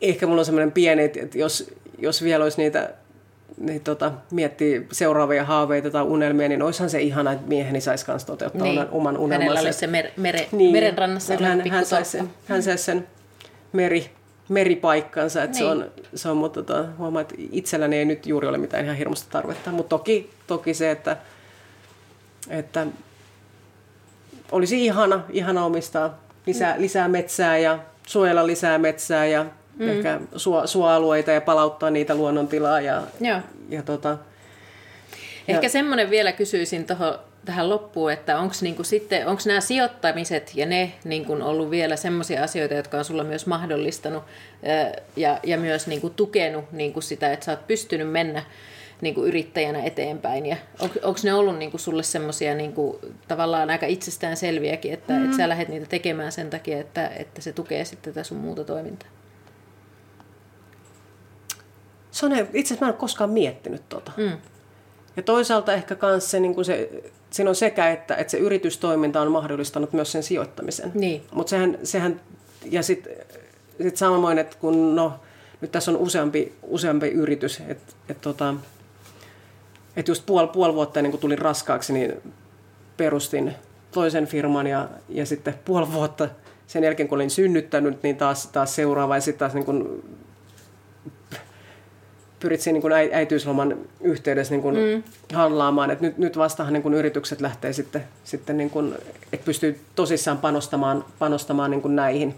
ehkä 0.00 0.26
mulla 0.26 0.40
on 0.40 0.44
semmoinen 0.44 0.72
pieni, 0.72 1.02
että 1.04 1.38
jos, 1.38 1.70
jos 1.98 2.22
vielä 2.24 2.44
olisi 2.44 2.62
niitä 2.62 2.90
niin 3.60 3.80
tota, 3.80 4.12
miettii 4.30 4.86
seuraavia 4.92 5.44
haaveita 5.44 5.90
tai 5.90 6.02
unelmia, 6.02 6.48
niin 6.48 6.62
olisihan 6.62 6.90
se 6.90 7.00
ihana, 7.00 7.32
että 7.32 7.48
mieheni 7.48 7.80
saisi 7.80 8.04
myös 8.08 8.24
toteuttaa 8.24 8.62
Niin. 8.62 8.78
oman, 8.78 8.88
oman 8.90 9.12
Hänellä 9.14 9.24
unelmansa. 9.36 9.62
olisi 9.62 9.78
se 9.78 9.86
mer, 9.86 10.06
mere, 10.16 10.46
merenrannassa 10.72 11.34
että 11.34 11.46
oleva 11.46 11.62
hän, 11.62 11.70
hän, 11.70 11.86
saisi 11.86 12.10
sen, 12.10 12.30
hän 12.46 12.62
saisi 12.62 12.84
sen 12.84 13.06
meri, 13.72 14.10
meripaikkansa. 14.48 15.42
Että 15.42 15.58
Niin. 15.58 15.66
se 15.66 15.70
on, 15.70 15.90
se 16.14 16.28
on 16.28 16.36
mutta 16.36 16.62
tota, 16.62 16.84
huomaa, 16.98 17.22
että 17.22 17.34
itselläni 17.52 17.96
ei 17.96 18.04
nyt 18.04 18.26
juuri 18.26 18.48
ole 18.48 18.58
mitään 18.58 18.84
ihan 18.84 18.96
hirmuista 18.96 19.30
tarvetta. 19.30 19.70
Mutta 19.70 19.88
toki, 19.88 20.30
toki 20.46 20.74
se, 20.74 20.90
että, 20.90 21.16
että 22.50 22.86
olisi 24.52 24.84
ihana, 24.84 25.20
ihana 25.30 25.64
omistaa 25.64 26.18
lisää, 26.46 26.74
Mm. 26.76 26.82
lisää 26.82 27.08
metsää 27.08 27.58
ja 27.58 27.78
suojella 28.06 28.46
lisää 28.46 28.78
metsää 28.78 29.26
ja 29.26 29.46
mm. 29.78 29.88
ehkä 29.88 30.20
suo, 30.36 30.66
suoalueita 30.66 31.30
ja 31.30 31.40
palauttaa 31.40 31.90
niitä 31.90 32.14
luonnontilaa. 32.14 32.80
Ja, 32.80 33.02
Joo. 33.20 33.40
ja 33.68 33.82
tota, 33.82 34.18
Ehkä 35.48 35.68
semmoinen 35.68 36.10
vielä 36.10 36.32
kysyisin 36.32 36.84
toho, 36.84 37.18
tähän 37.44 37.68
loppuun, 37.68 38.12
että 38.12 38.38
onko 38.38 38.54
niinku 38.60 38.84
sitten, 38.84 39.26
onko 39.26 39.42
nämä 39.46 39.60
sijoittamiset 39.60 40.52
ja 40.54 40.66
ne 40.66 40.92
niinku 41.04 41.32
ollut 41.32 41.70
vielä 41.70 41.96
semmoisia 41.96 42.42
asioita, 42.42 42.74
jotka 42.74 42.98
on 42.98 43.04
sulla 43.04 43.24
myös 43.24 43.46
mahdollistanut 43.46 44.24
ja, 45.16 45.40
ja 45.42 45.58
myös 45.58 45.86
niinku 45.86 46.10
tukenut 46.10 46.72
niinku 46.72 47.00
sitä, 47.00 47.32
että 47.32 47.44
sä 47.44 47.52
oot 47.52 47.66
pystynyt 47.66 48.10
mennä 48.10 48.42
niinku 49.00 49.24
yrittäjänä 49.24 49.82
eteenpäin. 49.82 50.46
Ja 50.46 50.56
onko 50.80 51.20
ne 51.22 51.34
ollut 51.34 51.58
niinku 51.58 51.78
sulle 51.78 52.02
semmoisia 52.02 52.54
niinku, 52.54 53.00
tavallaan 53.28 53.70
aika 53.70 53.86
itsestään 53.86 54.36
selviäkin, 54.36 54.92
että 54.92 55.12
mm. 55.12 55.30
et 55.30 55.36
sä 55.36 55.48
lähdet 55.48 55.68
niitä 55.68 55.86
tekemään 55.86 56.32
sen 56.32 56.50
takia, 56.50 56.78
että, 56.80 57.08
että 57.08 57.40
se 57.40 57.52
tukee 57.52 57.84
sitten 57.84 58.14
tätä 58.14 58.24
sun 58.24 58.38
muuta 58.38 58.64
toimintaa? 58.64 59.08
se 62.18 62.26
on, 62.26 62.32
itse 62.32 62.48
asiassa 62.54 62.84
mä 62.84 62.88
en 62.88 62.94
ole 62.94 63.00
koskaan 63.00 63.30
miettinyt 63.30 63.88
tota. 63.88 64.12
Mm. 64.16 64.38
Ja 65.16 65.22
toisaalta 65.22 65.72
ehkä 65.72 65.96
myös 66.02 66.30
se, 66.30 66.40
niin 66.40 66.64
se, 66.64 66.90
siinä 67.30 67.50
on 67.50 67.56
sekä, 67.56 67.90
että, 67.90 68.14
että 68.14 68.30
se 68.30 68.38
yritystoiminta 68.38 69.20
on 69.20 69.32
mahdollistanut 69.32 69.92
myös 69.92 70.12
sen 70.12 70.22
sijoittamisen. 70.22 70.92
Niin. 70.94 71.22
Mutta 71.32 71.50
sehän, 71.50 71.78
sehän, 71.82 72.20
ja 72.64 72.82
sitten 72.82 73.12
sit 73.82 73.96
samoin, 73.96 74.38
että 74.38 74.56
kun 74.60 74.96
no, 74.96 75.12
nyt 75.60 75.72
tässä 75.72 75.90
on 75.90 75.96
useampi, 75.96 76.52
useampi 76.62 77.08
yritys, 77.08 77.62
että 77.68 77.92
et 78.08 78.20
tota, 78.20 78.54
et 79.96 80.08
just 80.08 80.26
puoli, 80.26 80.48
puoli 80.48 80.74
vuotta 80.74 81.00
ennen 81.00 81.10
kuin 81.10 81.20
tulin 81.20 81.38
raskaaksi, 81.38 81.92
niin 81.92 82.14
perustin 82.96 83.54
toisen 83.90 84.26
firman 84.26 84.66
ja, 84.66 84.88
ja 85.08 85.26
sitten 85.26 85.54
puoli 85.64 85.92
vuotta 85.92 86.28
sen 86.66 86.84
jälkeen, 86.84 87.08
kun 87.08 87.16
olin 87.18 87.30
synnyttänyt, 87.30 88.02
niin 88.02 88.16
taas, 88.16 88.46
taas 88.46 88.74
seuraava 88.74 89.14
ja 89.14 89.20
sitten 89.20 89.38
taas 89.38 89.54
niin 89.54 89.64
kuin 89.64 90.02
pyrit 92.40 92.60
siinä 92.60 92.74
niin 92.74 92.82
kuin 92.82 92.92
äi- 92.92 93.14
äitiysloman 93.14 93.76
yhteydessä 94.00 94.54
niin 94.54 94.62
kuin 94.62 94.76
mm. 94.76 95.02
handlaamaan. 95.32 95.90
Et 95.90 96.00
nyt, 96.00 96.18
nyt 96.18 96.38
vastahan 96.38 96.72
niin 96.72 96.82
kuin 96.82 96.94
yritykset 96.94 97.40
lähtee 97.40 97.72
sitten, 97.72 98.04
sitten 98.24 98.56
niin 98.56 98.70
kuin, 98.70 98.94
että 99.32 99.44
pystyy 99.44 99.80
tosissaan 99.94 100.38
panostamaan, 100.38 101.04
panostamaan 101.18 101.70
niin 101.70 101.82
kuin 101.82 101.96
näihin. 101.96 102.34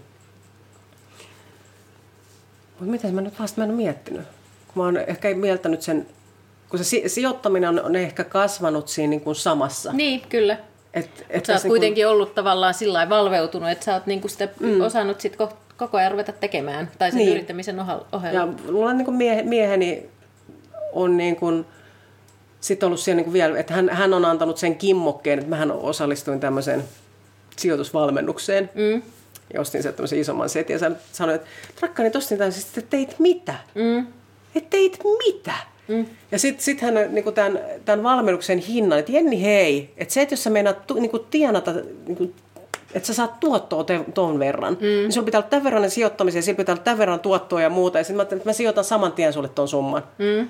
Mutta 2.79 2.91
miten 2.91 3.15
mä 3.15 3.21
nyt 3.21 3.39
vasta 3.39 3.61
mä 3.61 3.63
en 3.63 3.69
ole 3.69 3.77
miettinyt? 3.77 4.21
Kun 4.67 4.83
mä 4.83 4.83
oon 4.83 4.97
ehkä 4.97 5.35
mieltänyt 5.35 5.81
sen, 5.81 6.05
kun 6.69 6.79
se 6.79 6.85
si- 6.85 7.09
sijoittaminen 7.09 7.69
on, 7.69 7.81
on 7.85 7.95
ehkä 7.95 8.23
kasvanut 8.23 8.87
siinä 8.87 9.09
niin 9.09 9.21
kuin 9.21 9.35
samassa. 9.35 9.93
Niin, 9.93 10.21
kyllä. 10.29 10.57
Et, 10.93 11.05
et 11.05 11.29
Sä 11.29 11.35
oot 11.35 11.43
tässä 11.43 11.67
niin 11.67 11.71
kuitenkin 11.71 12.07
ollut 12.07 12.35
tavallaan 12.35 12.73
sillä 12.73 13.09
valveutunut, 13.09 13.69
että 13.69 13.85
sä 13.85 13.93
oot 13.93 14.05
niinku 14.05 14.27
sitä 14.27 14.49
mm. 14.59 14.81
osannut 14.81 15.21
sit 15.21 15.35
ko- 15.35 15.53
koko 15.81 15.97
ajan 15.97 16.11
ruveta 16.11 16.31
tekemään, 16.31 16.91
tai 16.97 17.11
sen 17.11 17.17
niin. 17.17 17.25
Niin. 17.25 17.35
yrittämisen 17.35 17.79
ohella. 18.11 18.39
Ja 18.39 18.47
mulla 18.71 18.89
on 18.89 18.97
niin 18.97 19.05
kuin 19.05 19.17
miehe, 19.17 19.43
mieheni 19.43 20.09
on 20.93 21.17
niin 21.17 21.35
kuin, 21.35 21.65
sit 22.59 22.83
ollut 22.83 22.99
siellä 22.99 23.15
niin 23.15 23.25
kuin 23.25 23.33
vielä, 23.33 23.59
että 23.59 23.73
hän, 23.73 23.89
hän 23.89 24.13
on 24.13 24.25
antanut 24.25 24.57
sen 24.57 24.75
kimmokkeen, 24.75 25.39
että 25.39 25.49
mähän 25.49 25.71
osallistuin 25.71 26.39
tämmöiseen 26.39 26.83
sijoitusvalmennukseen. 27.57 28.69
Mm. 28.75 29.01
Ja 29.53 29.61
ostin 29.61 29.81
sieltä 29.81 29.95
tämmöisen 29.97 30.19
isomman 30.19 30.49
setin 30.49 30.73
ja 30.73 30.91
sanoin, 31.11 31.35
että 31.35 31.47
rakkaani, 31.81 32.07
että 32.07 32.19
ostin 32.19 32.37
tämän, 32.37 32.51
siis, 32.51 32.65
että 32.65 32.81
teit 32.81 33.19
mitä? 33.19 33.55
Mm. 33.75 34.07
Että 34.55 34.69
teit 34.69 34.99
mitä? 35.17 35.53
Mm. 35.87 36.05
Ja 36.31 36.39
sitten 36.39 36.63
sit 36.63 36.81
hän 36.81 36.93
niin 37.09 37.33
tämän, 37.33 37.59
tämän 37.85 38.03
valmennuksen 38.03 38.59
hinnan, 38.59 38.99
että 38.99 39.11
Jenni 39.11 39.41
hei, 39.41 39.93
että 39.97 40.13
se, 40.13 40.21
että 40.21 40.33
jos 40.33 40.43
sä 40.43 40.49
meinaat 40.49 40.87
tu, 40.87 40.93
niin 40.93 41.11
tienata, 41.31 41.73
niin 42.07 42.35
että 42.93 43.07
sä 43.07 43.13
saat 43.13 43.39
tuottoa 43.39 43.83
te, 43.83 44.05
ton 44.13 44.39
verran, 44.39 44.73
mm. 44.73 44.79
niin 44.79 45.11
sulla 45.11 45.25
pitää 45.25 45.39
olla 45.39 45.49
tämän 45.49 45.63
verran 45.63 45.89
sijoittamisia, 45.89 46.39
ja 46.39 46.43
sillä 46.43 46.57
pitää 46.57 46.73
olla 46.73 46.83
tämän 46.83 46.97
verran 46.97 47.19
tuottoa 47.19 47.61
ja 47.61 47.69
muuta. 47.69 47.97
Ja 47.97 48.03
sitten 48.03 48.15
mä 48.15 48.23
että 48.23 48.49
mä 48.49 48.53
sijoitan 48.53 48.83
saman 48.83 49.11
tien 49.11 49.33
sulle 49.33 49.49
ton 49.49 49.67
summan. 49.67 50.03
Mm. 50.17 50.49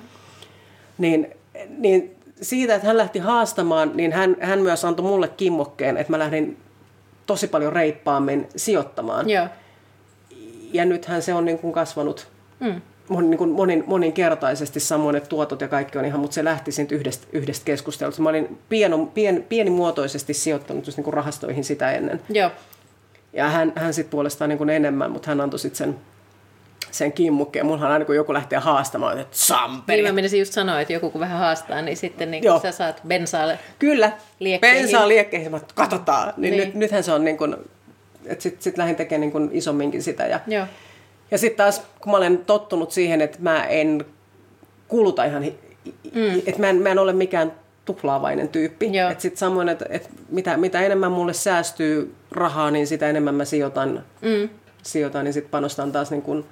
Niin, 0.98 1.30
niin 1.78 2.16
siitä, 2.40 2.74
että 2.74 2.86
hän 2.86 2.96
lähti 2.96 3.18
haastamaan, 3.18 3.90
niin 3.94 4.12
hän, 4.12 4.36
hän 4.40 4.58
myös 4.58 4.84
antoi 4.84 5.06
mulle 5.06 5.28
kimmokkeen, 5.28 5.96
että 5.96 6.10
mä 6.10 6.18
lähdin 6.18 6.56
tosi 7.26 7.48
paljon 7.48 7.72
reippaammin 7.72 8.48
sijoittamaan. 8.56 9.30
Joo. 9.30 9.46
Ja 10.72 10.84
nythän 10.84 11.22
se 11.22 11.34
on 11.34 11.44
niin 11.44 11.58
kuin 11.58 11.72
kasvanut 11.72 12.28
Mm. 12.62 12.80
Mon, 13.12 13.30
niin 13.30 13.38
kuin 13.38 13.50
monin, 13.50 13.84
moninkertaisesti 13.86 14.80
samoin, 14.80 15.16
että 15.16 15.28
tuotot 15.28 15.60
ja 15.60 15.68
kaikki 15.68 15.98
on 15.98 16.04
ihan, 16.04 16.20
mutta 16.20 16.34
se 16.34 16.44
lähti 16.44 16.72
siitä 16.72 16.94
yhdestä, 16.94 17.26
yhdestä 17.32 17.64
keskustelusta. 17.64 18.22
Mä 18.22 18.28
olin 18.28 18.58
pieno, 18.68 19.06
pien, 19.06 19.46
pienimuotoisesti 19.48 20.34
sijoittanut 20.34 20.86
just 20.86 20.98
niin 20.98 21.04
kuin 21.04 21.14
rahastoihin 21.14 21.64
sitä 21.64 21.92
ennen. 21.92 22.20
Joo. 22.28 22.50
Ja 23.32 23.48
hän, 23.48 23.72
hän 23.76 23.94
sitten 23.94 24.10
puolestaan 24.10 24.48
niin 24.48 24.58
kuin 24.58 24.70
enemmän, 24.70 25.10
mutta 25.10 25.28
hän 25.30 25.40
antoi 25.40 25.58
sitten 25.58 25.78
sen, 25.78 25.96
sen 26.90 27.12
kimmukkeen. 27.12 27.66
Mullahan 27.66 27.92
aina 27.92 28.04
kun 28.04 28.16
joku 28.16 28.32
lähtee 28.32 28.58
haastamaan, 28.58 29.18
että 29.18 29.36
samperi. 29.36 30.02
Niin 30.02 30.12
mä 30.12 30.14
menisin 30.14 30.38
just 30.38 30.52
sanoa, 30.52 30.80
että 30.80 30.92
joku 30.92 31.10
kun 31.10 31.20
vähän 31.20 31.38
haastaa, 31.38 31.82
niin 31.82 31.96
sitten 31.96 32.30
niin 32.30 32.44
Joo. 32.44 32.60
sä 32.60 32.72
saat 32.72 33.02
bensaalle. 33.08 33.58
Kyllä, 33.78 34.12
Liekkeihin. 34.38 34.82
bensaa 34.82 35.08
liekkeihin, 35.08 35.50
mä 35.50 35.60
katsotaan. 35.74 36.34
Niin, 36.36 36.50
Niin. 36.50 36.66
Nyt, 36.66 36.74
nythän 36.74 37.02
se 37.02 37.12
on 37.12 37.24
niin 37.24 37.38
kuin, 37.38 37.56
että 38.26 38.42
sitten 38.42 38.62
sit 38.62 38.78
lähdin 38.78 38.96
tekemään 38.96 39.20
niin 39.20 39.32
kuin 39.32 39.50
isomminkin 39.52 40.02
sitä. 40.02 40.26
Ja, 40.26 40.40
Joo. 40.46 40.66
Ja 41.32 41.38
sitten 41.38 41.56
taas, 41.56 41.82
kun 42.00 42.10
mä 42.12 42.16
olen 42.16 42.38
tottunut 42.38 42.90
siihen, 42.92 43.20
että 43.20 43.38
mä 43.40 43.64
en 43.66 44.04
kuluta 44.88 45.24
ihan, 45.24 45.42
mm. 46.14 46.38
että 46.46 46.60
mä 46.60 46.70
en, 46.70 46.76
mä 46.76 46.88
en 46.88 46.98
ole 46.98 47.12
mikään 47.12 47.52
tuhlaavainen 47.84 48.48
tyyppi. 48.48 48.86
Että 49.10 49.22
sitten 49.22 49.38
samoin, 49.38 49.68
että, 49.68 49.86
että 49.88 50.08
mitä, 50.28 50.56
mitä 50.56 50.80
enemmän 50.80 51.12
mulle 51.12 51.32
säästyy 51.32 52.14
rahaa, 52.30 52.70
niin 52.70 52.86
sitä 52.86 53.10
enemmän 53.10 53.34
mä 53.34 53.44
sijoitan, 53.44 54.04
Mm. 54.22 54.48
sijoitan 54.82 55.24
niin 55.24 55.32
sitten 55.32 55.50
panostan 55.50 55.92
taas 55.92 56.10
niin 56.10 56.22
kuin 56.22 56.44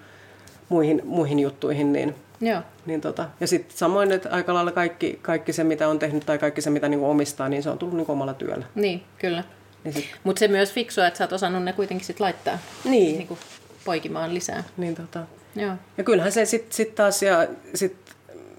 muihin, 0.68 1.02
muihin 1.04 1.38
juttuihin. 1.38 1.92
Niin, 1.92 2.14
Joo. 2.40 2.60
niin 2.86 3.00
tota. 3.00 3.28
Ja 3.40 3.46
sitten 3.46 3.76
samoin, 3.78 4.12
että 4.12 4.28
aika 4.32 4.54
lailla 4.54 4.72
kaikki, 4.72 5.18
kaikki 5.22 5.52
se, 5.52 5.64
mitä 5.64 5.88
on 5.88 5.98
tehnyt 5.98 6.26
tai 6.26 6.38
kaikki 6.38 6.60
se, 6.60 6.70
mitä 6.70 6.88
niin 6.88 7.00
omistaa, 7.00 7.48
niin 7.48 7.62
se 7.62 7.70
on 7.70 7.78
tullut 7.78 7.96
niin 7.96 8.10
omalla 8.10 8.34
työllä. 8.34 8.66
Niin, 8.74 9.02
kyllä. 9.18 9.44
Niin, 9.84 10.04
Mutta 10.24 10.40
se 10.40 10.48
myös 10.48 10.72
fiksua, 10.72 11.06
että 11.06 11.18
sä 11.18 11.24
oot 11.24 11.32
osannut 11.32 11.62
ne 11.64 11.72
kuitenkin 11.72 12.06
sit 12.06 12.20
laittaa 12.20 12.58
Niin. 12.84 13.16
niin 13.18 13.28
kuin 13.28 13.40
poikimaan 13.84 14.34
lisää. 14.34 14.64
niin 14.76 14.94
tota. 14.94 15.20
Joo. 15.56 15.72
Ja 15.98 16.04
kyllähän 16.04 16.32
se 16.32 16.44
sitten 16.44 16.72
sit 16.72 16.94
taas, 16.94 17.22
ja 17.22 17.46
sit 17.74 17.96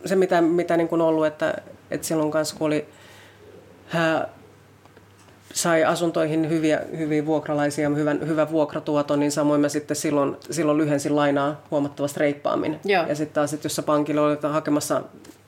se 0.05 0.15
mitä, 0.15 0.41
mitä 0.41 0.77
niin 0.77 0.87
kuin 0.87 1.01
ollut, 1.01 1.25
että, 1.25 1.55
että 1.91 2.07
silloin 2.07 2.31
kanssa 2.31 2.55
kun 2.55 2.67
oli, 2.67 2.85
ää, 3.93 4.27
sai 5.53 5.83
asuntoihin 5.83 6.49
hyviä, 6.49 6.81
hyviä 6.97 7.25
vuokralaisia, 7.25 7.89
hyvän, 7.89 8.27
hyvä 8.27 8.51
vuokratuoton, 8.51 9.19
niin 9.19 9.31
samoin 9.31 9.61
mä 9.61 9.69
sitten 9.69 9.97
silloin, 9.97 10.37
silloin 10.51 10.77
lyhensin 10.77 11.15
lainaa 11.15 11.61
huomattavasti 11.71 12.19
reippaammin. 12.19 12.79
Joo. 12.85 13.05
Ja 13.07 13.15
sitten 13.15 13.33
taas, 13.33 13.53
että 13.53 13.65
jos 13.65 13.75
sä 13.75 13.83
pankilla 13.83 14.21
olet 14.21 14.43
hakemassa 14.43 15.01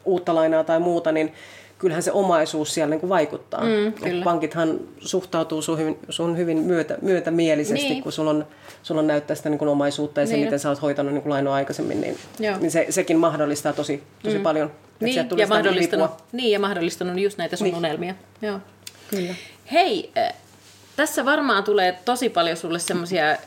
uutta 0.05 0.35
lainaa 0.35 0.63
tai 0.63 0.79
muuta, 0.79 1.11
niin 1.11 1.33
kyllähän 1.83 2.03
se 2.03 2.11
omaisuus 2.11 2.73
siellä 2.73 2.89
niin 2.89 2.99
kuin 2.99 3.09
vaikuttaa. 3.09 3.61
Mm, 3.63 3.93
kyllä. 3.93 4.23
Pankithan 4.23 4.79
suhtautuu 4.99 5.61
sun 5.61 5.77
hyvin, 5.77 5.99
sun 6.09 6.37
hyvin 6.37 6.57
myötä, 6.57 6.97
myötämielisesti, 7.01 7.89
Niin. 7.89 8.03
kun 8.03 8.11
sulla 8.11 8.29
on, 8.29 8.47
sulla 8.83 9.01
on 9.01 9.07
näyttää 9.07 9.35
sitä 9.35 9.49
niin 9.49 9.59
kuin 9.59 9.69
omaisuutta 9.69 10.19
ja 10.21 10.27
se, 10.27 10.33
Niin. 10.33 10.45
miten 10.45 10.59
sä 10.59 10.69
oot 10.69 10.81
hoitanut 10.81 11.13
niin 11.13 11.21
kuin 11.21 11.31
lainoa 11.31 11.55
aikaisemmin, 11.55 12.01
niin, 12.01 12.17
Joo. 12.39 12.57
niin 12.57 12.71
se, 12.71 12.85
sekin 12.89 13.17
mahdollistaa 13.17 13.73
tosi, 13.73 14.03
tosi 14.23 14.37
mm. 14.37 14.43
paljon. 14.43 14.71
Niin 14.99 15.15
ja, 15.37 15.47
mahdollistanut, 15.47 16.11
niin, 16.31 16.51
ja 16.51 16.59
mahdollistanut 16.59 17.19
just 17.19 17.37
näitä 17.37 17.55
sun 17.55 17.65
Niin. 17.65 17.75
unelmia. 17.75 18.15
Joo. 18.41 18.59
Kyllä. 19.09 19.35
Hei, 19.71 20.11
äh, 20.17 20.33
tässä 20.95 21.25
varmaan 21.25 21.63
tulee 21.63 21.99
tosi 22.05 22.29
paljon 22.29 22.57
sulle 22.57 22.79
semmoisia 22.79 23.37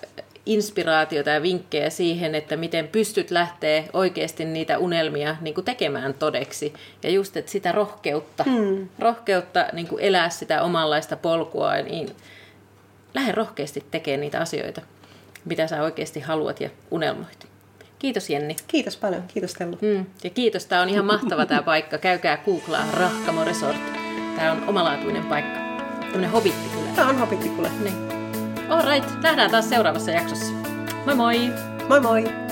inspiraatioita 0.46 1.30
ja 1.30 1.42
vinkkejä 1.42 1.90
siihen, 1.90 2.34
että 2.34 2.56
miten 2.56 2.88
pystyt 2.88 3.30
lähteä 3.30 3.84
oikeasti 3.92 4.44
niitä 4.44 4.78
unelmia 4.78 5.36
niin 5.40 5.54
kuin 5.54 5.64
tekemään 5.64 6.14
todeksi. 6.14 6.74
Ja 7.02 7.10
just, 7.10 7.36
että 7.36 7.50
sitä 7.50 7.72
rohkeutta, 7.72 8.44
hmm. 8.44 8.88
rohkeutta 8.98 9.66
niin 9.72 9.88
kuin 9.88 10.02
elää 10.02 10.30
sitä 10.30 10.62
omanlaista 10.62 11.16
polkua, 11.16 11.74
niin 11.74 12.08
lähde 13.14 13.32
rohkeasti 13.32 13.84
tekemään 13.90 14.20
niitä 14.20 14.40
asioita, 14.40 14.82
mitä 15.44 15.66
sä 15.66 15.82
oikeasti 15.82 16.20
haluat 16.20 16.60
ja 16.60 16.70
unelmoit. 16.90 17.46
Kiitos 17.98 18.30
Jenni. 18.30 18.56
Kiitos 18.66 18.96
paljon. 18.96 19.22
Kiitos 19.28 19.54
Tellu. 19.54 19.78
Mm. 19.80 20.06
Ja 20.24 20.30
kiitos, 20.30 20.66
tämä 20.66 20.82
on 20.82 20.88
ihan 20.88 21.04
mahtava 21.04 21.46
tämä 21.46 21.62
paikka. 21.62 21.98
Käykää 21.98 22.36
googlaa 22.36 22.84
Rahkamo 22.92 23.44
Resort. 23.44 23.76
Tämä 24.36 24.52
on 24.52 24.68
omalaatuinen 24.68 25.24
paikka. 25.24 25.58
Tämmöinen 26.00 26.30
hobitti 26.30 26.68
kyllä. 26.68 26.90
Tämä 26.96 27.08
on 27.08 27.18
Hopitti 27.18 27.48
kuule. 27.48 27.70
Niin. 27.82 28.15
All 28.68 28.82
right, 28.82 29.22
nähdään 29.22 29.50
taas 29.50 29.68
seuraavassa 29.68 30.10
jaksossa. 30.10 30.52
Moi 31.04 31.14
moi! 31.14 31.36
Moi 31.88 32.00
moi! 32.00 32.45